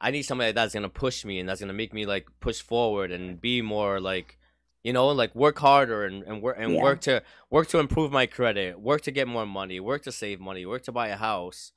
I 0.00 0.10
need 0.10 0.22
somebody 0.22 0.52
that's 0.52 0.74
gonna 0.74 0.88
push 0.88 1.24
me 1.24 1.38
and 1.38 1.48
that's 1.48 1.60
gonna 1.60 1.72
make 1.72 1.92
me 1.92 2.06
like 2.06 2.26
push 2.40 2.60
forward 2.60 3.12
and 3.12 3.40
be 3.40 3.62
more 3.62 4.00
like 4.00 4.38
you 4.82 4.92
know 4.92 5.08
like 5.08 5.34
work 5.34 5.58
harder 5.58 6.04
and, 6.04 6.22
and 6.24 6.42
work 6.42 6.56
and 6.58 6.74
yeah. 6.74 6.82
work 6.82 7.00
to 7.02 7.22
work 7.50 7.68
to 7.68 7.78
improve 7.78 8.10
my 8.10 8.26
credit 8.26 8.80
work 8.80 9.02
to 9.02 9.10
get 9.10 9.28
more 9.28 9.46
money 9.46 9.78
work 9.78 10.02
to 10.02 10.12
save 10.12 10.40
money 10.40 10.64
work 10.64 10.82
to 10.82 10.92
buy 10.92 11.08
a 11.08 11.16
house 11.16 11.72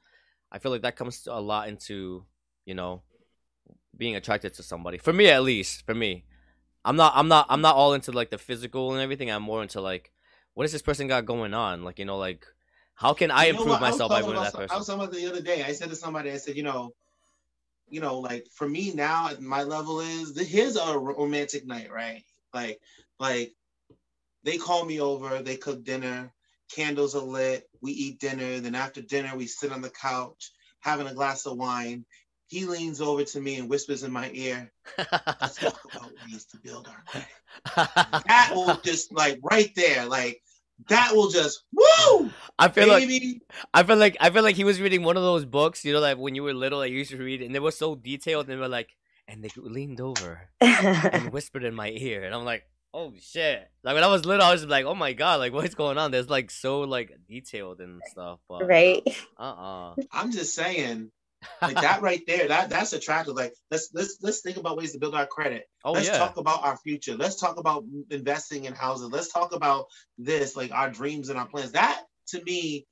i 0.51 0.57
feel 0.57 0.71
like 0.71 0.81
that 0.81 0.95
comes 0.95 1.27
a 1.29 1.41
lot 1.41 1.67
into 1.67 2.25
you 2.65 2.73
know 2.73 3.01
being 3.95 4.15
attracted 4.15 4.53
to 4.53 4.63
somebody 4.63 4.97
for 4.97 5.13
me 5.13 5.27
at 5.27 5.43
least 5.43 5.85
for 5.85 5.93
me 5.93 6.23
i'm 6.85 6.95
not 6.95 7.11
i'm 7.15 7.27
not 7.27 7.45
i'm 7.49 7.61
not 7.61 7.75
all 7.75 7.93
into 7.93 8.11
like 8.11 8.29
the 8.29 8.37
physical 8.37 8.93
and 8.93 9.01
everything 9.01 9.29
i'm 9.29 9.43
more 9.43 9.61
into 9.61 9.81
like 9.81 10.11
what 10.53 10.63
does 10.63 10.71
this 10.71 10.81
person 10.81 11.07
got 11.07 11.25
going 11.25 11.53
on 11.53 11.83
like 11.83 11.99
you 11.99 12.05
know 12.05 12.17
like 12.17 12.45
how 12.95 13.13
can 13.13 13.31
I 13.31 13.45
you 13.45 13.51
improve 13.51 13.79
myself 13.79 14.11
I 14.11 14.21
by 14.21 14.27
winning 14.27 14.43
that 14.43 14.53
person? 14.53 14.69
I 14.73 14.77
was 14.77 14.87
talking 14.87 15.03
about 15.03 15.13
the 15.13 15.27
other 15.27 15.41
day. 15.41 15.63
I 15.63 15.73
said 15.73 15.89
to 15.89 15.95
somebody, 15.95 16.31
I 16.31 16.37
said, 16.37 16.55
you 16.55 16.63
know, 16.63 16.93
you 17.89 17.99
know, 17.99 18.19
like 18.19 18.47
for 18.53 18.67
me 18.67 18.93
now, 18.93 19.29
my 19.39 19.63
level 19.63 19.99
is 19.99 20.37
here's 20.39 20.75
a 20.77 20.97
romantic 20.97 21.65
night, 21.65 21.91
right? 21.91 22.23
Like, 22.53 22.79
like 23.19 23.53
they 24.43 24.57
call 24.57 24.85
me 24.85 24.99
over, 24.99 25.41
they 25.41 25.57
cook 25.57 25.83
dinner, 25.83 26.31
candles 26.71 27.15
are 27.15 27.21
lit, 27.21 27.67
we 27.81 27.91
eat 27.91 28.19
dinner. 28.19 28.59
Then 28.59 28.75
after 28.75 29.01
dinner, 29.01 29.35
we 29.35 29.47
sit 29.47 29.71
on 29.71 29.81
the 29.81 29.89
couch 29.89 30.51
having 30.79 31.07
a 31.07 31.13
glass 31.13 31.45
of 31.45 31.57
wine. 31.57 32.05
He 32.47 32.65
leans 32.65 33.01
over 33.01 33.23
to 33.23 33.41
me 33.41 33.55
and 33.55 33.69
whispers 33.69 34.03
in 34.03 34.11
my 34.11 34.29
ear, 34.33 34.71
"Let's 34.97 35.55
talk 35.55 35.79
about 35.91 36.11
ways 36.23 36.45
to 36.45 36.57
build 36.57 36.87
our 36.87 37.03
credit." 37.07 38.23
that 38.27 38.51
will 38.53 38.77
just 38.83 39.11
like 39.11 39.39
right 39.41 39.71
there, 39.75 40.05
like 40.05 40.41
that 40.87 41.11
will 41.13 41.29
just 41.29 41.63
woo. 41.73 42.29
I 42.59 42.69
feel 42.69 42.87
baby. 42.87 43.41
like 43.53 43.61
I 43.73 43.83
feel 43.83 43.97
like 43.97 44.17
I 44.19 44.29
feel 44.29 44.43
like 44.43 44.55
he 44.55 44.63
was 44.63 44.79
reading 44.79 45.03
one 45.03 45.17
of 45.17 45.23
those 45.23 45.45
books, 45.45 45.83
you 45.85 45.93
know, 45.93 45.99
like 45.99 46.17
when 46.17 46.35
you 46.35 46.43
were 46.43 46.53
little, 46.53 46.81
I 46.81 46.85
used 46.85 47.11
to 47.11 47.17
read, 47.17 47.41
and 47.41 47.53
they 47.53 47.59
were 47.59 47.71
so 47.71 47.95
detailed, 47.95 48.47
and 48.47 48.57
they 48.57 48.61
were 48.61 48.67
like, 48.67 48.95
and 49.27 49.43
they 49.43 49.49
leaned 49.55 50.01
over 50.01 50.49
and 50.61 51.29
whispered 51.33 51.63
in 51.63 51.73
my 51.73 51.89
ear, 51.89 52.23
and 52.23 52.33
I'm 52.33 52.45
like, 52.45 52.63
oh 52.93 53.13
shit! 53.19 53.67
Like 53.83 53.95
when 53.95 54.03
I 54.03 54.07
was 54.07 54.25
little, 54.25 54.45
I 54.45 54.51
was 54.51 54.65
like, 54.65 54.85
oh 54.85 54.95
my 54.95 55.13
god, 55.13 55.39
like 55.39 55.53
what's 55.53 55.75
going 55.75 55.97
on? 55.97 56.11
There's 56.11 56.29
like 56.29 56.51
so 56.51 56.81
like 56.81 57.11
detailed 57.27 57.79
and 57.79 58.01
stuff, 58.05 58.39
but, 58.47 58.67
right? 58.67 59.01
Uh 59.37 59.41
uh-uh. 59.41 59.91
uh. 59.91 59.95
I'm 60.11 60.31
just 60.31 60.53
saying, 60.53 61.11
like 61.61 61.79
that 61.81 62.01
right 62.01 62.21
there, 62.27 62.47
that 62.47 62.69
that's 62.69 62.93
attractive. 62.93 63.35
Like 63.35 63.53
let's 63.71 63.89
let's 63.93 64.17
let's 64.21 64.41
think 64.41 64.57
about 64.57 64.77
ways 64.77 64.93
to 64.93 64.99
build 64.99 65.15
our 65.15 65.25
credit. 65.25 65.65
Oh, 65.83 65.91
let's 65.91 66.07
yeah. 66.07 66.17
talk 66.17 66.37
about 66.37 66.63
our 66.63 66.77
future. 66.77 67.15
Let's 67.15 67.39
talk 67.39 67.57
about 67.57 67.85
investing 68.09 68.65
in 68.65 68.73
houses. 68.73 69.09
Let's 69.11 69.31
talk 69.31 69.53
about 69.53 69.85
this, 70.17 70.55
like 70.55 70.71
our 70.71 70.89
dreams 70.89 71.29
and 71.29 71.39
our 71.39 71.47
plans. 71.47 71.71
That 71.71 72.01
to 72.27 72.43
me, 72.43 72.85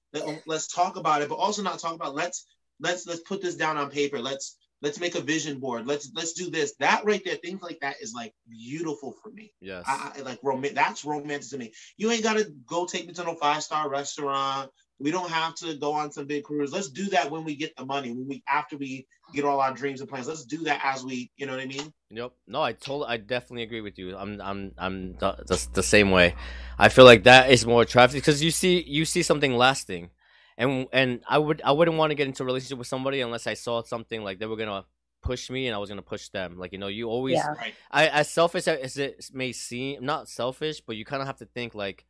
let's 0.46 0.68
talk 0.68 0.96
about 0.96 1.22
it, 1.22 1.30
but 1.30 1.36
also 1.36 1.62
not 1.62 1.80
talk 1.80 1.96
about 1.96 2.16
let's 2.16 2.46
let's 2.80 3.08
let's 3.08 3.22
put 3.22 3.42
this 3.42 3.56
down 3.56 3.78
on 3.78 3.90
paper. 3.90 4.20
Let's 4.20 4.58
let's 4.82 5.00
make 5.00 5.16
a 5.16 5.22
vision 5.22 5.60
board. 5.60 5.88
Let's 5.88 6.12
let's 6.16 6.34
do 6.34 6.50
this. 6.50 6.74
That 6.80 7.06
right 7.06 7.22
there, 7.24 7.36
things 7.36 7.62
like 7.62 7.80
that 7.82 7.96
is 8.02 8.14
like 8.14 8.34
beautiful 8.50 9.16
for 9.24 9.32
me. 9.32 9.54
Yes, 9.62 9.86
I, 9.88 10.14
I 10.18 10.22
like 10.22 10.40
romantic. 10.44 10.76
That's 10.76 11.06
romantic 11.06 11.50
to 11.52 11.58
me. 11.58 11.72
You 11.98 12.12
ain't 12.12 12.24
gotta 12.24 12.52
go 12.66 12.86
take 12.86 13.08
me 13.08 13.14
to 13.14 13.24
no 13.24 13.36
five 13.36 13.64
star 13.64 13.90
restaurant. 13.90 14.72
We 15.02 15.12
don't 15.12 15.30
have 15.30 15.56
to 15.56 15.76
go 15.76 15.94
on 15.94 16.12
some 16.12 16.28
big 16.28 16.44
cruise. 16.44 16.72
Let's 16.72 16.90
do 16.90 17.06
that 17.10 17.32
when 17.32 17.44
we 17.44 17.56
get 17.56 17.76
the 17.76 17.86
money. 17.86 18.12
When 18.12 18.28
we 18.28 18.44
after 18.48 18.78
we 18.78 19.08
get 19.34 19.46
all 19.46 19.60
our 19.60 19.74
dreams 19.74 20.02
and 20.02 20.10
plans. 20.10 20.28
Let's 20.28 20.46
do 20.46 20.58
that 20.66 20.82
as 20.84 21.04
we, 21.04 21.32
you 21.38 21.46
know 21.46 21.54
what 21.54 21.62
I 21.62 21.66
mean? 21.66 21.94
Yep. 22.10 22.34
No, 22.48 22.62
I 22.62 22.74
totally, 22.74 23.08
I 23.08 23.18
definitely 23.18 23.64
agree 23.64 23.82
with 23.82 23.98
you. 23.98 24.16
I'm, 24.16 24.42
I'm, 24.42 24.72
I'm 24.78 25.14
the, 25.14 25.34
the, 25.48 25.68
the 25.74 25.84
same 25.84 26.12
way. 26.12 26.36
I 26.78 26.90
feel 26.90 27.06
like 27.06 27.24
that 27.24 27.50
is 27.50 27.66
more 27.66 27.82
attractive 27.82 28.16
because 28.16 28.44
you 28.44 28.52
see, 28.52 28.82
you 28.82 29.06
see 29.06 29.24
something 29.24 29.56
lasting, 29.56 30.10
and 30.58 30.88
and 30.92 31.22
I 31.28 31.38
would, 31.38 31.62
I 31.64 31.72
wouldn't 31.72 31.98
want 31.98 32.12
to 32.12 32.16
get 32.16 32.28
into 32.28 32.44
a 32.44 32.46
relationship 32.46 32.78
with 32.78 32.88
somebody 32.88 33.22
unless 33.22 33.48
I 33.48 33.54
saw 33.54 33.84
something 33.84 34.24
like 34.24 34.40
they 34.40 34.46
were 34.46 34.58
gonna 34.58 34.86
push 35.22 35.50
me 35.50 35.68
and 35.68 35.76
I 35.76 35.78
was 35.78 35.90
gonna 35.90 36.02
push 36.02 36.30
them. 36.30 36.58
Like 36.58 36.74
you 36.74 36.78
know, 36.78 36.88
you 36.88 37.08
always, 37.08 37.36
yeah. 37.36 37.54
I 37.90 38.08
as 38.08 38.30
selfish 38.30 38.68
as 38.68 38.98
it 38.98 39.30
may 39.34 39.54
seem, 39.54 40.04
not 40.04 40.28
selfish, 40.28 40.82
but 40.82 40.96
you 40.96 41.06
kind 41.06 41.22
of 41.22 41.28
have 41.28 41.38
to 41.38 41.46
think 41.46 41.74
like, 41.74 42.06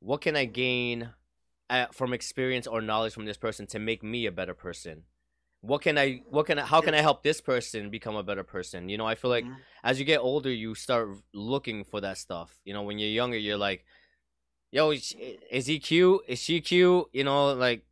what 0.00 0.20
can 0.20 0.36
I 0.36 0.46
gain 0.46 1.10
at, 1.72 1.94
from 1.94 2.12
experience 2.12 2.66
or 2.66 2.82
knowledge 2.82 3.14
from 3.14 3.24
this 3.24 3.38
person 3.38 3.66
to 3.68 3.78
make 3.78 4.02
me 4.02 4.26
a 4.26 4.32
better 4.32 4.54
person? 4.54 5.04
What 5.62 5.80
can 5.80 5.96
i 5.96 6.22
what 6.28 6.46
can 6.46 6.58
I, 6.58 6.62
how 6.62 6.80
can 6.80 6.92
i 6.92 7.00
help 7.00 7.22
this 7.22 7.40
person 7.40 7.88
become 7.88 8.16
a 8.16 8.22
better 8.22 8.44
person? 8.44 8.88
You 8.88 8.98
know 8.98 9.06
i 9.06 9.14
feel 9.14 9.30
like 9.30 9.44
mm-hmm. 9.44 9.54
as 9.82 9.98
you 9.98 10.04
get 10.04 10.18
older 10.18 10.50
you 10.50 10.74
start 10.74 11.08
looking 11.32 11.84
for 11.84 12.00
that 12.00 12.18
stuff. 12.18 12.58
You 12.64 12.74
know 12.74 12.82
when 12.82 12.98
you're 12.98 13.08
younger 13.08 13.38
you're 13.38 13.56
like 13.56 13.84
yo 14.70 14.90
is, 14.90 15.14
is 15.50 15.66
he 15.66 15.78
cute? 15.78 16.20
Is 16.28 16.40
she 16.40 16.60
cute? 16.60 17.06
You 17.12 17.24
know 17.24 17.52
like 17.54 17.82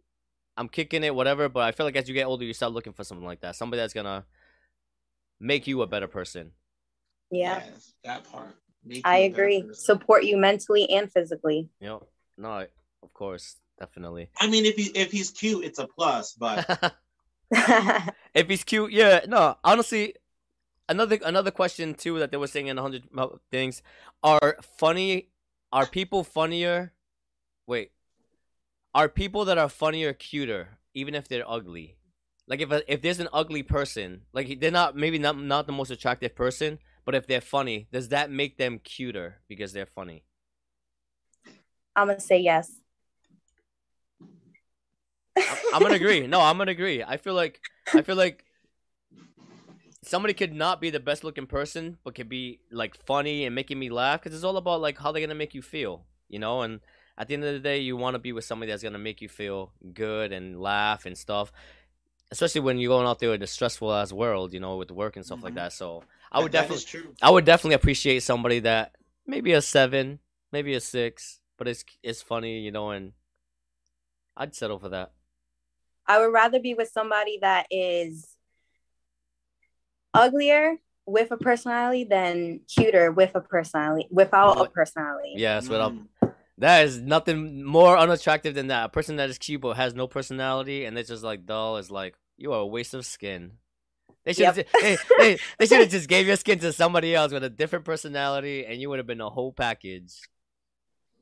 i'm 0.57 0.69
kicking 0.69 1.05
it 1.05 1.15
whatever. 1.15 1.49
But 1.49 1.61
i 1.61 1.73
feel 1.73 1.87
like 1.87 1.97
as 1.97 2.09
you 2.09 2.15
get 2.15 2.27
older 2.27 2.45
you 2.45 2.53
start 2.53 2.73
looking 2.73 2.93
for 2.93 3.05
something 3.05 3.27
like 3.27 3.41
that 3.41 3.57
somebody 3.57 3.81
that's 3.81 3.95
gonna 3.95 4.25
make 5.39 5.67
you 5.67 5.81
a 5.83 5.87
better 5.87 6.09
person. 6.09 6.51
Yeah. 7.31 7.63
Yes, 7.65 7.95
that 8.05 8.25
part. 8.31 8.57
I 9.05 9.19
agree. 9.19 9.65
support 9.73 10.25
you 10.25 10.37
mentally 10.37 10.91
and 10.91 11.11
physically. 11.11 11.69
Yep. 11.81 12.03
No 12.37 12.67
of 13.03 13.13
course 13.13 13.57
definitely. 13.81 14.31
I 14.39 14.47
mean, 14.49 14.65
if 14.67 14.77
he 14.77 14.85
if 14.95 15.11
he's 15.11 15.31
cute, 15.31 15.65
it's 15.65 15.79
a 15.79 15.87
plus. 15.87 16.35
But 16.35 16.95
if 18.35 18.49
he's 18.49 18.63
cute, 18.63 18.93
yeah. 18.93 19.21
No, 19.27 19.57
honestly, 19.65 20.15
another 20.89 21.19
another 21.25 21.51
question 21.51 21.95
too 21.95 22.19
that 22.19 22.31
they 22.31 22.37
were 22.37 22.47
saying 22.47 22.69
in 22.69 22.79
a 22.79 22.83
hundred 22.83 23.05
things 23.51 23.83
are 24.23 24.59
funny. 24.79 25.31
Are 25.73 25.87
people 25.87 26.25
funnier? 26.25 26.93
Wait, 27.67 27.93
are 28.95 29.09
people 29.09 29.45
that 29.45 29.59
are 29.59 29.69
funnier 29.69 30.13
cuter 30.13 30.79
even 30.95 31.15
if 31.15 31.29
they're 31.29 31.49
ugly? 31.49 31.97
Like 32.49 32.61
if 32.61 32.73
a, 32.73 32.93
if 32.93 33.03
there's 33.03 33.21
an 33.21 33.29
ugly 33.33 33.63
person, 33.63 34.23
like 34.33 34.61
they're 34.61 34.73
not 34.73 34.97
maybe 34.97 35.19
not 35.19 35.39
not 35.39 35.67
the 35.67 35.73
most 35.73 35.91
attractive 35.91 36.35
person, 36.35 36.81
but 37.05 37.15
if 37.15 37.27
they're 37.27 37.41
funny, 37.41 37.87
does 37.93 38.09
that 38.09 38.31
make 38.31 38.59
them 38.59 38.81
cuter 38.83 39.41
because 39.49 39.73
they're 39.73 39.87
funny? 39.87 40.25
I'm 41.95 42.09
gonna 42.09 42.21
say 42.21 42.41
yes. 42.41 42.73
I'm 45.73 45.83
gonna 45.83 45.95
agree. 45.95 46.27
No, 46.27 46.41
I'm 46.41 46.59
gonna 46.59 46.71
agree. 46.71 47.03
I 47.03 47.17
feel 47.17 47.35
like 47.35 47.61
I 47.95 48.03
feel 48.03 48.17
like 48.17 48.45
somebody 50.03 50.35
could 50.35 50.55
not 50.55 50.81
be 50.81 50.91
the 50.91 51.01
best 51.01 51.25
looking 51.25 51.47
person, 51.47 51.99
but 52.05 52.15
could 52.15 52.29
be 52.29 52.61
like 52.71 52.97
funny 53.05 53.45
and 53.45 53.55
making 53.55 53.79
me 53.79 53.91
laugh 53.91 54.23
because 54.23 54.35
it's 54.35 54.45
all 54.45 54.57
about 54.57 54.81
like 54.81 54.99
how 54.99 55.13
they're 55.13 55.23
gonna 55.23 55.35
make 55.35 55.55
you 55.55 55.63
feel, 55.63 56.05
you 56.29 56.39
know. 56.39 56.63
And 56.63 56.81
at 57.19 57.29
the 57.29 57.35
end 57.35 57.45
of 57.45 57.53
the 57.53 57.61
day, 57.61 57.79
you 57.79 57.97
want 57.97 58.15
to 58.15 58.19
be 58.19 58.33
with 58.33 58.45
somebody 58.45 58.71
that's 58.71 58.83
gonna 58.83 58.99
make 58.99 59.21
you 59.21 59.29
feel 59.29 59.73
good 59.93 60.33
and 60.33 60.61
laugh 60.61 61.07
and 61.07 61.17
stuff. 61.17 61.53
Especially 62.33 62.61
when 62.61 62.79
you're 62.79 62.91
going 62.91 63.09
out 63.09 63.19
there 63.19 63.35
in 63.35 63.43
a 63.43 63.47
stressful 63.47 63.93
ass 63.93 64.13
world, 64.13 64.53
you 64.53 64.61
know, 64.61 64.77
with 64.77 64.93
work 64.93 65.17
and 65.17 65.27
stuff 65.27 65.39
mm-hmm. 65.39 65.47
like 65.47 65.55
that. 65.55 65.73
So 65.73 66.05
I 66.31 66.41
would 66.41 66.53
definitely, 66.53 67.03
I 67.21 67.31
would 67.31 67.45
definitely 67.45 67.75
appreciate 67.75 68.23
somebody 68.23 68.61
that 68.61 68.95
maybe 69.27 69.53
a 69.53 69.61
seven, 69.61 70.21
maybe 70.53 70.75
a 70.75 70.81
six, 70.81 71.41
but 71.59 71.67
it's 71.67 71.85
it's 72.03 72.23
funny, 72.23 72.61
you 72.61 72.71
know, 72.71 72.91
and 72.91 73.13
I'd 74.37 74.55
settle 74.55 74.79
for 74.79 74.89
that. 74.91 75.13
I 76.07 76.19
would 76.19 76.33
rather 76.33 76.61
be 76.61 76.75
with 76.75 76.89
somebody 76.89 77.39
that 77.41 77.67
is 77.71 78.37
uglier 80.13 80.77
with 81.07 81.31
a 81.31 81.37
personality 81.37 82.05
than 82.05 82.61
cuter 82.69 83.11
with 83.13 83.35
a 83.35 83.41
personality 83.41 84.07
without 84.11 84.61
a 84.61 84.69
personality. 84.71 85.35
Yes, 85.37 85.69
without 85.69 85.93
mm. 85.93 86.33
that 86.59 86.85
is 86.85 87.01
nothing 87.01 87.65
more 87.65 87.97
unattractive 87.97 88.55
than 88.55 88.69
that. 88.69 88.87
A 88.87 88.89
person 88.89 89.17
that 89.17 89.31
is 89.31 89.39
cute 89.39 89.61
but 89.61 89.77
has 89.77 89.95
no 89.95 90.07
personality 90.07 90.85
and 90.85 90.99
it's 90.99 91.09
just 91.09 91.25
like 91.25 91.47
dull 91.47 91.77
is 91.77 91.91
like 91.91 92.15
you 92.37 92.53
are 92.53 92.61
a 92.61 92.67
waste 92.67 92.95
of 92.95 93.05
skin. 93.07 93.53
They 94.25 94.35
should 94.35 94.57
yep. 94.57 94.69
they, 94.81 94.99
they, 95.19 95.39
they 95.59 95.67
should 95.67 95.81
have 95.81 95.91
just 95.91 96.09
gave 96.09 96.27
your 96.27 96.37
skin 96.37 96.59
to 96.61 96.73
somebody 96.73 97.15
else 97.15 97.33
with 97.33 97.43
a 97.43 97.51
different 97.51 97.85
personality 97.85 98.67
and 98.67 98.81
you 98.81 98.89
would 98.91 98.99
have 98.99 99.07
been 99.07 99.21
a 99.21 99.31
whole 99.31 99.53
package. 99.53 100.15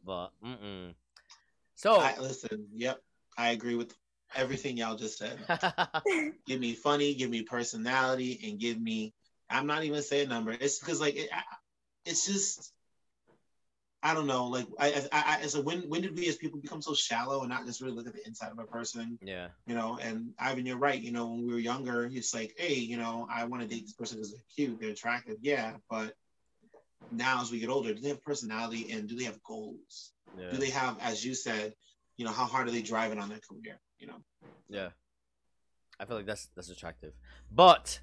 But 0.04 0.30
mm 0.44 0.94
So 1.74 1.96
I, 1.96 2.18
listen, 2.18 2.66
yep, 2.74 3.00
I 3.36 3.50
agree 3.50 3.76
with 3.76 3.94
everything 4.34 4.76
y'all 4.76 4.96
just 4.96 5.18
said. 5.18 5.38
give 6.46 6.60
me 6.60 6.74
funny, 6.74 7.14
give 7.14 7.30
me 7.30 7.42
personality, 7.42 8.40
and 8.44 8.58
give 8.58 8.80
me. 8.80 9.14
I'm 9.50 9.66
not 9.66 9.84
even 9.84 10.02
saying 10.02 10.28
number. 10.28 10.52
It's 10.52 10.78
because 10.78 11.00
like 11.00 11.16
it, 11.16 11.30
it's 12.04 12.26
just. 12.26 12.72
I 14.00 14.14
don't 14.14 14.28
know. 14.28 14.46
Like 14.46 14.66
I, 14.78 15.08
I, 15.10 15.38
I, 15.42 15.46
so 15.46 15.60
when 15.60 15.80
when 15.88 16.02
did 16.02 16.16
we 16.16 16.28
as 16.28 16.36
people 16.36 16.60
become 16.60 16.80
so 16.80 16.94
shallow 16.94 17.40
and 17.40 17.48
not 17.48 17.66
just 17.66 17.80
really 17.80 17.94
look 17.94 18.06
at 18.06 18.12
the 18.12 18.24
inside 18.26 18.52
of 18.52 18.58
a 18.60 18.64
person? 18.64 19.18
Yeah. 19.20 19.48
You 19.66 19.74
know, 19.74 19.98
and 20.00 20.30
Ivan, 20.38 20.66
you're 20.66 20.76
right. 20.76 21.00
You 21.00 21.10
know, 21.10 21.26
when 21.26 21.46
we 21.46 21.52
were 21.52 21.58
younger, 21.58 22.04
it's 22.04 22.32
like, 22.32 22.54
hey, 22.56 22.74
you 22.74 22.96
know, 22.96 23.26
I 23.28 23.44
want 23.46 23.62
to 23.62 23.68
date 23.68 23.82
this 23.82 23.94
person 23.94 24.18
because 24.18 24.30
they're 24.30 24.42
cute, 24.54 24.80
they're 24.80 24.90
attractive. 24.90 25.38
Yeah, 25.40 25.72
but 25.90 26.14
now 27.10 27.42
as 27.42 27.50
we 27.50 27.58
get 27.58 27.70
older, 27.70 27.92
do 27.92 28.00
they 28.00 28.08
have 28.08 28.22
personality 28.22 28.92
and 28.92 29.08
do 29.08 29.16
they 29.16 29.24
have 29.24 29.42
goals? 29.42 30.12
Yeah. 30.38 30.50
Do 30.50 30.58
they 30.58 30.70
have, 30.70 30.98
as 31.00 31.24
you 31.24 31.34
said, 31.34 31.74
you 32.16 32.24
know, 32.24 32.32
how 32.32 32.44
hard 32.44 32.68
are 32.68 32.72
they 32.72 32.82
driving 32.82 33.18
on 33.18 33.28
their 33.28 33.40
career? 33.40 33.80
You 33.98 34.06
know. 34.06 34.20
Yeah. 34.68 34.88
I 36.00 36.04
feel 36.04 36.16
like 36.16 36.26
that's 36.26 36.48
that's 36.54 36.70
attractive. 36.70 37.12
But 37.50 38.00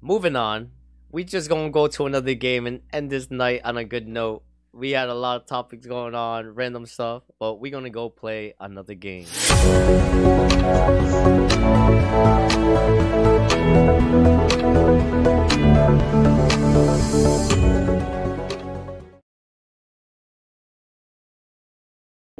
moving 0.00 0.36
on, 0.36 0.72
we 1.10 1.24
just 1.24 1.48
gonna 1.48 1.70
go 1.70 1.88
to 1.88 2.06
another 2.06 2.34
game 2.34 2.66
and 2.66 2.82
end 2.92 3.10
this 3.10 3.30
night 3.30 3.62
on 3.64 3.76
a 3.78 3.84
good 3.84 4.06
note. 4.06 4.42
We 4.72 4.90
had 4.90 5.08
a 5.08 5.14
lot 5.14 5.40
of 5.40 5.46
topics 5.46 5.86
going 5.86 6.14
on, 6.14 6.54
random 6.54 6.84
stuff, 6.84 7.22
but 7.38 7.54
we're 7.54 7.72
gonna 7.72 7.90
go 7.90 8.10
play 8.10 8.54
another 8.60 8.94
game. 8.94 9.26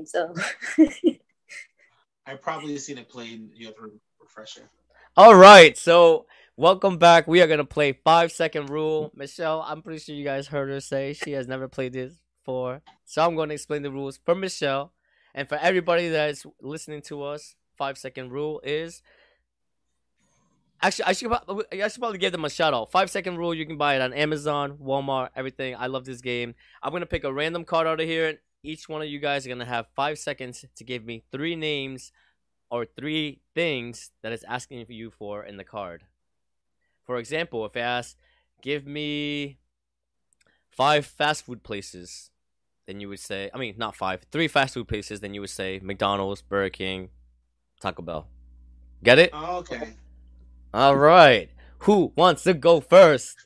So 0.05 0.35
I 2.27 2.35
probably 2.35 2.77
seen 2.79 2.99
it 2.99 3.09
played. 3.09 3.51
You 3.55 3.67
have 3.67 3.77
a 3.83 3.89
refresher. 4.21 4.69
All 5.17 5.37
right, 5.37 5.79
so 5.79 6.27
welcome 6.57 6.99
back. 6.99 7.29
We 7.29 7.41
are 7.41 7.47
gonna 7.47 7.65
play 7.65 7.93
five 7.93 8.33
second 8.33 8.69
rule. 8.69 9.13
Michelle, 9.15 9.63
I'm 9.63 9.81
pretty 9.81 10.01
sure 10.01 10.15
you 10.15 10.25
guys 10.25 10.49
heard 10.49 10.69
her 10.69 10.81
say 10.81 11.13
she 11.13 11.33
has 11.33 11.47
never 11.47 11.69
played 11.69 11.93
this 11.93 12.15
before, 12.41 12.83
so 13.05 13.25
I'm 13.25 13.37
to 13.37 13.55
explain 13.55 13.83
the 13.83 13.93
rules 13.93 14.19
for 14.25 14.35
Michelle 14.35 14.93
and 15.35 15.49
for 15.49 15.57
everybody 15.57 16.09
that's 16.09 16.45
listening 16.61 17.03
to 17.03 17.23
us. 17.23 17.55
Five 17.77 17.97
second 17.97 18.33
rule 18.33 18.61
is 18.65 19.03
Actually, 20.83 21.05
I 21.05 21.13
should 21.13 21.33
I 21.33 21.89
should 21.89 22.01
probably 22.01 22.19
give 22.19 22.33
them 22.33 22.45
a 22.45 22.51
shout 22.51 22.75
out. 22.75 22.91
Five 22.91 23.11
second 23.11 23.39
rule. 23.39 23.55
You 23.55 23.67
can 23.67 23.79
buy 23.79 23.97
it 23.97 24.03
on 24.03 24.13
Amazon, 24.13 24.77
Walmart, 24.83 25.31
everything. 25.35 25.75
I 25.77 25.87
love 25.87 26.05
this 26.05 26.21
game. 26.21 26.55
I'm 26.83 26.93
gonna 26.93 27.07
pick 27.07 27.25
a 27.25 27.33
random 27.33 27.65
card 27.65 27.87
out 27.87 28.01
of 28.01 28.07
here, 28.07 28.41
each 28.67 28.89
one 28.89 29.01
of 29.01 29.09
you 29.09 29.21
guys 29.21 29.47
are 29.47 29.49
going 29.49 29.61
to 29.61 29.65
have 29.65 29.87
five 29.95 30.19
seconds 30.19 30.65
to 30.75 30.85
give 30.85 31.05
me 31.05 31.23
three 31.31 31.55
names 31.55 32.11
or 32.69 32.85
three 32.85 33.41
things 33.55 34.11
that 34.23 34.33
it's 34.33 34.45
asking 34.45 34.85
you 34.89 35.11
for 35.11 35.45
in 35.45 35.57
the 35.57 35.65
card. 35.65 36.03
For 37.05 37.19
example, 37.19 37.65
if 37.65 37.77
I 37.77 37.81
ask, 37.81 38.17
give 38.61 38.85
me 38.85 39.59
five 40.69 41.07
fast 41.07 41.45
food 41.47 41.63
places, 41.63 42.31
then 42.87 43.01
you 43.01 43.09
would 43.09 43.21
say, 43.21 43.51
I 43.55 43.59
mean, 43.59 43.77
not 43.79 43.95
five, 43.95 44.27
three 44.33 44.49
fast 44.49 44.75
food 44.75 44.89
places, 44.89 45.21
then 45.21 45.33
you 45.33 45.41
would 45.41 45.51
say 45.51 45.81
McDonald's, 45.81 46.43
Burger 46.43 46.71
King, 46.71 47.11
Taco 47.81 48.03
Bell. 48.03 48.27
Get 49.05 49.21
it? 49.21 49.31
Oh, 49.33 49.59
okay. 49.59 49.95
All 50.75 50.97
right. 50.97 51.51
Who 51.81 52.13
wants 52.17 52.43
to 52.45 52.55
go 52.55 52.81
first? 52.81 53.37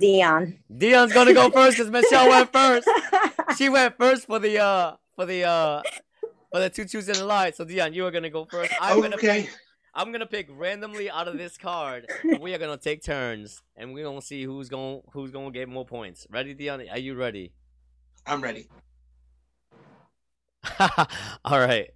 Dion. 0.00 0.58
Dion's 0.74 1.12
gonna 1.12 1.34
go 1.34 1.50
first 1.50 1.76
because 1.76 1.90
Michelle 1.90 2.28
went 2.28 2.52
first. 2.52 2.88
She 3.56 3.68
went 3.68 3.96
first 3.96 4.26
for 4.26 4.38
the 4.38 4.58
uh 4.58 4.96
for 5.14 5.26
the 5.26 5.44
uh 5.44 5.82
for 6.52 6.60
the 6.60 6.70
two 6.70 6.84
twos 6.84 7.08
in 7.08 7.14
the 7.14 7.24
line. 7.24 7.52
So 7.52 7.64
Dion, 7.64 7.92
you 7.92 8.06
are 8.06 8.10
gonna 8.10 8.30
go 8.30 8.44
first. 8.44 8.72
I'm 8.80 8.98
okay. 8.98 9.02
gonna 9.02 9.18
pick, 9.18 9.50
I'm 9.94 10.12
gonna 10.12 10.26
pick 10.26 10.48
randomly 10.50 11.10
out 11.10 11.28
of 11.28 11.38
this 11.38 11.56
card. 11.56 12.06
we 12.40 12.54
are 12.54 12.58
gonna 12.58 12.76
take 12.76 13.02
turns, 13.02 13.62
and 13.76 13.92
we're 13.92 14.04
gonna 14.04 14.22
see 14.22 14.44
who's 14.44 14.68
gonna 14.68 15.00
who's 15.12 15.30
gonna 15.30 15.50
get 15.50 15.68
more 15.68 15.84
points. 15.84 16.26
Ready, 16.30 16.54
Dion? 16.54 16.84
Are 16.90 16.98
you 16.98 17.14
ready? 17.14 17.52
I'm 18.26 18.40
ready. 18.40 18.68
All 21.44 21.58
right. 21.58 21.90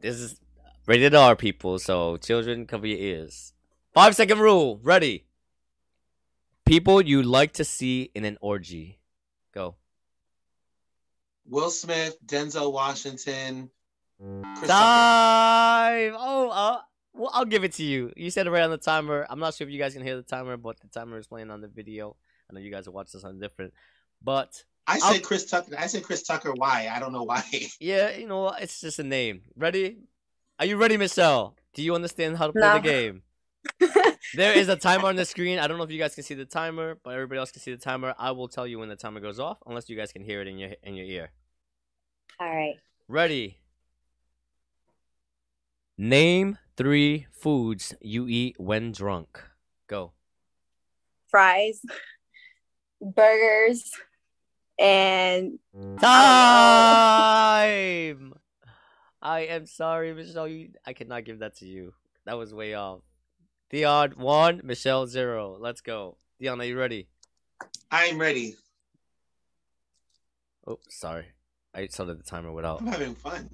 This 0.00 0.16
is 0.16 0.40
rated 0.86 1.14
R, 1.14 1.36
people. 1.36 1.78
So 1.78 2.16
children, 2.16 2.66
cover 2.66 2.86
your 2.86 2.98
ears. 2.98 3.52
Five 3.92 4.16
second 4.16 4.40
rule. 4.40 4.80
Ready. 4.82 5.26
People 6.66 7.00
you 7.00 7.22
like 7.22 7.52
to 7.54 7.64
see 7.64 8.10
in 8.14 8.24
an 8.24 8.38
orgy. 8.40 8.98
Go. 11.50 11.56
Will 11.56 11.70
Smith, 11.70 12.16
Denzel 12.26 12.72
Washington. 12.72 13.70
Chris 14.18 14.68
Time. 14.68 16.14
Oh, 16.16 16.50
uh, 16.50 16.78
well, 17.12 17.30
I'll 17.32 17.44
give 17.44 17.64
it 17.64 17.74
to 17.74 17.84
you. 17.84 18.12
You 18.16 18.30
said 18.30 18.46
it 18.46 18.50
right 18.50 18.62
on 18.62 18.70
the 18.70 18.78
timer. 18.78 19.26
I'm 19.28 19.38
not 19.38 19.54
sure 19.54 19.66
if 19.66 19.72
you 19.72 19.78
guys 19.78 19.94
can 19.94 20.02
hear 20.02 20.16
the 20.16 20.22
timer, 20.22 20.56
but 20.56 20.80
the 20.80 20.88
timer 20.88 21.18
is 21.18 21.26
playing 21.26 21.50
on 21.50 21.60
the 21.60 21.68
video. 21.68 22.16
I 22.50 22.54
know 22.54 22.60
you 22.60 22.70
guys 22.70 22.88
are 22.88 22.92
watching 22.92 23.20
something 23.20 23.40
different, 23.40 23.72
but 24.22 24.62
I 24.86 24.98
said 24.98 25.22
Chris 25.22 25.46
Tucker. 25.46 25.74
I 25.78 25.86
said 25.86 26.02
Chris 26.02 26.22
Tucker. 26.22 26.52
Why? 26.52 26.90
I 26.92 26.98
don't 26.98 27.12
know 27.12 27.22
why. 27.22 27.42
yeah, 27.80 28.10
you 28.10 28.26
know, 28.26 28.48
it's 28.48 28.80
just 28.80 28.98
a 28.98 29.04
name. 29.04 29.42
Ready? 29.56 29.98
Are 30.58 30.66
you 30.66 30.76
ready, 30.76 30.96
Michelle? 30.96 31.56
Do 31.72 31.82
you 31.82 31.94
understand 31.94 32.36
how 32.36 32.48
to 32.48 32.52
play 32.52 32.62
no. 32.62 32.74
the 32.74 32.80
game? 32.80 33.22
There 34.34 34.56
is 34.56 34.68
a 34.68 34.76
timer 34.76 35.06
on 35.06 35.16
the 35.16 35.24
screen. 35.24 35.58
I 35.58 35.66
don't 35.66 35.78
know 35.78 35.84
if 35.84 35.90
you 35.90 35.98
guys 35.98 36.14
can 36.14 36.24
see 36.24 36.34
the 36.34 36.44
timer, 36.44 36.98
but 37.02 37.10
everybody 37.14 37.38
else 37.38 37.50
can 37.50 37.60
see 37.60 37.72
the 37.72 37.80
timer. 37.80 38.14
I 38.18 38.30
will 38.32 38.48
tell 38.48 38.66
you 38.66 38.78
when 38.78 38.88
the 38.88 38.96
timer 38.96 39.20
goes 39.20 39.38
off, 39.38 39.58
unless 39.66 39.88
you 39.88 39.96
guys 39.96 40.12
can 40.12 40.22
hear 40.22 40.40
it 40.40 40.48
in 40.48 40.58
your 40.58 40.70
in 40.82 40.94
your 40.94 41.06
ear. 41.06 41.30
All 42.40 42.48
right. 42.48 42.76
Ready. 43.08 43.58
Name 45.96 46.58
three 46.76 47.26
foods 47.30 47.94
you 48.00 48.26
eat 48.26 48.56
when 48.58 48.90
drunk. 48.92 49.40
Go. 49.86 50.12
Fries, 51.28 51.80
burgers, 53.00 53.90
and 54.78 55.58
time. 56.00 56.04
I 59.22 59.40
am 59.48 59.66
sorry, 59.66 60.12
Michelle. 60.12 60.48
You, 60.48 60.70
I 60.84 60.92
cannot 60.92 61.24
give 61.24 61.38
that 61.38 61.56
to 61.56 61.66
you. 61.66 61.94
That 62.26 62.36
was 62.36 62.52
way 62.52 62.74
off. 62.74 63.00
Dion 63.74 64.12
one, 64.16 64.60
Michelle 64.62 65.04
zero. 65.08 65.56
Let's 65.58 65.80
go. 65.80 66.16
Dion, 66.38 66.60
are 66.60 66.64
you 66.64 66.78
ready? 66.78 67.08
I 67.90 68.04
am 68.04 68.20
ready. 68.20 68.54
Oh, 70.64 70.78
sorry. 70.88 71.24
I 71.74 71.88
started 71.88 72.20
the 72.20 72.22
timer 72.22 72.52
without. 72.52 72.80
I'm 72.82 72.86
having 72.86 73.16
fun. 73.16 73.50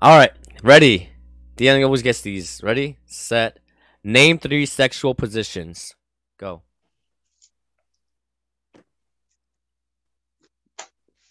All 0.00 0.18
right, 0.18 0.32
ready. 0.64 1.10
Dion 1.54 1.80
always 1.84 2.02
gets 2.02 2.22
these. 2.22 2.60
Ready, 2.60 2.98
set. 3.06 3.60
Name 4.02 4.40
three 4.40 4.66
sexual 4.66 5.14
positions. 5.14 5.94
Go. 6.36 6.62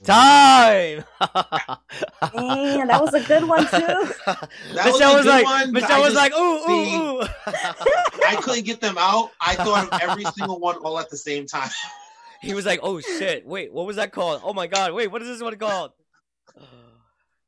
Time. 0.03 1.03
Man, 2.33 2.87
that 2.87 2.99
was 2.99 3.13
a 3.13 3.21
good 3.21 3.43
one 3.47 3.67
too. 3.67 3.77
Michelle 4.73 5.15
was, 5.15 5.17
was 5.17 5.25
like, 5.25 5.45
one, 5.45 5.71
Michelle 5.71 6.01
was 6.01 6.15
like, 6.15 6.33
ooh, 6.33 6.65
see, 6.65 6.95
ooh, 6.95 7.21
ooh. 7.21 7.21
I 8.27 8.37
couldn't 8.41 8.65
get 8.65 8.81
them 8.81 8.95
out. 8.97 9.29
I 9.39 9.55
thought 9.55 9.93
of 9.93 10.01
every 10.01 10.25
single 10.25 10.59
one 10.59 10.77
all 10.77 10.97
at 10.99 11.09
the 11.09 11.17
same 11.17 11.45
time. 11.45 11.69
He 12.41 12.55
was 12.55 12.65
like, 12.65 12.79
oh 12.81 12.99
shit, 12.99 13.45
wait, 13.45 13.71
what 13.71 13.85
was 13.85 13.97
that 13.97 14.11
called? 14.11 14.41
Oh 14.43 14.51
my 14.51 14.65
god, 14.65 14.93
wait, 14.93 15.11
what 15.11 15.21
is 15.21 15.27
this 15.27 15.41
one 15.41 15.55
called? 15.57 15.91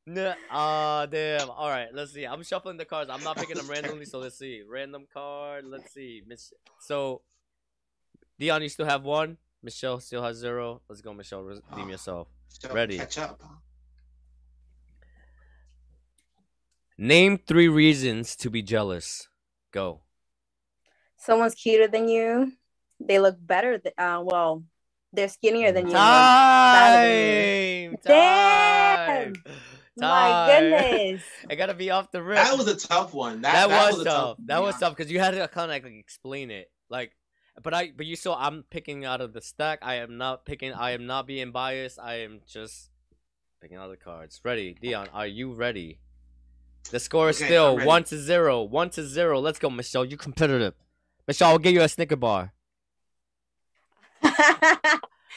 Nah, 0.06 0.34
ah, 0.51 1.06
damn. 1.06 1.49
All 1.49 1.70
right, 1.70 1.88
let's 1.93 2.12
see. 2.12 2.26
I'm 2.26 2.43
shuffling 2.43 2.76
the 2.76 2.84
cards. 2.84 3.10
I'm 3.10 3.24
not 3.24 3.38
picking 3.38 3.56
them 3.56 3.70
randomly, 3.70 4.04
so 4.04 4.20
let's 4.20 4.38
see. 4.38 4.62
Random 4.70 5.06
card. 5.14 5.64
Let's 5.66 5.93
see. 5.93 6.22
Miss. 6.28 6.51
So, 6.82 7.22
Dion, 8.38 8.62
you 8.62 8.68
still 8.68 8.86
have 8.86 9.04
one. 9.04 9.38
Michelle 9.64 10.01
still 10.01 10.22
has 10.22 10.36
zero. 10.36 10.82
Let's 10.89 11.01
go, 11.01 11.14
Michelle. 11.14 11.43
Redeem 11.43 11.89
yourself. 11.89 12.28
Ready. 12.72 12.97
Catch 12.97 13.18
up. 13.18 13.41
Name 16.97 17.38
three 17.38 17.68
reasons 17.68 18.36
to 18.38 18.49
be 18.49 18.62
jealous. 18.62 19.28
Go. 19.72 20.01
Someone's 21.18 21.56
cuter 21.56 21.88
than 21.88 22.08
you. 22.08 22.54
They 22.99 23.20
look 23.20 23.36
better. 23.39 23.80
Th- 23.80 23.95
uh, 23.97 24.22
well, 24.24 24.64
they're 25.12 25.30
skinnier 25.30 25.72
than 25.72 25.88
you. 25.88 25.93
Time. 25.93 27.97
Time. 27.97 27.99
Damn. 28.06 29.34
My 29.97 30.60
goodness. 30.60 31.24
I 31.49 31.56
gotta 31.56 31.74
be 31.74 31.91
off 31.91 32.12
the 32.12 32.22
rip. 32.22 32.38
That 32.38 32.58
was 32.58 32.68
a 32.68 32.76
tough 32.76 33.14
one. 33.14 33.41
That, 33.41 33.54
that, 33.54 33.70
that 33.70 33.88
was, 33.88 33.97
was, 33.97 34.06
tough. 34.06 34.16
tough. 34.16 34.38
That 34.45 34.62
was 34.62 34.80
tough 34.80 34.95
because 34.95 35.12
you 35.12 35.20
had 35.20 35.32
to 35.32 35.47
kind 35.47 35.72
of 35.72 35.84
like 35.84 35.86
explain 35.86 36.51
it. 36.51 36.72
Like, 36.89 37.12
but 37.62 37.74
I, 37.74 37.91
but 37.95 38.06
you 38.06 38.16
saw 38.16 38.38
I'm 38.39 38.64
picking 38.70 39.06
out 39.06 39.22
of 39.22 39.34
the 39.34 39.41
stack. 39.41 39.80
I 39.82 39.95
am 39.95 40.18
not 40.18 40.45
picking. 40.45 40.74
I 40.74 40.91
am 40.91 41.06
not 41.06 41.28
being 41.28 41.51
biased. 41.51 41.99
I 41.99 42.16
am 42.22 42.41
just 42.47 42.89
picking 43.62 43.78
out 43.78 43.89
the 43.89 43.97
cards. 43.97 44.39
Ready, 44.43 44.76
Dion? 44.82 45.08
Are 45.14 45.28
you 45.28 45.54
ready? 45.54 45.99
The 46.91 46.99
score 46.99 47.30
is 47.30 47.38
Okay, 47.38 47.45
still 47.45 47.78
one 47.86 48.04
to 48.06 48.18
zero. 48.18 48.64
One 48.64 48.89
to 48.91 49.04
zero. 49.06 49.39
Let's 49.39 49.60
go, 49.60 49.70
Michelle. 49.70 50.04
You 50.06 50.18
competitive. 50.18 50.74
Michelle, 51.28 51.51
I'll 51.51 51.58
give 51.60 51.74
you 51.74 51.82
a 51.82 51.88
Snicker 51.88 52.18
bar. 52.18 52.51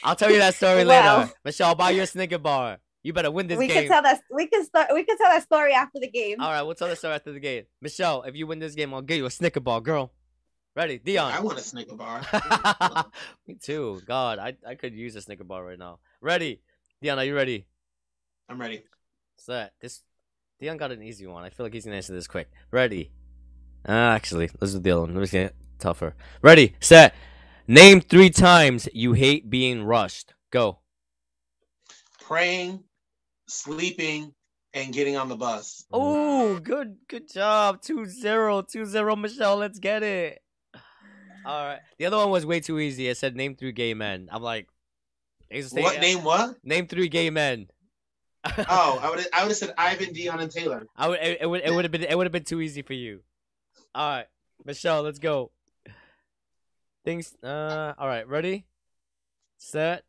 I'll 0.02 0.16
tell 0.16 0.30
you 0.30 0.38
that 0.38 0.54
story 0.54 0.84
Wow. 0.84 1.18
later. 1.20 1.32
Michelle, 1.44 1.68
I'll 1.68 1.74
buy 1.74 1.90
you 1.90 2.02
a 2.02 2.06
Snicker 2.06 2.38
bar. 2.38 2.78
You 3.02 3.12
better 3.12 3.30
win 3.30 3.46
this 3.46 3.58
we 3.58 3.68
game. 3.68 3.82
can 3.84 3.88
tell 3.88 4.02
that. 4.02 4.20
We 4.32 4.48
can 4.48 4.64
start. 4.64 4.88
We 4.92 5.04
can 5.04 5.16
tell 5.16 5.28
that 5.30 5.42
story 5.44 5.72
after 5.72 6.00
the 6.00 6.08
game. 6.10 6.40
All 6.40 6.50
right, 6.50 6.62
we'll 6.62 6.74
tell 6.74 6.88
the 6.88 6.96
story 6.96 7.14
after 7.14 7.32
the 7.32 7.38
game. 7.40 7.64
Michelle, 7.80 8.22
if 8.24 8.34
you 8.34 8.46
win 8.48 8.58
this 8.58 8.74
game, 8.74 8.92
I'll 8.92 9.02
give 9.02 9.18
you 9.18 9.26
a 9.26 9.30
Snicker 9.30 9.60
bar, 9.60 9.80
girl. 9.80 10.12
Ready, 10.76 10.98
Dion. 10.98 11.32
I 11.32 11.40
want 11.40 11.58
a 11.58 11.62
Snicker 11.62 11.96
bar. 11.96 12.20
Me 13.46 13.54
too. 13.54 14.02
God, 14.06 14.38
I, 14.38 14.56
I 14.66 14.74
could 14.74 14.92
use 14.92 15.16
a 15.16 15.22
Snicker 15.22 15.42
bar 15.42 15.64
right 15.64 15.78
now. 15.78 16.00
Ready, 16.20 16.60
Dion? 17.00 17.18
Are 17.18 17.24
you 17.24 17.34
ready? 17.34 17.66
I'm 18.46 18.60
ready. 18.60 18.84
Set. 19.38 19.72
This 19.80 20.02
Dion 20.60 20.76
got 20.76 20.92
an 20.92 21.02
easy 21.02 21.26
one. 21.26 21.44
I 21.44 21.48
feel 21.48 21.64
like 21.64 21.72
he's 21.72 21.86
gonna 21.86 21.96
answer 21.96 22.12
this 22.12 22.26
quick. 22.26 22.50
Ready? 22.70 23.10
Uh, 23.88 23.92
actually, 23.92 24.50
let's 24.60 24.74
do 24.74 24.80
the 24.80 24.90
other 24.90 25.00
one. 25.00 25.14
Let 25.14 25.20
me 25.22 25.26
get 25.28 25.54
tougher. 25.78 26.14
Ready, 26.42 26.74
set. 26.78 27.14
Name 27.66 28.02
three 28.02 28.28
times 28.28 28.86
you 28.92 29.14
hate 29.14 29.48
being 29.48 29.82
rushed. 29.82 30.34
Go. 30.50 30.80
Praying, 32.20 32.84
sleeping, 33.48 34.34
and 34.74 34.92
getting 34.92 35.16
on 35.16 35.30
the 35.30 35.36
bus. 35.36 35.86
Oh, 35.90 36.58
good, 36.58 36.96
good 37.08 37.32
job. 37.32 37.80
2-0, 37.80 38.70
2-0, 38.70 39.20
Michelle. 39.20 39.56
Let's 39.56 39.78
get 39.78 40.02
it. 40.02 40.42
All 41.46 41.64
right. 41.64 41.78
The 41.98 42.06
other 42.06 42.16
one 42.16 42.30
was 42.30 42.44
way 42.44 42.58
too 42.58 42.80
easy. 42.80 43.08
It 43.08 43.16
said 43.16 43.36
name 43.36 43.54
three 43.54 43.70
gay 43.70 43.94
men. 43.94 44.28
I'm 44.32 44.42
like, 44.42 44.66
they 45.48 45.58
used 45.58 45.78
What 45.78 46.00
name? 46.00 46.24
What? 46.24 46.56
Name 46.64 46.88
three 46.88 47.08
gay 47.08 47.30
men. 47.30 47.68
Oh, 48.68 49.00
I 49.02 49.10
would 49.10 49.26
I 49.32 49.42
would 49.42 49.48
have 49.48 49.56
said 49.56 49.74
Ivan, 49.76 50.12
Dion, 50.12 50.38
and 50.38 50.50
Taylor. 50.50 50.86
I 50.96 51.08
would. 51.08 51.18
It, 51.20 51.38
it 51.40 51.46
would. 51.46 51.62
It 51.64 51.74
would 51.74 51.84
have 51.84 51.90
been. 51.90 52.04
It 52.04 52.16
would 52.16 52.26
have 52.26 52.32
been 52.32 52.44
too 52.44 52.60
easy 52.60 52.82
for 52.82 52.92
you. 52.92 53.22
All 53.92 54.08
right, 54.08 54.26
Michelle. 54.64 55.02
Let's 55.02 55.18
go. 55.18 55.50
Things. 57.04 57.34
Uh. 57.42 57.94
All 57.98 58.06
right. 58.06 58.26
Ready. 58.28 58.66
Set. 59.58 60.04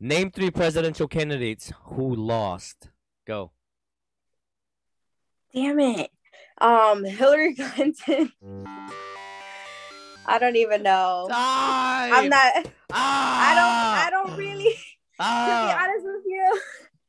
Name 0.00 0.30
three 0.30 0.50
presidential 0.50 1.08
candidates 1.08 1.72
who 1.84 2.14
lost. 2.14 2.88
Go. 3.26 3.50
Damn 5.52 5.80
it. 5.80 6.10
Um, 6.60 7.04
Hillary 7.04 7.54
Clinton. 7.56 8.32
I 10.26 10.38
don't 10.38 10.56
even 10.56 10.82
know. 10.82 11.26
Time. 11.30 12.12
I'm 12.12 12.28
not. 12.28 12.52
Ah, 12.92 13.50
I 13.50 13.54
don't. 13.54 14.06
I 14.06 14.10
don't 14.28 14.36
really. 14.38 14.74
To 15.18 15.24
be 15.24 15.26
Ah. 15.26 15.82
honest 15.82 16.06
with 16.06 16.22
you, 16.26 16.60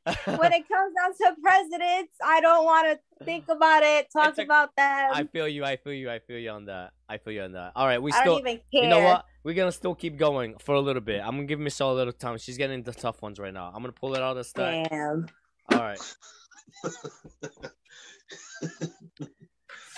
when 0.40 0.52
it 0.52 0.68
comes 0.68 0.96
down 0.98 1.14
to 1.14 1.40
presidents, 1.44 2.12
I 2.26 2.42
don't 2.42 2.66
want 2.66 2.88
to 3.20 3.24
think 3.24 3.44
about 3.50 3.84
it, 3.84 4.08
talk 4.12 4.36
a- 4.40 4.42
about 4.42 4.76
them. 4.76 5.12
I 5.14 5.26
feel 5.26 5.48
you. 5.48 5.64
I 5.64 5.76
feel 5.78 5.94
you. 5.94 6.10
I 6.10 6.18
feel 6.18 6.40
you 6.40 6.50
on 6.50 6.66
that. 6.66 6.90
I 7.08 7.20
feel 7.20 7.34
you 7.34 7.44
on 7.44 7.52
that. 7.52 7.74
All 7.76 7.86
right. 7.86 8.02
We 8.02 8.12
I 8.12 8.22
still. 8.22 8.40
don't 8.40 8.48
even 8.48 8.62
care. 8.74 8.84
You 8.84 8.90
know 8.90 9.02
what? 9.04 9.26
We're 9.44 9.54
gonna 9.54 9.72
still 9.72 9.94
keep 9.94 10.18
going 10.18 10.56
for 10.58 10.74
a 10.74 10.80
little 10.82 11.04
bit. 11.04 11.22
I'm 11.22 11.34
gonna 11.36 11.44
give 11.44 11.60
Michelle 11.60 11.92
a 11.92 11.98
little 12.02 12.14
time. 12.14 12.40
She's 12.40 12.58
getting 12.58 12.82
the 12.82 12.94
tough 12.94 13.22
ones 13.22 13.38
right 13.38 13.54
now. 13.54 13.68
I'm 13.68 13.84
gonna 13.84 13.92
pull 13.92 14.16
it 14.16 14.22
out 14.24 14.32
of 14.32 14.38
the 14.38 14.44
stack. 14.44 14.90
Damn. 14.90 15.28
All 15.72 15.78
right. 15.80 16.16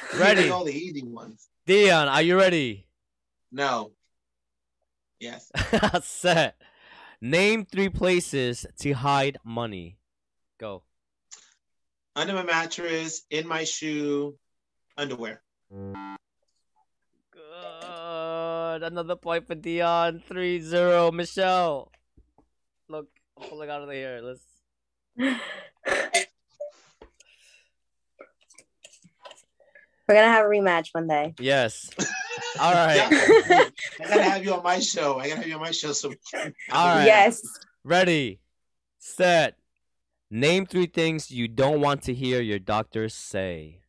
Ready. 0.19 0.49
All 0.49 0.65
the 0.65 0.73
easy 0.73 1.03
ones. 1.03 1.47
Dion, 1.65 2.07
are 2.07 2.21
you 2.21 2.37
ready? 2.37 2.87
No. 3.51 3.91
Yes. 5.19 5.51
Set. 6.03 6.55
Name 7.21 7.65
three 7.65 7.89
places 7.89 8.65
to 8.79 8.93
hide 8.93 9.37
money. 9.43 9.97
Go. 10.59 10.83
Under 12.15 12.33
my 12.33 12.43
mattress, 12.43 13.21
in 13.29 13.47
my 13.47 13.63
shoe, 13.63 14.37
underwear. 14.97 15.41
Good. 17.31 18.83
Another 18.83 19.15
point 19.15 19.47
for 19.47 19.55
Dion. 19.55 20.23
3-0. 20.29 21.13
Michelle. 21.13 21.91
Look, 22.89 23.07
I'm 23.37 23.49
pulling 23.49 23.69
out 23.69 23.81
of 23.81 23.87
the 23.87 23.93
here. 23.93 24.21
Let's. 24.21 24.41
We're 30.07 30.15
gonna 30.15 30.27
have 30.27 30.45
a 30.45 30.49
rematch 30.49 30.89
one 30.91 31.07
day. 31.07 31.33
Yes. 31.39 31.89
All 32.59 32.73
right. 32.73 32.95
Yeah. 32.95 33.09
I 33.99 34.07
gotta 34.07 34.23
have 34.23 34.43
you 34.43 34.53
on 34.53 34.63
my 34.63 34.79
show. 34.79 35.19
I 35.19 35.27
gotta 35.29 35.41
have 35.41 35.47
you 35.47 35.55
on 35.55 35.61
my 35.61 35.71
show. 35.71 35.91
So 35.93 36.13
All 36.71 36.95
right. 36.95 37.05
Yes. 37.05 37.41
Ready. 37.83 38.39
Set. 38.99 39.57
Name 40.29 40.65
three 40.65 40.85
things 40.85 41.29
you 41.29 41.47
don't 41.47 41.81
want 41.81 42.03
to 42.03 42.13
hear 42.13 42.41
your 42.41 42.59
doctors 42.59 43.13
say. 43.13 43.81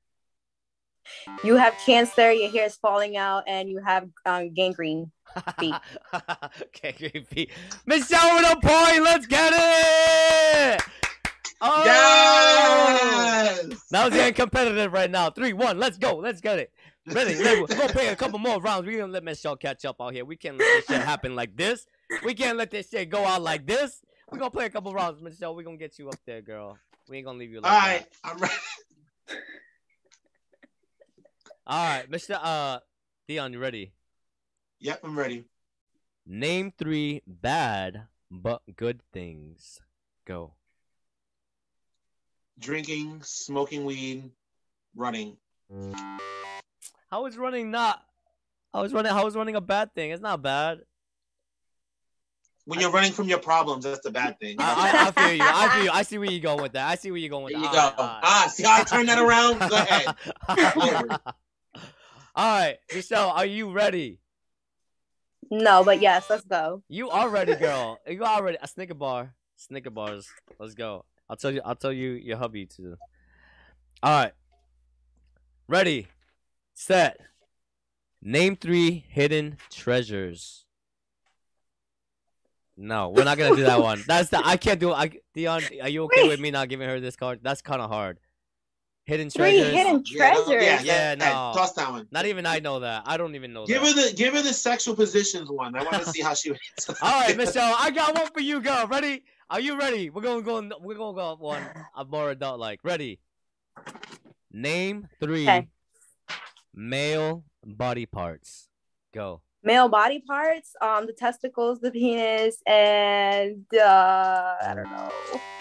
You 1.45 1.57
have 1.57 1.75
cancer, 1.85 2.33
your 2.33 2.51
hair 2.51 2.67
is 2.67 2.77
falling 2.77 3.17
out, 3.17 3.45
and 3.47 3.69
you 3.69 3.81
have 3.85 4.09
um, 4.27 4.53
gangrene. 4.55 5.11
Feet. 5.59 5.75
okay, 6.63 6.95
great 6.99 7.27
feet. 7.29 7.51
Michelle 7.87 8.37
with 8.37 8.53
a 8.53 8.57
point. 8.57 9.03
Let's 9.03 9.27
get 9.27 9.53
it. 9.55 10.83
Oh, 11.65 11.83
yes. 11.85 13.85
That 13.91 14.05
was 14.05 14.15
getting 14.15 14.35
competitive 14.35 14.93
right 14.93 15.11
now. 15.11 15.31
Three, 15.31 15.53
one. 15.53 15.79
Let's 15.79 15.97
go. 15.97 16.17
Let's 16.17 16.41
get 16.41 16.59
it. 16.59 16.73
Ready? 17.07 17.37
We're 17.37 17.67
gonna 17.67 17.89
play 17.93 18.09
a 18.09 18.17
couple 18.17 18.41
more 18.41 18.61
rounds. 18.61 18.87
We're 18.87 18.99
gonna 18.99 19.13
let 19.13 19.23
Michelle 19.23 19.57
catch 19.57 19.85
up 19.85 20.01
out 20.01 20.13
here. 20.13 20.25
We 20.25 20.37
can't 20.37 20.59
let 20.59 20.65
this 20.65 20.87
shit 20.87 21.01
happen 21.01 21.37
like 21.37 21.57
this. 21.57 21.87
We 22.25 22.35
can't 22.35 22.59
let 22.59 22.71
this 22.73 22.91
shit 22.91 23.11
go 23.11 23.25
out 23.25 23.43
like 23.43 23.67
this. 23.67 24.03
We're 24.31 24.39
gonna 24.39 24.51
play 24.51 24.67
a 24.67 24.71
couple 24.71 24.93
rounds, 24.93 25.23
Michelle. 25.23 25.55
We're 25.55 25.63
gonna 25.63 25.77
get 25.77 25.99
you 25.99 26.09
up 26.09 26.19
there, 26.27 26.43
girl. 26.43 26.79
We 27.09 27.19
ain't 27.19 27.27
gonna 27.27 27.39
leave 27.39 27.53
you 27.53 27.61
like 27.61 27.73
All 27.73 27.81
that. 27.81 28.09
I'm 28.25 28.39
ready. 28.39 28.55
All 31.67 31.85
right, 31.85 32.11
Mr. 32.11 32.39
Uh, 32.43 32.81
Dion, 33.29 33.53
you 33.53 33.61
ready? 33.61 33.93
Yep, 34.81 35.01
I'm 35.05 35.17
ready. 35.17 35.45
Name 36.27 36.73
three 36.77 37.23
bad 37.27 38.09
but 38.31 38.63
good 38.77 39.01
things. 39.13 39.81
Go. 40.27 40.55
Drinking, 42.59 43.21
smoking 43.25 43.85
weed, 43.85 44.31
running. 44.95 45.37
How 47.11 47.27
is 47.27 47.37
running 47.37 47.71
not? 47.71 48.03
How 48.73 48.85
is 48.85 48.93
running? 48.93 49.13
How 49.13 49.27
is 49.27 49.35
running 49.35 49.57
a 49.57 49.61
bad 49.61 49.95
thing? 49.95 50.11
It's 50.11 50.23
not 50.23 50.43
bad. 50.43 50.81
When 52.65 52.79
you're 52.79 52.93
running 52.93 53.13
from 53.13 53.29
your 53.29 53.39
problems, 53.39 53.85
that's 53.85 54.01
the 54.01 54.11
bad 54.13 54.39
thing. 54.39 54.57
I, 54.61 54.65
I, 54.65 55.09
I 55.09 55.11
feel 55.29 55.35
you. 55.37 55.43
I 55.45 55.69
feel 55.75 55.85
you. 55.85 55.91
I 55.91 56.03
see 56.03 56.19
where 56.19 56.31
you're 56.31 56.41
going 56.41 56.63
with 56.63 56.73
that. 56.75 56.89
I 56.89 56.95
see 56.95 57.11
where 57.11 57.19
you're 57.19 57.29
going 57.31 57.45
with 57.45 57.55
that. 57.55 57.59
You 57.59 57.65
that. 57.73 57.97
go. 57.97 58.03
All 58.03 58.09
right, 58.09 58.21
Ah, 58.23 58.49
see 58.53 58.63
how 58.63 58.81
I 58.81 58.85
turned 58.85 59.09
that 59.09 59.19
around? 59.19 59.59
Go 59.59 59.77
ahead. 59.77 60.15
all 60.49 61.03
right. 61.07 61.21
All 62.35 62.59
right, 62.61 62.79
Michelle, 62.95 63.29
are 63.29 63.45
you 63.45 63.73
ready? 63.73 64.19
No, 65.51 65.85
but 65.85 66.01
yes, 66.01 66.31
let's 66.31 66.45
go. 66.45 66.83
You 66.89 67.11
already, 67.11 67.57
girl. 67.57 67.99
You 68.09 68.25
already 68.25 68.57
a 68.63 68.67
Snicker 68.67 68.95
bar. 68.95 69.35
Snicker 69.57 69.91
bars. 69.91 70.27
Let's 70.59 70.73
go. 70.73 71.05
I'll 71.33 71.37
tell 71.37 71.51
you. 71.51 71.63
I'll 71.65 71.75
tell 71.75 71.95
you 71.95 72.11
your 72.11 72.37
hubby 72.37 72.67
to. 72.77 72.99
All 74.03 74.21
right. 74.23 74.33
Ready, 75.67 76.09
set. 76.75 77.19
Name 78.21 78.55
three 78.55 79.07
hidden 79.09 79.57
treasures. 79.71 80.67
No, 82.77 83.09
we're 83.09 83.25
not 83.25 83.39
gonna 83.39 83.57
do 83.57 83.63
that 83.63 83.81
one. 83.81 84.05
That's 84.07 84.29
the 84.29 84.43
I 84.47 84.59
can't 84.59 84.79
do. 84.79 84.93
I 84.93 85.11
Dion, 85.33 85.63
are 85.81 85.89
you 85.89 86.03
okay 86.05 86.25
Wait. 86.25 86.29
with 86.29 86.41
me 86.41 86.51
not 86.51 86.69
giving 86.69 86.87
her 86.87 87.01
this 87.01 87.17
card? 87.17 87.41
That's 87.43 87.63
kind 87.63 87.81
of 87.81 87.89
hard. 87.89 88.19
Hidden 89.05 89.31
Three 89.31 89.53
treasures. 89.59 89.73
hidden 89.73 90.05
Yeah, 90.07 90.33
no, 90.35 90.45
treasures. 90.45 90.63
yeah, 90.63 90.83
Yeah, 90.83 91.15
that- 91.15 91.19
no. 91.19 91.53
Toss 91.59 91.73
that 91.73 91.91
one. 91.91 92.09
Not 92.11 92.27
even 92.27 92.45
I 92.45 92.59
know 92.59 92.81
that. 92.81 93.05
I 93.07 93.17
don't 93.17 93.35
even 93.37 93.55
know 93.55 93.65
Give 93.65 93.81
that. 93.81 93.97
her 93.97 94.11
the 94.11 94.15
give 94.15 94.35
her 94.35 94.43
the 94.43 94.53
sexual 94.53 94.95
positions 94.95 95.51
one. 95.51 95.75
I 95.77 95.83
want 95.83 96.05
to 96.05 96.11
see 96.11 96.21
how 96.21 96.35
she. 96.35 96.51
All 97.01 97.21
right, 97.21 97.35
Michelle, 97.39 97.75
I 97.79 97.91
got 97.91 98.15
one 98.15 98.29
for 98.35 98.41
you, 98.41 98.61
girl. 98.61 98.87
Ready? 98.87 99.25
Are 99.53 99.61
you 99.61 99.79
ready? 99.79 100.09
We're 100.09 100.23
gonna 100.23 100.41
go. 100.41 100.67
We're 100.81 100.97
gonna 100.97 101.15
go 101.15 101.37
one. 101.39 101.63
I'm 101.95 102.09
more 102.09 102.31
adult 102.31 102.59
like. 102.59 102.81
Ready? 102.83 103.21
Name 104.51 105.09
three 105.21 105.47
Okay. 105.47 105.69
male 106.75 107.45
body 107.63 108.07
parts. 108.07 108.69
Go. 109.13 109.43
Male 109.63 109.91
body 109.91 110.21
parts, 110.27 110.75
um, 110.81 111.05
the 111.07 111.13
testicles, 111.13 111.81
the 111.81 111.91
penis, 111.91 112.63
and 112.67 113.67
uh, 113.75 114.55
I 114.63 114.73
don't 114.75 114.91
know, 114.91 115.11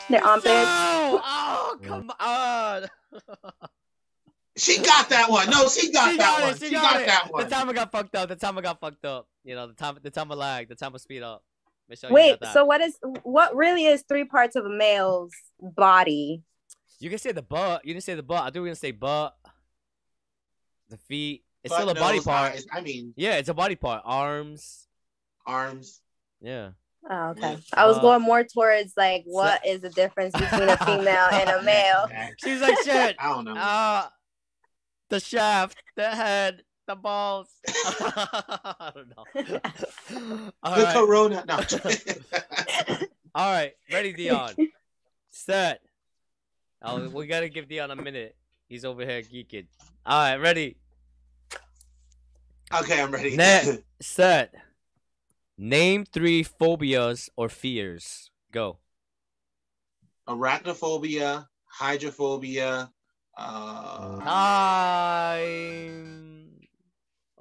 their 0.09 0.23
armpits. 0.23 0.45
No! 0.47 1.21
Oh, 1.21 1.77
come 1.83 2.09
on. 2.17 2.87
She 4.57 4.79
got 4.79 5.07
that 5.09 5.29
one. 5.29 5.49
No, 5.49 5.67
she 5.69 5.91
got 5.93 6.11
She 6.11 6.17
that 6.17 6.37
got 6.37 6.41
one. 6.41 6.51
it. 6.51 6.59
She 6.59 6.65
She 6.67 6.71
got 6.73 6.93
got 6.93 7.01
it. 7.01 7.07
that 7.07 7.31
one. 7.31 7.43
The 7.45 7.49
timer 7.49 7.71
got 7.73 7.89
fucked 7.91 8.13
up. 8.15 8.27
The 8.29 8.35
timer 8.35 8.61
got 8.61 8.81
fucked 8.81 9.05
up. 9.05 9.27
You 9.45 9.55
know, 9.55 9.65
the 9.67 9.73
time, 9.73 9.97
the 10.03 10.09
time 10.11 10.29
of 10.29 10.37
lag, 10.37 10.67
the 10.67 10.75
time 10.75 10.93
of 10.93 10.99
speed 10.99 11.23
up. 11.23 11.41
Michelle, 11.91 12.11
Wait, 12.13 12.37
so 12.53 12.63
what 12.65 12.79
is 12.81 12.97
what 13.23 13.53
really 13.55 13.85
is 13.85 14.03
three 14.07 14.23
parts 14.25 14.55
of 14.55 14.65
a 14.65 14.69
male's 14.69 15.33
body? 15.59 16.41
you 16.99 17.09
can 17.09 17.19
say 17.19 17.31
the 17.33 17.41
butt. 17.41 17.83
You 17.85 17.93
didn't 17.93 18.05
say 18.05 18.13
the 18.15 18.23
butt. 18.23 18.41
I 18.43 18.45
think 18.45 18.55
we're 18.61 18.67
gonna 18.67 18.75
say 18.75 18.91
butt. 18.91 19.35
The 20.89 20.97
feet. 20.97 21.43
It's 21.63 21.71
Butt, 21.73 21.81
still 21.81 21.89
a 21.91 21.95
body 21.95 22.19
part. 22.21 22.53
eyes, 22.53 22.65
I 22.73 22.81
mean, 22.81 23.13
Yeah, 23.17 23.35
it's 23.35 23.49
a 23.49 23.53
body 23.53 23.75
part. 23.75 24.01
Arms. 24.05 24.87
arms. 25.45 26.01
Yeah. 26.41 26.71
Oh, 27.09 27.29
okay. 27.31 27.57
I 27.73 27.85
was 27.87 27.97
Uh, 27.97 28.01
going 28.01 28.21
more 28.21 28.43
towards 28.43 28.93
like 28.95 29.23
what 29.25 29.65
is 29.65 29.81
the 29.81 29.89
difference 29.89 30.33
between 30.33 30.69
a 30.69 30.77
female 30.77 31.27
and 31.33 31.49
a 31.49 31.61
male? 31.63 32.07
She's 32.43 32.61
like 32.61 32.77
shit. 32.85 33.15
I 33.19 33.29
don't 33.33 33.45
know. 33.45 33.55
Uh 33.55 34.07
the 35.09 35.19
shaft, 35.19 35.77
the 35.97 36.09
head, 36.09 36.63
the 36.91 36.95
balls. 36.95 37.47
I 37.67 38.91
don't 38.93 39.09
know. 39.09 39.25
All 40.63 40.75
the 40.75 40.83
right. 40.83 40.95
corona. 40.95 41.43
No. 41.47 41.55
All 43.35 43.51
right. 43.51 43.73
Ready, 43.91 44.13
Dion. 44.13 44.53
Set. 45.29 45.81
Oh, 46.81 47.07
we 47.09 47.27
gotta 47.27 47.49
give 47.49 47.67
Dion 47.69 47.91
a 47.91 47.95
minute. 47.95 48.35
He's 48.67 48.83
over 48.85 49.05
here 49.05 49.21
geeking. 49.21 49.67
All 50.05 50.19
right, 50.19 50.37
ready. 50.37 50.77
okay, 52.73 53.01
I'm 53.01 53.11
ready. 53.11 53.35
Net. 53.35 53.83
Set. 54.01 54.53
Name 55.57 56.05
three 56.05 56.43
phobias 56.43 57.29
or 57.37 57.49
fears. 57.49 58.31
Go. 58.51 58.79
Arachnophobia, 60.27 61.47
hydrophobia. 61.65 62.91
Uh, 63.37 64.19
Time. 64.19 66.40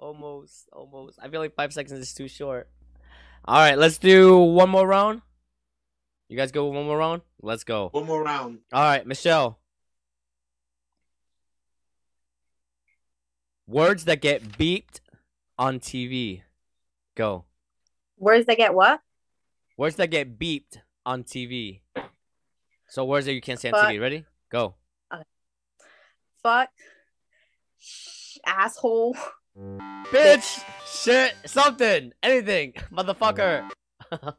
Almost, 0.00 0.70
almost. 0.72 1.18
I 1.22 1.28
feel 1.28 1.40
like 1.40 1.54
five 1.54 1.74
seconds 1.74 2.00
is 2.00 2.14
too 2.14 2.26
short. 2.26 2.70
All 3.44 3.58
right, 3.58 3.76
let's 3.76 3.98
do 3.98 4.38
one 4.38 4.70
more 4.70 4.86
round. 4.86 5.20
You 6.30 6.38
guys 6.38 6.52
go 6.52 6.64
one 6.66 6.86
more 6.86 6.96
round. 6.96 7.20
Let's 7.42 7.64
go. 7.64 7.90
one 7.92 8.06
more 8.06 8.22
round. 8.24 8.60
All 8.72 8.82
right, 8.82 9.06
Michelle. 9.06 9.58
Words 13.66 14.06
that 14.06 14.22
get 14.22 14.56
beeped 14.56 15.00
on 15.58 15.80
TV. 15.80 16.44
Go. 17.14 17.44
Words 18.16 18.46
that 18.46 18.56
get 18.56 18.72
what? 18.72 19.02
Words 19.76 19.96
that 19.96 20.08
get 20.08 20.38
beeped 20.38 20.78
on 21.04 21.24
TV. 21.24 21.80
So 22.88 23.04
words 23.04 23.26
that 23.26 23.34
you 23.34 23.42
can't 23.42 23.60
say 23.60 23.70
on 23.70 23.84
TV. 23.84 24.00
Ready? 24.00 24.24
Go. 24.50 24.76
Uh, 25.10 25.24
fuck, 26.42 26.70
sh- 27.78 28.38
asshole, 28.46 29.14
Bitch, 29.58 30.62
shit, 30.86 31.34
something, 31.46 32.12
anything, 32.22 32.74
motherfucker. 32.92 33.68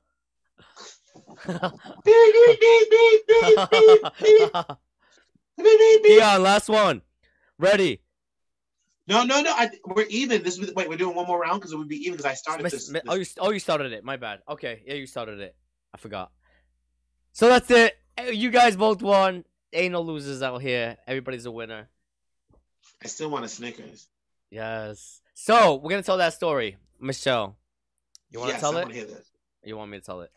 Dion, 6.04 6.44
last 6.44 6.70
one. 6.70 7.02
Ready. 7.58 8.02
No, 9.08 9.24
no, 9.24 9.42
no. 9.42 9.52
I, 9.52 9.70
we're 9.86 10.06
even. 10.10 10.44
This 10.44 10.60
wait, 10.76 10.88
we're 10.88 10.98
doing 10.98 11.16
one 11.16 11.28
more 11.28 11.40
round 11.40 11.60
because 11.60 11.74
it 11.74 11.78
would 11.78 11.88
be 11.88 11.98
even 11.98 12.14
because 12.14 12.26
I 12.26 12.34
started 12.34 12.64
miss, 12.64 12.74
this, 12.74 12.90
miss, 12.90 13.02
this. 13.04 13.12
Oh, 13.12 13.16
you, 13.16 13.26
oh, 13.40 13.52
you 13.52 13.60
started 13.60 13.92
it. 13.92 14.04
My 14.04 14.18
bad. 14.18 14.40
Okay, 14.48 14.84
yeah, 14.86 14.94
you 14.94 15.08
started 15.08 15.40
it. 15.40 15.56
I 15.94 15.98
forgot. 15.98 16.32
So 17.34 17.48
that's 17.48 17.70
it. 17.72 17.98
You 18.32 18.50
guys 18.52 18.76
both 18.76 19.02
won. 19.02 19.46
Ain't 19.74 19.94
no 19.94 20.02
losers 20.02 20.42
out 20.42 20.62
here. 20.62 20.98
Everybody's 21.08 21.46
a 21.46 21.52
winner. 21.52 21.90
I 23.04 23.08
still 23.08 23.30
want 23.30 23.46
a 23.46 23.48
Snickers. 23.48 24.08
Yes. 24.52 25.22
So 25.34 25.76
we're 25.76 25.90
gonna 25.90 26.04
tell 26.04 26.18
that 26.18 26.34
story, 26.34 26.78
Michelle. 27.00 27.56
You 28.30 28.40
want 28.40 28.50
to 28.50 28.54
yes, 28.56 28.62
tell 28.62 28.76
I 28.76 28.80
it? 28.80 28.84
want 28.84 28.94
to 28.94 29.00
hear 29.00 29.08
this. 29.08 29.32
You 29.64 29.78
want 29.78 29.90
me 29.90 30.00
to 30.00 30.06
tell 30.06 30.22
it? 30.22 30.32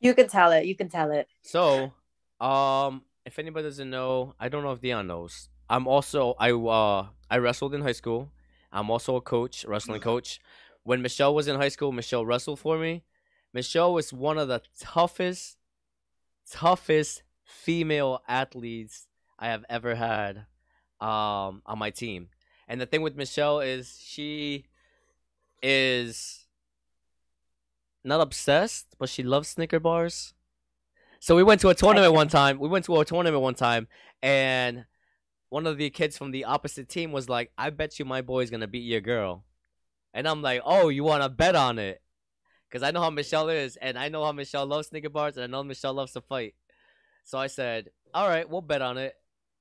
You 0.00 0.12
can 0.14 0.28
tell 0.28 0.52
it. 0.52 0.66
You 0.66 0.74
can 0.76 0.88
tell 0.88 1.10
it. 1.12 1.28
So, 1.42 1.92
um, 2.40 3.02
if 3.24 3.38
anybody 3.38 3.64
doesn't 3.66 3.88
know, 3.90 4.34
I 4.38 4.48
don't 4.48 4.62
know 4.62 4.72
if 4.72 4.80
Dion 4.80 5.06
knows. 5.06 5.48
I'm 5.70 5.86
also 5.86 6.34
I 6.38 6.50
uh 6.52 7.06
I 7.30 7.38
wrestled 7.38 7.74
in 7.74 7.82
high 7.82 7.92
school. 7.92 8.30
I'm 8.72 8.90
also 8.90 9.16
a 9.16 9.20
coach, 9.20 9.64
wrestling 9.66 10.00
Mhm. 10.00 10.04
coach. 10.04 10.40
When 10.82 11.00
Michelle 11.02 11.34
was 11.34 11.48
in 11.48 11.56
high 11.56 11.68
school, 11.68 11.92
Michelle 11.92 12.26
wrestled 12.26 12.58
for 12.58 12.78
me. 12.78 13.04
Michelle 13.52 13.92
was 13.92 14.12
one 14.12 14.38
of 14.38 14.48
the 14.48 14.62
toughest, 14.78 15.58
toughest 16.50 17.22
female 17.44 18.22
athletes 18.28 19.06
I 19.38 19.48
have 19.48 19.64
ever 19.68 19.94
had 19.94 20.46
um 21.00 21.62
on 21.66 21.78
my 21.78 21.90
team. 21.90 22.30
And 22.68 22.80
the 22.80 22.86
thing 22.86 23.02
with 23.02 23.16
Michelle 23.16 23.60
is 23.60 23.98
she 24.04 24.66
is 25.62 26.46
not 28.04 28.20
obsessed, 28.20 28.94
but 28.98 29.08
she 29.08 29.22
loves 29.22 29.48
Snicker 29.48 29.80
bars. 29.80 30.34
So 31.20 31.34
we 31.34 31.42
went 31.42 31.60
to 31.62 31.70
a 31.70 31.74
tournament 31.74 32.12
one 32.12 32.28
time. 32.28 32.58
We 32.58 32.68
went 32.68 32.84
to 32.84 33.00
a 33.00 33.04
tournament 33.04 33.42
one 33.42 33.54
time, 33.54 33.88
and 34.22 34.84
one 35.48 35.66
of 35.66 35.78
the 35.78 35.90
kids 35.90 36.16
from 36.16 36.30
the 36.30 36.44
opposite 36.44 36.88
team 36.88 37.10
was 37.10 37.28
like, 37.28 37.50
"I 37.58 37.70
bet 37.70 37.98
you 37.98 38.04
my 38.04 38.22
boy's 38.22 38.50
gonna 38.50 38.68
beat 38.68 38.80
your 38.84 39.00
girl," 39.00 39.44
and 40.14 40.28
I'm 40.28 40.42
like, 40.42 40.62
"Oh, 40.64 40.90
you 40.90 41.02
want 41.04 41.22
to 41.22 41.28
bet 41.28 41.56
on 41.56 41.78
it?" 41.78 42.02
Because 42.68 42.82
I 42.82 42.90
know 42.92 43.00
how 43.00 43.10
Michelle 43.10 43.48
is, 43.48 43.76
and 43.76 43.98
I 43.98 44.08
know 44.08 44.24
how 44.24 44.32
Michelle 44.32 44.66
loves 44.66 44.88
Snicker 44.88 45.08
bars, 45.08 45.36
and 45.36 45.44
I 45.44 45.46
know 45.48 45.64
Michelle 45.64 45.94
loves 45.94 46.12
to 46.12 46.20
fight. 46.20 46.54
So 47.24 47.38
I 47.38 47.48
said, 47.48 47.90
"All 48.14 48.28
right, 48.28 48.48
we'll 48.48 48.60
bet 48.60 48.82
on 48.82 48.98
it. 48.98 49.16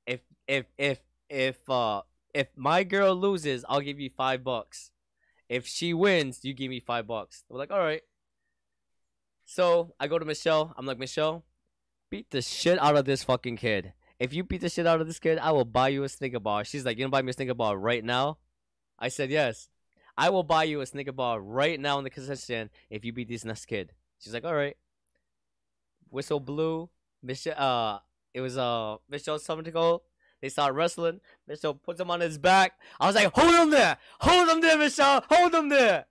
If 0.05 0.21
if 0.47 0.65
if 0.77 0.99
if 1.29 1.69
uh 1.69 2.03
if 2.37 2.47
my 2.55 2.83
girl 2.83 3.15
loses, 3.15 3.65
I'll 3.67 3.81
give 3.81 3.99
you 3.99 4.09
five 4.09 4.43
bucks. 4.43 4.91
If 5.49 5.65
she 5.65 5.93
wins, 5.93 6.43
you 6.43 6.53
give 6.53 6.69
me 6.69 6.79
five 6.79 7.07
bucks." 7.07 7.43
We're 7.49 7.59
like, 7.59 7.71
"All 7.71 7.79
right." 7.79 8.03
So 9.49 9.93
I 9.97 10.07
go 10.07 10.19
to 10.19 10.25
Michelle. 10.25 10.73
I'm 10.77 10.85
like, 10.85 10.99
Michelle, 10.99 11.45
beat 12.09 12.29
the 12.31 12.41
shit 12.41 12.77
out 12.79 12.97
of 12.97 13.05
this 13.05 13.23
fucking 13.23 13.55
kid. 13.55 13.93
If 14.19 14.33
you 14.33 14.43
beat 14.43 14.59
the 14.59 14.69
shit 14.69 14.85
out 14.85 14.99
of 14.99 15.07
this 15.07 15.19
kid, 15.19 15.37
I 15.37 15.51
will 15.51 15.65
buy 15.65 15.87
you 15.87 16.03
a 16.03 16.09
Snicker 16.09 16.41
bar. 16.41 16.65
She's 16.65 16.85
like, 16.85 16.97
you 16.97 17.05
gonna 17.05 17.11
buy 17.11 17.21
me 17.21 17.29
a 17.29 17.33
Snicker 17.33 17.53
bar 17.53 17.77
right 17.77 18.03
now? 18.03 18.39
I 18.99 19.07
said 19.07 19.31
yes. 19.31 19.69
I 20.17 20.31
will 20.31 20.43
buy 20.43 20.65
you 20.65 20.81
a 20.81 20.85
Snicker 20.85 21.13
bar 21.13 21.39
right 21.39 21.79
now 21.79 21.97
in 21.97 22.03
the 22.03 22.09
concession 22.09 22.35
stand 22.41 22.69
if 22.89 23.05
you 23.05 23.13
beat 23.13 23.29
this 23.29 23.45
next 23.45 23.65
kid. 23.67 23.93
She's 24.19 24.33
like, 24.33 24.43
all 24.43 24.55
right. 24.55 24.75
Whistle 26.09 26.41
blew. 26.41 26.89
Michelle, 27.23 27.55
uh, 27.57 27.99
it 28.33 28.41
was 28.41 28.57
uh 28.57 28.97
Michelle 29.09 29.39
something 29.39 29.65
to 29.65 29.71
go. 29.71 30.03
They 30.41 30.49
start 30.49 30.75
wrestling. 30.75 31.19
Michelle 31.47 31.73
puts 31.73 31.99
him 31.99 32.11
on 32.11 32.19
his 32.19 32.37
back. 32.37 32.73
I 32.99 33.07
was 33.07 33.15
like, 33.15 33.31
hold 33.33 33.53
him 33.53 33.69
there, 33.71 33.97
hold 34.19 34.49
him 34.49 34.61
there, 34.61 34.77
Michelle, 34.77 35.23
hold 35.29 35.53
him 35.53 35.69
there. 35.69 36.05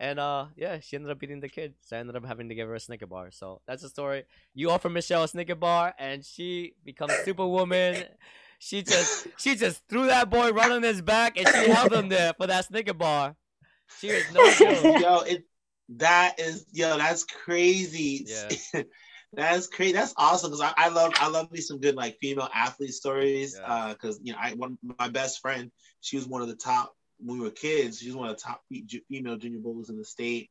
And 0.00 0.18
uh, 0.18 0.46
yeah, 0.56 0.80
she 0.80 0.96
ended 0.96 1.10
up 1.10 1.18
beating 1.18 1.40
the 1.40 1.48
kid. 1.48 1.74
So 1.82 1.96
I 1.96 2.00
ended 2.00 2.16
up 2.16 2.24
having 2.24 2.48
to 2.48 2.54
give 2.54 2.66
her 2.66 2.74
a 2.74 2.80
Snicker 2.80 3.06
bar. 3.06 3.30
So 3.30 3.60
that's 3.66 3.82
the 3.82 3.90
story. 3.90 4.24
You 4.54 4.70
offer 4.70 4.88
Michelle 4.88 5.24
a 5.24 5.28
Snicker 5.28 5.54
bar, 5.54 5.94
and 5.98 6.24
she 6.24 6.72
becomes 6.84 7.12
Superwoman. 7.24 8.04
She 8.58 8.82
just 8.82 9.26
she 9.38 9.56
just 9.56 9.86
threw 9.88 10.06
that 10.06 10.30
boy 10.30 10.52
right 10.52 10.70
on 10.70 10.82
his 10.82 11.02
back, 11.02 11.36
and 11.36 11.46
she 11.46 11.70
held 11.70 11.92
him 11.92 12.08
there 12.08 12.32
for 12.34 12.46
that 12.46 12.64
Snicker 12.64 12.94
bar. 12.94 13.36
She 13.98 14.08
was 14.08 14.24
no 14.32 14.50
joke. 14.54 15.00
yo, 15.02 15.20
it 15.20 15.44
that 15.96 16.40
is 16.40 16.66
yo, 16.72 16.96
that's 16.96 17.24
crazy. 17.24 18.26
Yeah. 18.26 18.82
that's 19.32 19.68
crazy. 19.68 19.92
That's 19.92 20.14
awesome 20.16 20.50
because 20.50 20.72
I, 20.76 20.86
I 20.86 20.88
love 20.88 21.12
I 21.16 21.28
love 21.28 21.50
me 21.52 21.60
some 21.60 21.78
good 21.78 21.94
like 21.94 22.18
female 22.18 22.48
athlete 22.52 22.94
stories. 22.94 23.56
Yeah. 23.58 23.72
Uh, 23.72 23.88
because 23.92 24.20
you 24.22 24.32
know, 24.32 24.38
I 24.40 24.54
one 24.54 24.78
my 24.98 25.08
best 25.08 25.40
friend, 25.40 25.70
she 26.00 26.16
was 26.16 26.26
one 26.26 26.42
of 26.42 26.48
the 26.48 26.56
top 26.56 26.94
when 27.18 27.38
we 27.38 27.44
were 27.44 27.50
kids. 27.50 28.00
She 28.00 28.06
was 28.06 28.16
one 28.16 28.28
of 28.28 28.36
the 28.36 28.42
top 28.42 28.62
female 29.08 29.36
junior 29.36 29.60
bowlers 29.60 29.90
in 29.90 29.98
the 29.98 30.04
state. 30.04 30.50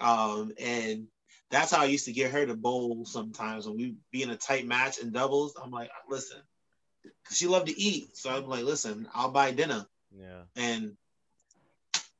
Um, 0.00 0.52
and 0.60 1.06
that's 1.50 1.72
how 1.72 1.82
I 1.82 1.86
used 1.86 2.06
to 2.06 2.12
get 2.12 2.32
her 2.32 2.44
to 2.44 2.54
bowl 2.54 3.04
sometimes 3.04 3.66
when 3.66 3.76
we 3.76 3.94
be 4.12 4.22
in 4.22 4.30
a 4.30 4.36
tight 4.36 4.66
match 4.66 4.98
in 4.98 5.12
doubles. 5.12 5.54
I'm 5.62 5.70
like, 5.70 5.90
listen, 6.08 6.38
she 7.30 7.46
loved 7.46 7.68
to 7.68 7.80
eat, 7.80 8.16
so 8.16 8.30
I'm 8.30 8.48
like, 8.48 8.64
listen, 8.64 9.08
I'll 9.14 9.30
buy 9.30 9.52
dinner. 9.52 9.86
Yeah. 10.10 10.42
And 10.56 10.96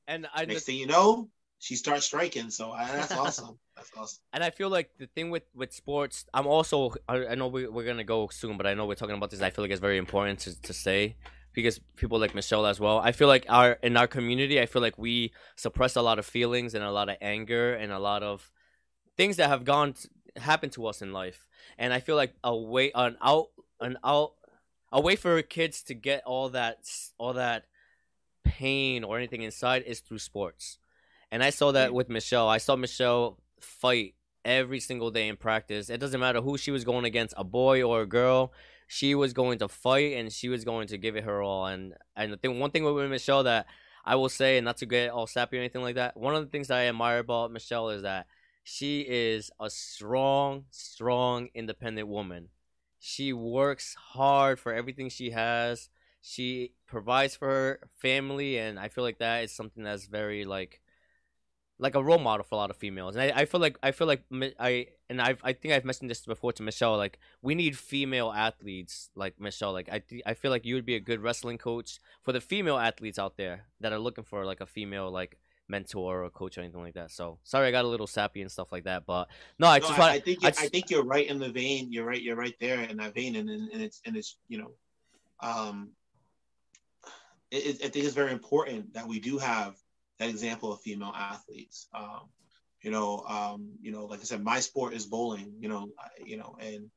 and 0.07 0.27
I, 0.33 0.47
next 0.47 0.65
thing 0.65 0.77
you 0.77 0.87
know, 0.87 1.29
she 1.59 1.77
starts 1.77 2.07
striking. 2.07 2.51
So 2.51 2.71
I, 2.71 2.87
that's 2.87 3.13
awesome. 3.23 3.59
That's 3.77 3.91
awesome. 3.97 4.19
And 4.33 4.45
I 4.45 4.51
feel 4.51 4.71
like 4.71 4.91
the 4.99 5.07
thing 5.07 5.31
with 5.31 5.45
with 5.55 5.73
sports, 5.73 6.25
I'm 6.33 6.47
also 6.47 6.95
I, 7.09 7.29
I 7.29 7.35
know 7.35 7.49
we, 7.49 7.67
we're 7.67 7.85
gonna 7.85 8.05
go 8.05 8.29
soon, 8.29 8.57
but 8.57 8.67
I 8.67 8.75
know 8.75 8.87
we're 8.87 8.95
talking 8.95 9.17
about 9.17 9.31
this. 9.31 9.43
I 9.43 9.51
feel 9.51 9.65
like 9.65 9.73
it's 9.73 9.81
very 9.81 9.99
important 9.99 10.41
to, 10.41 10.61
to 10.63 10.73
say 10.73 11.17
because 11.53 11.81
people 11.97 12.19
like 12.19 12.35
Michelle 12.35 12.67
as 12.67 12.79
well. 12.79 12.99
I 12.99 13.13
feel 13.13 13.29
like 13.29 13.45
our 13.49 13.73
in 13.83 13.97
our 13.97 14.07
community, 14.07 14.61
I 14.61 14.67
feel 14.67 14.83
like 14.83 14.99
we 14.99 15.33
suppress 15.57 15.97
a 15.97 16.03
lot 16.03 16.19
of 16.19 16.27
feelings 16.27 16.75
and 16.75 16.85
a 16.85 16.93
lot 16.93 17.09
of 17.09 17.17
anger 17.21 17.75
and 17.75 17.93
a 17.93 17.99
lot 17.99 18.23
of 18.23 18.51
things 19.17 19.37
that 19.37 19.49
have 19.49 19.65
gone 19.65 19.95
happened 20.37 20.73
to 20.73 20.87
us 20.87 21.03
in 21.03 21.13
life. 21.13 21.49
And 21.77 21.93
I 21.93 22.01
feel 22.01 22.17
like 22.17 22.35
a 22.45 22.57
way 22.57 22.93
an 22.95 23.17
out 23.21 23.49
an 23.81 23.99
out 24.05 24.35
a 24.93 25.01
way 25.01 25.17
for 25.17 25.43
kids 25.43 25.83
to 25.85 25.95
get 25.95 26.23
all 26.25 26.49
that 26.51 26.79
all 27.19 27.33
that 27.33 27.65
pain 28.45 29.05
or 29.05 29.19
anything 29.19 29.43
inside 29.43 29.83
is 29.83 30.01
through 30.01 30.21
sports. 30.21 30.79
And 31.31 31.43
I 31.43 31.51
saw 31.51 31.73
that 31.73 31.93
with 31.93 32.09
Michelle. 32.09 32.49
I 32.49 32.59
saw 32.59 32.77
Michelle 32.77 33.39
fight 33.61 34.15
every 34.45 34.81
single 34.81 35.11
day 35.11 35.29
in 35.29 35.37
practice. 35.37 35.91
It 35.91 35.99
doesn't 35.99 36.21
matter 36.21 36.41
who 36.41 36.57
she 36.57 36.71
was 36.71 36.85
going 36.85 37.05
against, 37.05 37.35
a 37.37 37.45
boy 37.45 37.83
or 37.83 38.03
a 38.03 38.07
girl. 38.07 38.53
She 38.87 39.15
was 39.15 39.35
going 39.35 39.59
to 39.59 39.69
fight 39.69 40.17
and 40.17 40.33
she 40.33 40.49
was 40.49 40.65
going 40.65 40.89
to 40.89 40.97
give 40.97 41.17
it 41.17 41.25
her 41.25 41.43
all. 41.43 41.67
And 41.67 41.95
and 42.17 42.33
the 42.33 42.37
thing, 42.39 42.59
one 42.59 42.71
thing 42.71 42.85
with 42.85 43.11
Michelle 43.11 43.43
that 43.45 43.67
I 44.05 44.15
will 44.15 44.31
say, 44.31 44.57
and 44.57 44.65
not 44.65 44.79
to 44.79 44.87
get 44.87 45.11
all 45.11 45.27
sappy 45.27 45.59
or 45.59 45.61
anything 45.61 45.83
like 45.83 45.97
that, 45.97 46.17
one 46.17 46.35
of 46.35 46.43
the 46.43 46.51
things 46.51 46.69
that 46.69 46.79
I 46.79 46.87
admire 46.87 47.19
about 47.19 47.53
Michelle 47.53 47.91
is 47.91 48.03
that 48.03 48.27
she 48.65 49.01
is 49.01 49.51
a 49.61 49.69
strong, 49.69 50.65
strong, 50.71 51.49
independent 51.55 52.09
woman. 52.09 52.49
She 52.99 53.33
works 53.33 53.95
hard 53.95 54.59
for 54.59 54.73
everything 54.73 55.11
she 55.11 55.31
has. 55.31 55.91
She 56.23 56.73
provides 56.87 57.37
for 57.37 57.49
her 57.49 57.81
family, 57.97 58.59
and 58.59 58.79
I 58.79 58.89
feel 58.89 59.05
like 59.05 59.19
that 59.19 59.45
is 59.45 59.55
something 59.55 59.85
that's 59.85 60.07
very 60.07 60.45
like 60.45 60.81
like 61.79 61.95
a 61.95 62.03
role 62.03 62.19
model 62.19 62.45
for 62.45 62.57
a 62.57 62.59
lot 62.59 62.71
of 62.71 62.77
females. 62.77 63.15
And 63.15 63.33
I, 63.33 63.43
I 63.43 63.45
feel 63.45 63.61
like 63.61 63.79
I 63.83 63.93
feel 63.93 64.07
like 64.07 64.23
I 64.59 64.89
and 65.09 65.23
I 65.23 65.37
I 65.43 65.53
think 65.53 65.75
I've 65.75 65.85
mentioned 65.85 66.11
this 66.11 66.25
before 66.27 66.53
to 66.55 66.63
Michelle. 66.63 66.97
Like 66.97 67.19
we 67.43 67.55
need 67.55 67.79
female 67.79 68.33
athletes 68.33 69.11
like 69.15 69.41
Michelle. 69.41 69.73
Like 69.73 69.89
I 69.91 70.03
I 70.27 70.35
feel 70.35 70.51
like 70.51 70.65
you 70.65 70.75
would 70.75 70.87
be 70.87 70.97
a 70.97 71.01
good 71.01 71.21
wrestling 71.21 71.59
coach 71.59 72.01
for 72.23 72.33
the 72.33 72.41
female 72.41 72.79
athletes 72.79 73.19
out 73.19 73.37
there 73.37 73.67
that 73.81 73.93
are 73.93 73.99
looking 73.99 74.25
for 74.25 74.45
like 74.45 74.61
a 74.61 74.67
female 74.67 75.11
like 75.11 75.39
mentor 75.69 76.25
or 76.25 76.31
coach 76.31 76.59
or 76.59 76.63
anything 76.63 76.83
like 76.83 76.95
that. 76.95 77.11
So 77.11 77.39
sorry, 77.45 77.69
I 77.69 77.71
got 77.71 77.85
a 77.85 77.89
little 77.89 78.07
sappy 78.07 78.43
and 78.43 78.51
stuff 78.51 78.73
like 78.73 78.85
that. 78.85 79.07
But 79.07 79.29
no, 79.59 79.69
I 79.69 79.79
just 79.79 79.93
no, 79.93 79.99
want. 79.99 80.13
I 80.13 80.21
think 80.21 80.45
I, 80.45 80.51
just, 80.51 80.63
I, 80.63 80.69
think 80.69 80.91
you're 80.91 81.05
right 81.05 81.29
in 81.29 81.39
the 81.39 81.51
vein. 81.51 81.93
You're 81.93 82.07
right. 82.07 82.21
You're 82.21 82.37
right 82.37 82.57
there 82.61 82.81
in 82.81 82.97
that 82.97 83.15
vein, 83.15 83.37
and 83.37 83.49
and, 83.49 83.71
and 83.73 83.83
it's 83.83 84.01
and 84.05 84.17
it's 84.17 84.37
you 84.49 84.59
know, 84.59 84.73
um, 85.41 85.91
it, 87.51 87.77
I 87.85 87.89
think 87.89 88.05
it's 88.05 88.15
very 88.15 88.33
important 88.33 88.95
that 88.95 89.07
we 89.07 89.21
do 89.21 89.39
have 89.39 89.77
that 90.19 90.29
example 90.29 90.73
of 90.73 90.81
female 90.81 91.13
athletes. 91.17 91.89
Um, 91.95 92.29
you 92.83 92.91
know, 92.91 93.25
um, 93.29 93.73
you 93.81 93.91
know, 93.91 94.07
like 94.07 94.21
I 94.21 94.25
said, 94.25 94.43
my 94.43 94.61
sport 94.61 94.95
is 94.95 95.07
bowling. 95.07 95.55
You 95.59 95.69
know, 95.69 95.89
you 96.25 96.37
know, 96.37 96.57
and 96.61 96.91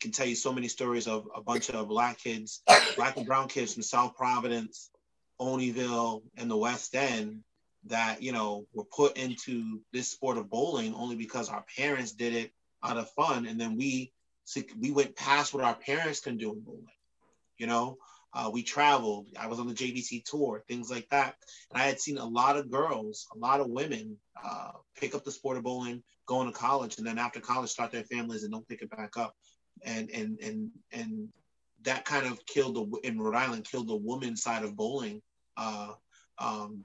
can 0.00 0.12
tell 0.12 0.26
you 0.26 0.34
so 0.34 0.52
many 0.52 0.68
stories 0.68 1.06
of 1.06 1.26
a 1.34 1.40
bunch 1.40 1.70
of 1.70 1.88
black 1.88 2.18
kids, 2.18 2.62
black 2.96 3.16
and 3.16 3.26
brown 3.26 3.48
kids 3.48 3.74
from 3.74 3.82
South 3.82 4.16
Providence, 4.16 4.90
Olneyville, 5.40 6.22
and 6.36 6.50
the 6.50 6.56
West 6.56 6.94
End 6.94 7.40
that 7.86 8.22
you 8.22 8.32
know 8.32 8.66
were 8.72 8.84
put 8.84 9.16
into 9.16 9.80
this 9.92 10.10
sport 10.10 10.38
of 10.38 10.50
bowling 10.50 10.94
only 10.94 11.16
because 11.16 11.48
our 11.48 11.64
parents 11.76 12.12
did 12.12 12.34
it 12.34 12.52
out 12.82 12.96
of 12.96 13.10
fun, 13.10 13.46
and 13.46 13.60
then 13.60 13.76
we 13.76 14.12
we 14.78 14.90
went 14.90 15.16
past 15.16 15.54
what 15.54 15.64
our 15.64 15.74
parents 15.74 16.20
can 16.20 16.36
do 16.36 16.52
in 16.52 16.60
bowling. 16.60 16.86
You 17.58 17.66
know, 17.66 17.98
uh, 18.34 18.50
we 18.52 18.62
traveled. 18.62 19.28
I 19.38 19.46
was 19.46 19.60
on 19.60 19.68
the 19.68 19.74
JVC 19.74 20.24
tour, 20.24 20.64
things 20.68 20.90
like 20.90 21.08
that. 21.10 21.36
And 21.70 21.80
I 21.80 21.86
had 21.86 22.00
seen 22.00 22.18
a 22.18 22.26
lot 22.26 22.56
of 22.56 22.70
girls, 22.70 23.26
a 23.34 23.38
lot 23.38 23.60
of 23.60 23.68
women 23.68 24.16
uh, 24.42 24.72
pick 24.98 25.14
up 25.14 25.24
the 25.24 25.30
sport 25.30 25.56
of 25.56 25.62
bowling, 25.62 26.02
go 26.26 26.40
into 26.40 26.52
college, 26.52 26.98
and 26.98 27.06
then 27.06 27.18
after 27.18 27.40
college 27.40 27.70
start 27.70 27.92
their 27.92 28.04
families 28.04 28.42
and 28.42 28.52
don't 28.52 28.68
pick 28.68 28.82
it 28.82 28.90
back 28.90 29.16
up. 29.16 29.34
And 29.84 30.10
and 30.10 30.38
and 30.40 30.70
and 30.92 31.28
that 31.82 32.04
kind 32.04 32.26
of 32.26 32.44
killed 32.46 32.74
the 32.74 33.08
in 33.08 33.20
Rhode 33.20 33.36
Island 33.36 33.68
killed 33.70 33.88
the 33.88 33.96
woman 33.96 34.36
side 34.36 34.64
of 34.64 34.76
bowling. 34.76 35.22
Uh, 35.56 35.92
um, 36.38 36.82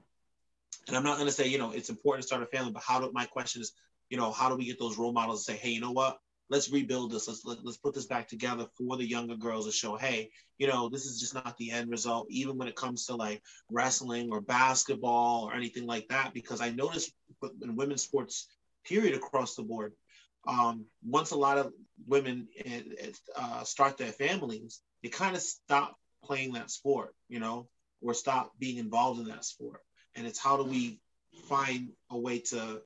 and 0.86 0.96
I'm 0.96 1.04
not 1.04 1.16
going 1.16 1.28
to 1.28 1.32
say 1.32 1.48
you 1.48 1.58
know 1.58 1.72
it's 1.72 1.90
important 1.90 2.22
to 2.22 2.26
start 2.26 2.42
a 2.42 2.46
family, 2.46 2.72
but 2.72 2.82
how 2.82 3.00
do 3.00 3.10
my 3.12 3.26
question 3.26 3.62
is 3.62 3.72
you 4.08 4.16
know 4.16 4.30
how 4.30 4.48
do 4.48 4.56
we 4.56 4.66
get 4.66 4.78
those 4.78 4.98
role 4.98 5.12
models 5.12 5.44
to 5.44 5.52
say 5.52 5.58
hey 5.58 5.70
you 5.70 5.80
know 5.80 5.92
what 5.92 6.18
let's 6.50 6.70
rebuild 6.70 7.12
this. 7.12 7.28
Let's 7.28 7.44
let, 7.44 7.64
let 7.64 7.70
us 7.70 7.76
put 7.76 7.94
this 7.94 8.06
back 8.06 8.28
together 8.28 8.66
for 8.76 8.96
the 8.96 9.08
younger 9.08 9.36
girls 9.36 9.66
to 9.66 9.72
show, 9.72 9.96
hey, 9.96 10.30
you 10.58 10.66
know, 10.66 10.88
this 10.88 11.06
is 11.06 11.20
just 11.20 11.32
not 11.32 11.56
the 11.56 11.70
end 11.70 11.88
result. 11.88 12.26
Even 12.28 12.58
when 12.58 12.68
it 12.68 12.76
comes 12.76 13.06
to 13.06 13.14
like 13.14 13.40
wrestling 13.70 14.30
or 14.32 14.40
basketball 14.40 15.44
or 15.44 15.54
anything 15.54 15.86
like 15.86 16.08
that, 16.08 16.34
because 16.34 16.60
I 16.60 16.70
noticed 16.70 17.12
in 17.62 17.76
women's 17.76 18.02
sports, 18.02 18.48
period, 18.84 19.14
across 19.14 19.54
the 19.54 19.62
board, 19.62 19.92
um, 20.46 20.84
once 21.04 21.30
a 21.30 21.36
lot 21.36 21.58
of 21.58 21.72
women 22.06 22.48
uh, 23.36 23.62
start 23.62 23.96
their 23.96 24.12
families, 24.12 24.80
they 25.02 25.08
kind 25.08 25.36
of 25.36 25.42
stop 25.42 25.96
playing 26.24 26.52
that 26.54 26.70
sport, 26.70 27.14
you 27.28 27.38
know, 27.38 27.68
or 28.02 28.12
stop 28.12 28.52
being 28.58 28.78
involved 28.78 29.20
in 29.20 29.26
that 29.28 29.44
sport. 29.44 29.80
And 30.16 30.26
it's 30.26 30.38
how 30.38 30.56
do 30.56 30.64
we 30.64 30.98
find 31.48 31.90
a 32.10 32.18
way 32.18 32.40
to 32.40 32.82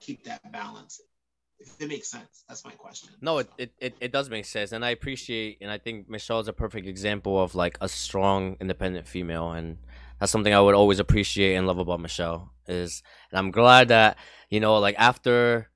keep 0.00 0.24
that 0.24 0.50
balance 0.50 1.00
if 1.60 1.80
it 1.80 1.88
makes 1.88 2.08
sense. 2.08 2.44
That's 2.48 2.64
my 2.64 2.72
question. 2.72 3.10
No, 3.20 3.38
it, 3.38 3.50
it, 3.58 3.72
it, 3.80 3.96
it 4.00 4.12
does 4.12 4.30
make 4.30 4.44
sense. 4.44 4.72
And 4.72 4.84
I 4.84 4.90
appreciate, 4.90 5.58
and 5.60 5.70
I 5.70 5.78
think 5.78 6.08
Michelle 6.08 6.40
is 6.40 6.48
a 6.48 6.52
perfect 6.52 6.86
example 6.86 7.42
of 7.42 7.54
like 7.54 7.78
a 7.80 7.88
strong, 7.88 8.56
independent 8.60 9.06
female. 9.08 9.52
And 9.52 9.78
that's 10.20 10.32
something 10.32 10.54
I 10.54 10.60
would 10.60 10.74
always 10.74 11.00
appreciate 11.00 11.54
and 11.54 11.66
love 11.66 11.78
about 11.78 12.00
Michelle 12.00 12.52
is, 12.66 13.02
and 13.30 13.38
I'm 13.38 13.50
glad 13.50 13.88
that, 13.88 14.18
you 14.50 14.60
know, 14.60 14.78
like 14.78 14.94
after 14.98 15.70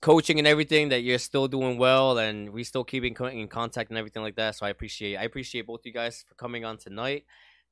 coaching 0.00 0.38
and 0.38 0.48
everything 0.48 0.88
that 0.88 1.02
you're 1.02 1.18
still 1.18 1.46
doing 1.46 1.76
well 1.76 2.16
and 2.18 2.50
we 2.50 2.64
still 2.64 2.84
keeping 2.84 3.14
in 3.32 3.48
contact 3.48 3.90
and 3.90 3.98
everything 3.98 4.22
like 4.22 4.36
that. 4.36 4.56
So 4.56 4.66
I 4.66 4.70
appreciate, 4.70 5.16
I 5.16 5.24
appreciate 5.24 5.66
both 5.66 5.84
you 5.84 5.92
guys 5.92 6.24
for 6.26 6.34
coming 6.34 6.64
on 6.64 6.78
tonight. 6.78 7.24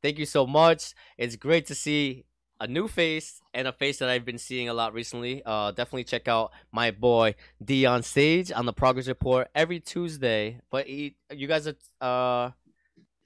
Thank 0.02 0.18
you 0.18 0.26
so 0.26 0.46
much. 0.46 0.94
It's 1.16 1.36
great 1.36 1.66
to 1.66 1.74
see 1.74 2.24
a 2.60 2.66
new 2.66 2.88
face 2.88 3.40
and 3.54 3.68
a 3.68 3.72
face 3.72 3.98
that 3.98 4.08
I've 4.08 4.24
been 4.24 4.38
seeing 4.38 4.68
a 4.68 4.74
lot 4.74 4.92
recently. 4.92 5.42
Uh, 5.44 5.70
definitely 5.70 6.04
check 6.04 6.28
out 6.28 6.52
my 6.72 6.90
boy 6.90 7.34
Dion 7.64 8.02
Sage 8.02 8.50
on 8.52 8.66
the 8.66 8.72
Progress 8.72 9.08
Report 9.08 9.48
every 9.54 9.80
Tuesday. 9.80 10.60
But 10.70 10.86
he, 10.86 11.16
you 11.30 11.46
guys 11.46 11.68
are 11.68 11.76
uh, 12.00 12.50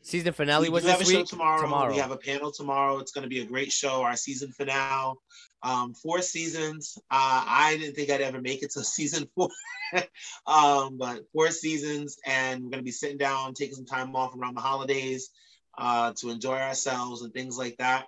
season 0.03 0.33
finale 0.33 0.69
we 0.69 0.71
was 0.71 0.85
this 0.85 1.09
week. 1.09 1.27
tomorrow. 1.27 1.61
tomorrow. 1.61 1.93
We 1.93 1.99
have 1.99 2.11
a 2.11 2.17
panel 2.17 2.53
tomorrow. 2.53 2.99
It's 2.99 3.13
going 3.13 3.23
to 3.23 3.29
be 3.29 3.41
a 3.41 3.47
great 3.47 3.73
show. 3.73 4.03
Our 4.03 4.17
season 4.17 4.53
finale. 4.53 5.15
Um, 5.63 5.95
four 5.95 6.23
seasons. 6.23 6.99
Uh, 7.11 7.45
I 7.47 7.77
didn't 7.79 7.95
think 7.95 8.11
I'd 8.11 8.21
ever 8.21 8.41
make 8.41 8.63
it 8.63 8.73
to 8.73 8.85
season 8.85 9.29
four, 9.35 9.49
um, 10.47 10.99
but 10.99 11.23
four 11.33 11.51
seasons, 11.51 12.19
and 12.27 12.65
we're 12.65 12.71
going 12.71 12.81
to 12.81 12.85
be 12.85 12.91
sitting 12.91 13.19
down, 13.19 13.55
taking 13.55 13.77
some 13.77 13.87
time 13.87 14.15
off 14.17 14.35
around 14.37 14.57
the 14.57 14.61
holidays 14.61 15.31
uh, 15.79 16.13
to 16.17 16.31
enjoy 16.31 16.57
ourselves 16.57 17.23
and 17.23 17.33
things 17.33 17.57
like 17.57 17.77
that. 17.79 18.07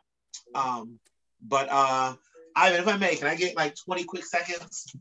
Um, 0.54 0.98
but 1.44 1.68
uh, 1.70 2.14
Ivan, 2.56 2.80
if 2.80 2.88
I 2.88 2.96
may, 2.96 3.16
can 3.16 3.28
I 3.28 3.34
get 3.34 3.56
like 3.56 3.74
20 3.76 4.04
quick 4.04 4.24
seconds? 4.24 4.94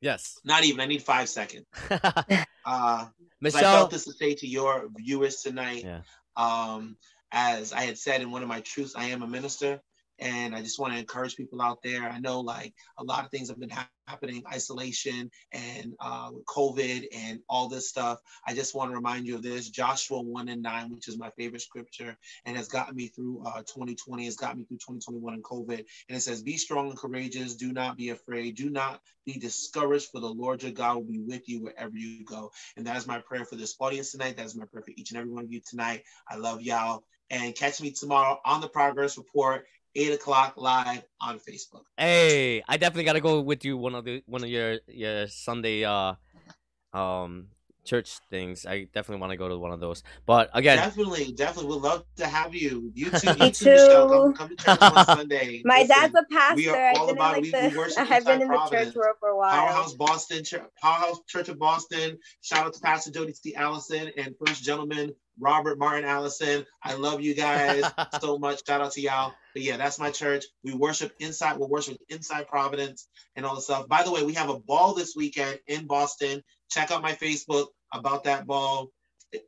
Yes. 0.00 0.38
Not 0.44 0.64
even. 0.64 0.80
I 0.80 0.86
need 0.86 1.02
five 1.02 1.28
seconds. 1.28 1.66
uh, 1.90 3.06
Michelle, 3.40 3.58
I 3.58 3.76
felt 3.78 3.90
this 3.90 4.04
to 4.04 4.12
say 4.12 4.34
to 4.34 4.46
your 4.46 4.88
viewers 4.96 5.42
tonight. 5.42 5.84
Yeah. 5.84 6.00
Um, 6.36 6.96
as 7.32 7.72
I 7.72 7.82
had 7.82 7.98
said 7.98 8.20
in 8.20 8.30
one 8.30 8.42
of 8.42 8.48
my 8.48 8.60
truths, 8.60 8.94
I 8.96 9.06
am 9.06 9.22
a 9.22 9.26
minister. 9.26 9.80
And 10.18 10.54
I 10.54 10.62
just 10.62 10.78
want 10.78 10.92
to 10.94 10.98
encourage 10.98 11.36
people 11.36 11.60
out 11.62 11.82
there. 11.82 12.04
I 12.04 12.18
know 12.18 12.40
like 12.40 12.74
a 12.98 13.04
lot 13.04 13.24
of 13.24 13.30
things 13.30 13.48
have 13.48 13.60
been 13.60 13.70
ha- 13.70 13.88
happening, 14.06 14.42
isolation 14.52 15.30
and 15.52 15.94
uh, 16.00 16.30
COVID 16.48 17.06
and 17.12 17.40
all 17.48 17.68
this 17.68 17.88
stuff. 17.88 18.20
I 18.46 18.54
just 18.54 18.74
want 18.74 18.90
to 18.90 18.96
remind 18.96 19.26
you 19.26 19.34
of 19.36 19.42
this 19.42 19.68
Joshua 19.68 20.20
1 20.20 20.48
and 20.48 20.62
9, 20.62 20.90
which 20.90 21.08
is 21.08 21.18
my 21.18 21.30
favorite 21.30 21.62
scripture 21.62 22.16
and 22.44 22.56
has 22.56 22.68
gotten 22.68 22.96
me 22.96 23.08
through 23.08 23.42
uh, 23.44 23.60
2020, 23.60 24.24
has 24.24 24.36
got 24.36 24.56
me 24.56 24.64
through 24.64 24.78
2021 24.78 25.34
and 25.34 25.44
COVID. 25.44 25.84
And 26.08 26.16
it 26.16 26.20
says, 26.20 26.42
Be 26.42 26.56
strong 26.56 26.90
and 26.90 26.98
courageous. 26.98 27.56
Do 27.56 27.72
not 27.72 27.96
be 27.96 28.10
afraid. 28.10 28.56
Do 28.56 28.70
not 28.70 29.00
be 29.24 29.38
discouraged, 29.38 30.10
for 30.12 30.20
the 30.20 30.26
Lord 30.26 30.62
your 30.62 30.72
God 30.72 30.96
will 30.96 31.04
be 31.04 31.20
with 31.20 31.48
you 31.48 31.62
wherever 31.62 31.96
you 31.96 32.24
go. 32.24 32.52
And 32.76 32.86
that 32.86 32.96
is 32.96 33.06
my 33.06 33.18
prayer 33.18 33.44
for 33.44 33.56
this 33.56 33.74
audience 33.80 34.12
tonight. 34.12 34.36
That 34.36 34.46
is 34.46 34.56
my 34.56 34.66
prayer 34.66 34.82
for 34.82 34.92
each 34.96 35.10
and 35.10 35.18
every 35.18 35.30
one 35.30 35.44
of 35.44 35.52
you 35.52 35.60
tonight. 35.68 36.04
I 36.28 36.36
love 36.36 36.62
y'all. 36.62 37.04
And 37.28 37.56
catch 37.56 37.80
me 37.80 37.90
tomorrow 37.90 38.38
on 38.44 38.60
the 38.60 38.68
progress 38.68 39.18
report 39.18 39.66
eight 39.96 40.12
o'clock 40.12 40.54
live 40.56 41.02
on 41.20 41.38
Facebook. 41.38 41.82
Hey, 41.96 42.62
I 42.68 42.76
definitely 42.76 43.04
gotta 43.04 43.20
go 43.20 43.40
with 43.40 43.64
you 43.64 43.76
one 43.76 43.94
of 43.94 44.04
the 44.04 44.22
one 44.26 44.44
of 44.44 44.50
your 44.50 44.78
your 44.86 45.26
Sunday 45.26 45.84
uh 45.84 46.14
um 46.92 47.48
church 47.86 48.18
things. 48.28 48.66
I 48.66 48.84
definitely 48.92 49.20
want 49.20 49.30
to 49.30 49.36
go 49.36 49.48
to 49.48 49.56
one 49.56 49.72
of 49.72 49.80
those. 49.80 50.02
But 50.26 50.50
again, 50.52 50.76
definitely, 50.76 51.32
definitely, 51.32 51.70
would 51.70 51.82
love 51.82 52.04
to 52.16 52.26
have 52.26 52.54
you. 52.54 52.90
You 52.94 53.10
too, 53.10 53.28
you 53.38 53.50
too, 53.50 53.70
Michelle. 53.70 54.08
Come, 54.08 54.34
come 54.34 54.48
to 54.50 54.56
church 54.56 54.78
on 54.82 55.06
Sunday. 55.06 55.62
My 55.64 55.80
Listen, 55.80 55.88
dad's 55.96 56.14
a 56.14 56.24
pastor. 56.30 56.56
We 56.56 56.68
are 56.68 56.92
all 56.96 57.10
about 57.10 57.34
like 57.34 57.42
we, 57.42 57.50
the, 57.50 57.68
we 57.70 57.78
worship 57.78 58.10
I've 58.10 58.24
been 58.24 58.42
in 58.42 58.48
the 58.48 58.68
church 58.70 58.94
world 58.94 59.16
for 59.18 59.30
a 59.30 59.36
while. 59.36 59.52
Powerhouse 59.52 59.94
Boston, 59.94 60.44
Powerhouse 60.82 61.20
Church 61.28 61.48
of 61.48 61.58
Boston. 61.58 62.18
Shout 62.42 62.66
out 62.66 62.74
to 62.74 62.80
Pastor 62.80 63.10
Jody 63.10 63.32
T. 63.32 63.54
Allison 63.54 64.10
and 64.18 64.34
First 64.44 64.62
Gentleman 64.62 65.14
Robert 65.38 65.78
Martin 65.78 66.04
Allison. 66.04 66.64
I 66.82 66.94
love 66.94 67.20
you 67.20 67.34
guys 67.34 67.84
so 68.20 68.38
much. 68.38 68.66
Shout 68.66 68.80
out 68.80 68.92
to 68.92 69.00
y'all. 69.00 69.34
But 69.54 69.62
yeah, 69.62 69.76
that's 69.76 69.98
my 69.98 70.10
church. 70.10 70.44
We 70.62 70.74
worship 70.74 71.14
inside. 71.18 71.58
we 71.58 71.66
worship 71.66 71.98
inside 72.08 72.48
Providence 72.48 73.08
and 73.36 73.44
all 73.46 73.54
the 73.54 73.60
stuff. 73.60 73.88
By 73.88 74.02
the 74.02 74.12
way, 74.12 74.24
we 74.24 74.34
have 74.34 74.50
a 74.50 74.58
ball 74.58 74.94
this 74.94 75.14
weekend 75.16 75.58
in 75.66 75.86
Boston. 75.86 76.42
Check 76.70 76.90
out 76.90 77.02
my 77.02 77.12
Facebook 77.12 77.66
about 77.92 78.24
that 78.24 78.46
ball. 78.46 78.90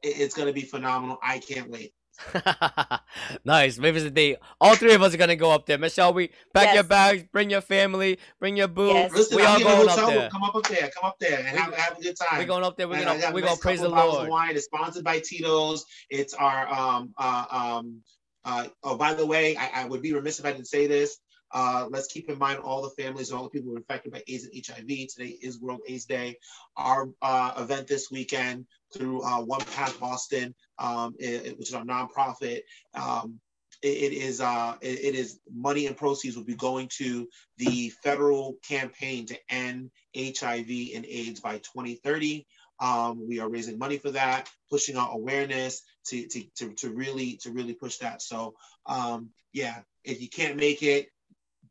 It's 0.03 0.35
going 0.35 0.49
to 0.49 0.55
be 0.55 0.63
phenomenal. 0.63 1.19
I 1.23 1.39
can't 1.39 1.71
wait. 1.71 1.93
nice. 3.45 3.79
Maybe 3.79 3.99
it's 3.99 4.07
a 4.07 4.11
date. 4.11 4.39
All 4.61 4.75
three 4.75 4.95
of 4.95 5.03
us 5.03 5.15
are 5.15 5.17
gonna 5.17 5.37
go 5.37 5.51
up 5.51 5.67
there. 5.67 5.79
Michelle, 5.79 6.13
we 6.13 6.29
pack 6.53 6.67
yes. 6.67 6.75
your 6.75 6.85
bags, 6.85 7.25
bring 7.33 7.51
your 7.51 7.61
family, 7.61 8.19
bring 8.41 8.57
your 8.57 8.69
boo. 8.69 8.89
Yes. 8.89 9.13
Listen, 9.13 9.37
we 9.37 9.45
all 9.45 9.59
going 9.59 9.89
up 9.89 9.97
there. 9.97 10.31
Come 10.31 10.43
up 10.43 10.55
up 10.55 10.67
there. 10.69 10.91
Come 10.95 11.05
up 11.05 11.19
there 11.19 11.39
and 11.39 11.47
have, 11.47 11.75
have 11.75 11.99
a 11.99 12.03
good 12.03 12.17
time. 12.17 12.39
We're 12.39 12.47
going 12.47 12.65
up 12.65 12.77
there. 12.77 12.89
We're 12.89 13.05
gonna 13.05 13.33
we're 13.33 13.43
gonna 13.43 13.57
praise 13.57 13.81
the 13.81 13.89
Lord. 13.89 14.29
Wine. 14.29 14.57
It's 14.57 14.65
sponsored 14.65 15.05
by 15.05 15.21
Tito's. 15.21 15.85
It's 16.11 16.35
our 16.35 16.69
um 16.73 17.15
uh 17.19 17.45
um 17.51 18.01
uh 18.45 18.69
oh 18.83 18.97
by 18.97 19.15
the 19.15 19.27
way, 19.27 19.57
I, 19.57 19.83
I 19.83 19.85
would 19.87 20.03
be 20.03 20.13
remiss 20.13 20.39
if 20.39 20.45
I 20.45 20.53
didn't 20.53 20.69
say 20.69 20.87
this. 20.87 21.19
Uh, 21.53 21.87
let's 21.91 22.09
keep 22.09 22.29
in 22.29 22.39
mind 22.39 22.59
all 22.59 22.83
the 22.83 23.03
families 23.03 23.31
and 23.31 23.39
all 23.39 23.45
the 23.45 23.51
people 23.51 23.71
who 23.71 23.75
are 23.75 23.79
infected 23.79 24.13
by 24.13 24.23
AIDS 24.27 24.45
and 24.45 24.55
HIV. 24.55 25.09
Today 25.09 25.39
is 25.41 25.61
World 25.61 25.81
AIDS 25.89 26.05
Day. 26.05 26.39
Our 26.77 27.11
uh, 27.23 27.53
event 27.59 27.87
this 27.87 28.11
weekend 28.11 28.67
through 28.95 29.23
uh, 29.23 29.43
One 29.43 29.61
Path 29.61 29.99
Boston, 29.99 30.55
um, 30.79 31.15
it, 31.19 31.59
which 31.59 31.69
is 31.69 31.75
our 31.75 31.85
nonprofit. 31.85 32.61
Um, 32.95 33.41
it, 33.83 34.13
it 34.13 34.13
is 34.13 34.41
uh, 34.41 34.75
it, 34.81 35.15
is 35.15 35.39
money 35.53 35.87
and 35.87 35.97
proceeds 35.97 36.37
will 36.37 36.45
be 36.45 36.55
going 36.55 36.89
to 36.99 37.29
the 37.57 37.91
federal 38.03 38.57
campaign 38.69 39.27
to 39.27 39.39
end 39.49 39.91
HIV 40.17 40.69
and 40.95 41.07
AIDS 41.07 41.41
by 41.41 41.59
2030. 41.59 42.47
Um, 42.81 43.27
we 43.27 43.41
are 43.41 43.49
raising 43.49 43.79
money 43.79 43.99
for 43.99 44.13
that, 44.13 44.49
pushing 44.71 44.97
out 44.97 45.11
awareness 45.13 45.83
to, 46.07 46.27
to, 46.29 46.45
to, 46.57 46.73
to 46.75 46.91
really 46.91 47.39
to 47.43 47.51
really 47.51 47.75
push 47.75 47.99
that. 47.99 48.23
So 48.23 48.55
um, 48.87 49.31
yeah, 49.53 49.81
if 50.05 50.21
you 50.21 50.29
can't 50.29 50.57
make 50.57 50.83
it, 50.83 51.09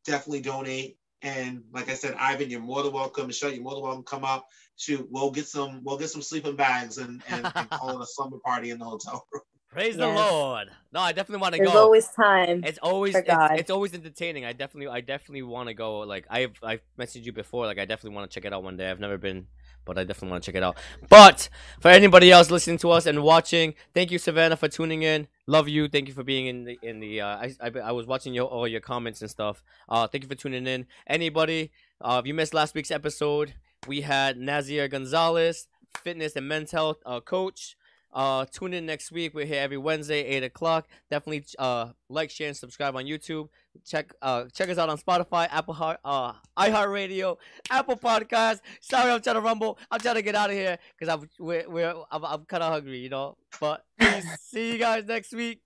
definitely 0.07 0.41
donate. 0.41 0.97
And 1.21 1.63
like 1.71 1.89
I 1.89 1.93
said, 1.93 2.15
Ivan, 2.19 2.49
you're 2.49 2.59
more 2.59 2.83
than 2.83 2.93
welcome. 2.93 3.27
Michelle, 3.27 3.51
you're 3.51 3.63
more 3.63 3.75
than 3.75 3.83
welcome. 3.83 4.03
Come 4.03 4.23
up. 4.23 4.47
Shoot, 4.77 5.07
we'll 5.11 5.31
get 5.31 5.47
some. 5.47 5.81
We'll 5.83 5.97
get 5.97 6.09
some 6.09 6.21
sleeping 6.21 6.55
bags 6.55 6.97
and, 6.97 7.21
and, 7.29 7.51
and 7.55 7.69
call 7.69 7.99
it 7.99 8.03
a 8.03 8.05
slumber 8.05 8.37
party 8.43 8.69
in 8.69 8.79
the 8.79 8.85
hotel 8.85 9.25
room. 9.31 9.41
Praise 9.69 9.97
yes. 9.97 9.97
the 9.97 10.07
Lord. 10.07 10.69
No, 10.93 11.01
I 11.01 11.11
definitely 11.11 11.41
want 11.41 11.55
to 11.55 11.59
go. 11.59 11.65
There's 11.65 11.75
always 11.75 12.07
time. 12.07 12.63
It's 12.63 12.79
always 12.81 13.15
it's, 13.15 13.27
it's, 13.29 13.69
always 13.69 13.93
entertaining. 13.93 14.45
I 14.45 14.53
definitely 14.53 14.87
I 14.87 15.01
definitely 15.01 15.43
want 15.43 15.67
to 15.67 15.73
go. 15.73 15.99
Like 15.99 16.25
I've 16.29 16.53
I've 16.63 16.81
messaged 16.97 17.25
you 17.25 17.33
before. 17.33 17.65
Like 17.65 17.77
I 17.77 17.85
definitely 17.85 18.15
want 18.15 18.31
to 18.31 18.33
check 18.33 18.45
it 18.45 18.53
out 18.53 18.63
one 18.63 18.77
day. 18.77 18.89
I've 18.89 18.99
never 18.99 19.17
been 19.17 19.47
but 19.87 19.97
I 19.97 20.03
definitely 20.03 20.31
want 20.31 20.43
to 20.43 20.51
check 20.51 20.57
it 20.57 20.63
out. 20.63 20.77
But 21.09 21.49
for 21.79 21.89
anybody 21.89 22.31
else 22.31 22.51
listening 22.51 22.77
to 22.79 22.91
us 22.91 23.07
and 23.07 23.23
watching, 23.23 23.73
thank 23.93 24.11
you, 24.11 24.19
Savannah, 24.19 24.57
for 24.57 24.67
tuning 24.67 25.01
in. 25.01 25.27
Love 25.47 25.67
you. 25.67 25.87
Thank 25.87 26.07
you 26.09 26.13
for 26.13 26.23
being 26.23 26.45
in 26.45 26.65
the 26.65 26.77
in 26.83 26.99
the. 26.99 27.21
Uh, 27.21 27.27
I, 27.27 27.55
I, 27.61 27.71
I 27.85 27.91
was 27.93 28.05
watching 28.05 28.33
your 28.33 28.45
all 28.45 28.67
your 28.67 28.81
comments 28.81 29.21
and 29.21 29.31
stuff. 29.31 29.63
Uh, 29.89 30.05
thank 30.05 30.23
you 30.23 30.27
for 30.27 30.35
tuning 30.35 30.67
in. 30.67 30.85
Anybody, 31.07 31.71
uh, 32.01 32.19
if 32.21 32.27
you 32.27 32.33
missed 32.33 32.53
last 32.53 32.75
week's 32.75 32.91
episode, 32.91 33.53
we 33.87 34.01
had 34.01 34.37
Nazir 34.37 34.87
Gonzalez, 34.89 35.67
fitness 36.03 36.35
and 36.35 36.47
mental 36.47 36.77
health 36.77 36.97
uh, 37.05 37.19
coach. 37.21 37.77
Uh, 38.13 38.45
tune 38.45 38.73
in 38.73 38.85
next 38.85 39.11
week. 39.11 39.33
We're 39.33 39.45
here 39.45 39.61
every 39.61 39.77
Wednesday, 39.77 40.23
eight 40.23 40.43
o'clock. 40.43 40.87
Definitely 41.11 41.45
uh 41.59 41.91
like, 42.09 42.29
share, 42.29 42.47
and 42.47 42.57
subscribe 42.57 42.95
on 42.95 43.05
YouTube. 43.05 43.49
Check 43.85 44.13
uh 44.21 44.45
check 44.53 44.69
us 44.69 44.77
out 44.77 44.89
on 44.89 44.97
Spotify, 44.97 45.47
Apple 45.51 45.73
Heart, 45.73 45.99
uh 46.03 46.33
iHeartRadio, 46.57 47.37
Apple 47.69 47.97
Podcast. 47.97 48.59
Sorry, 48.81 49.11
I'm 49.11 49.21
trying 49.21 49.35
to 49.35 49.41
rumble. 49.41 49.77
I'm 49.91 49.99
trying 49.99 50.15
to 50.15 50.21
get 50.21 50.35
out 50.35 50.49
of 50.49 50.55
here 50.55 50.77
because 50.97 51.13
I'm 51.13 51.29
we're, 51.39 51.69
we're 51.69 51.93
I'm, 52.11 52.25
I'm 52.25 52.45
kind 52.45 52.63
of 52.63 52.71
hungry, 52.73 52.99
you 52.99 53.09
know. 53.09 53.37
But 53.59 53.83
see 54.39 54.73
you 54.73 54.77
guys 54.79 55.05
next 55.05 55.33
week. 55.33 55.61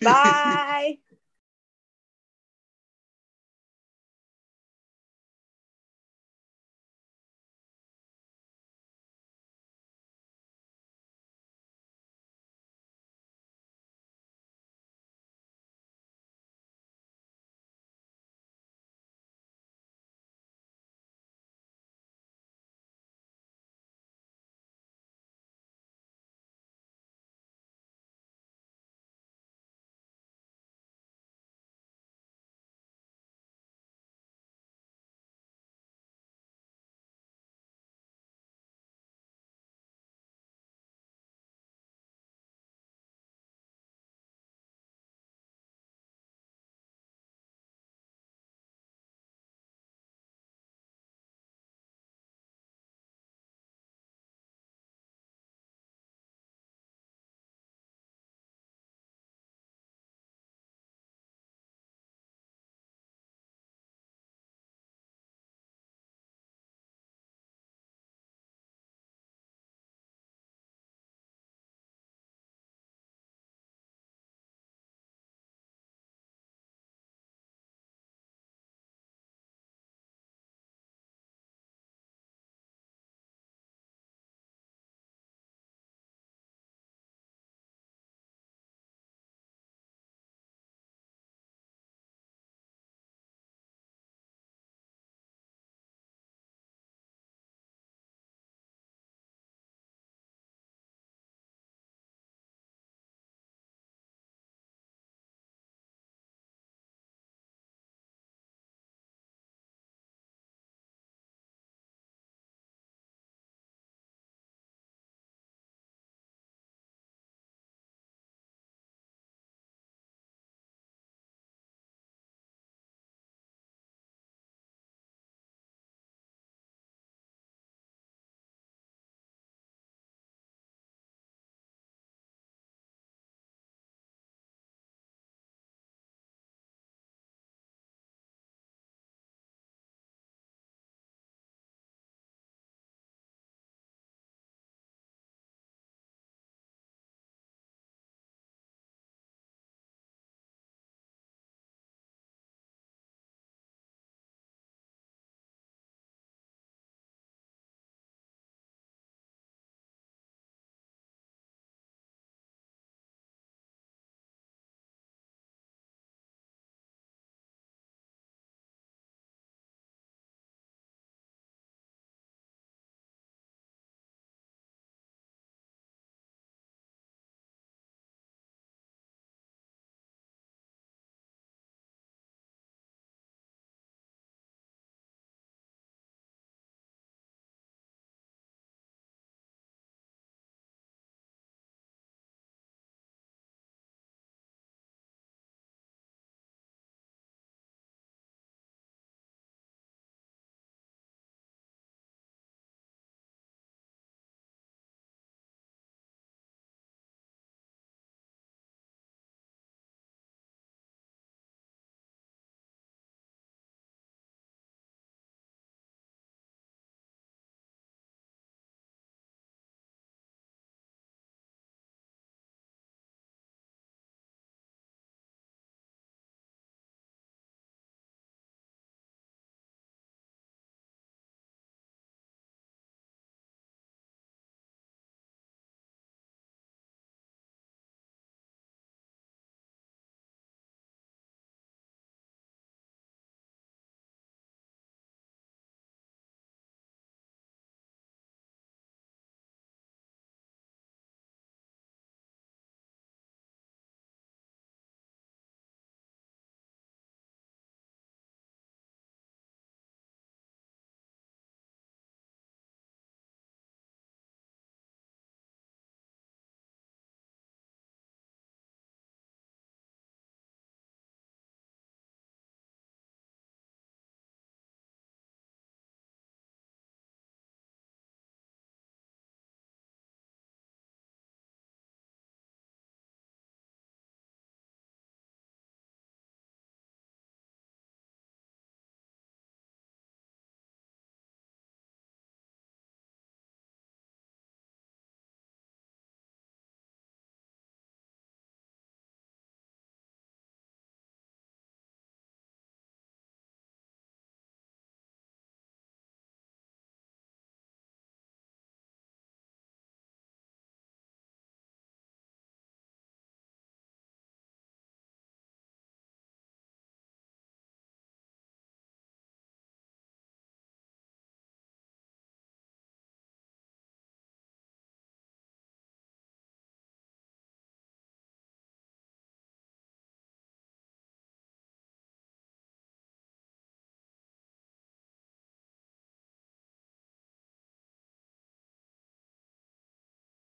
Bye. 0.02 0.98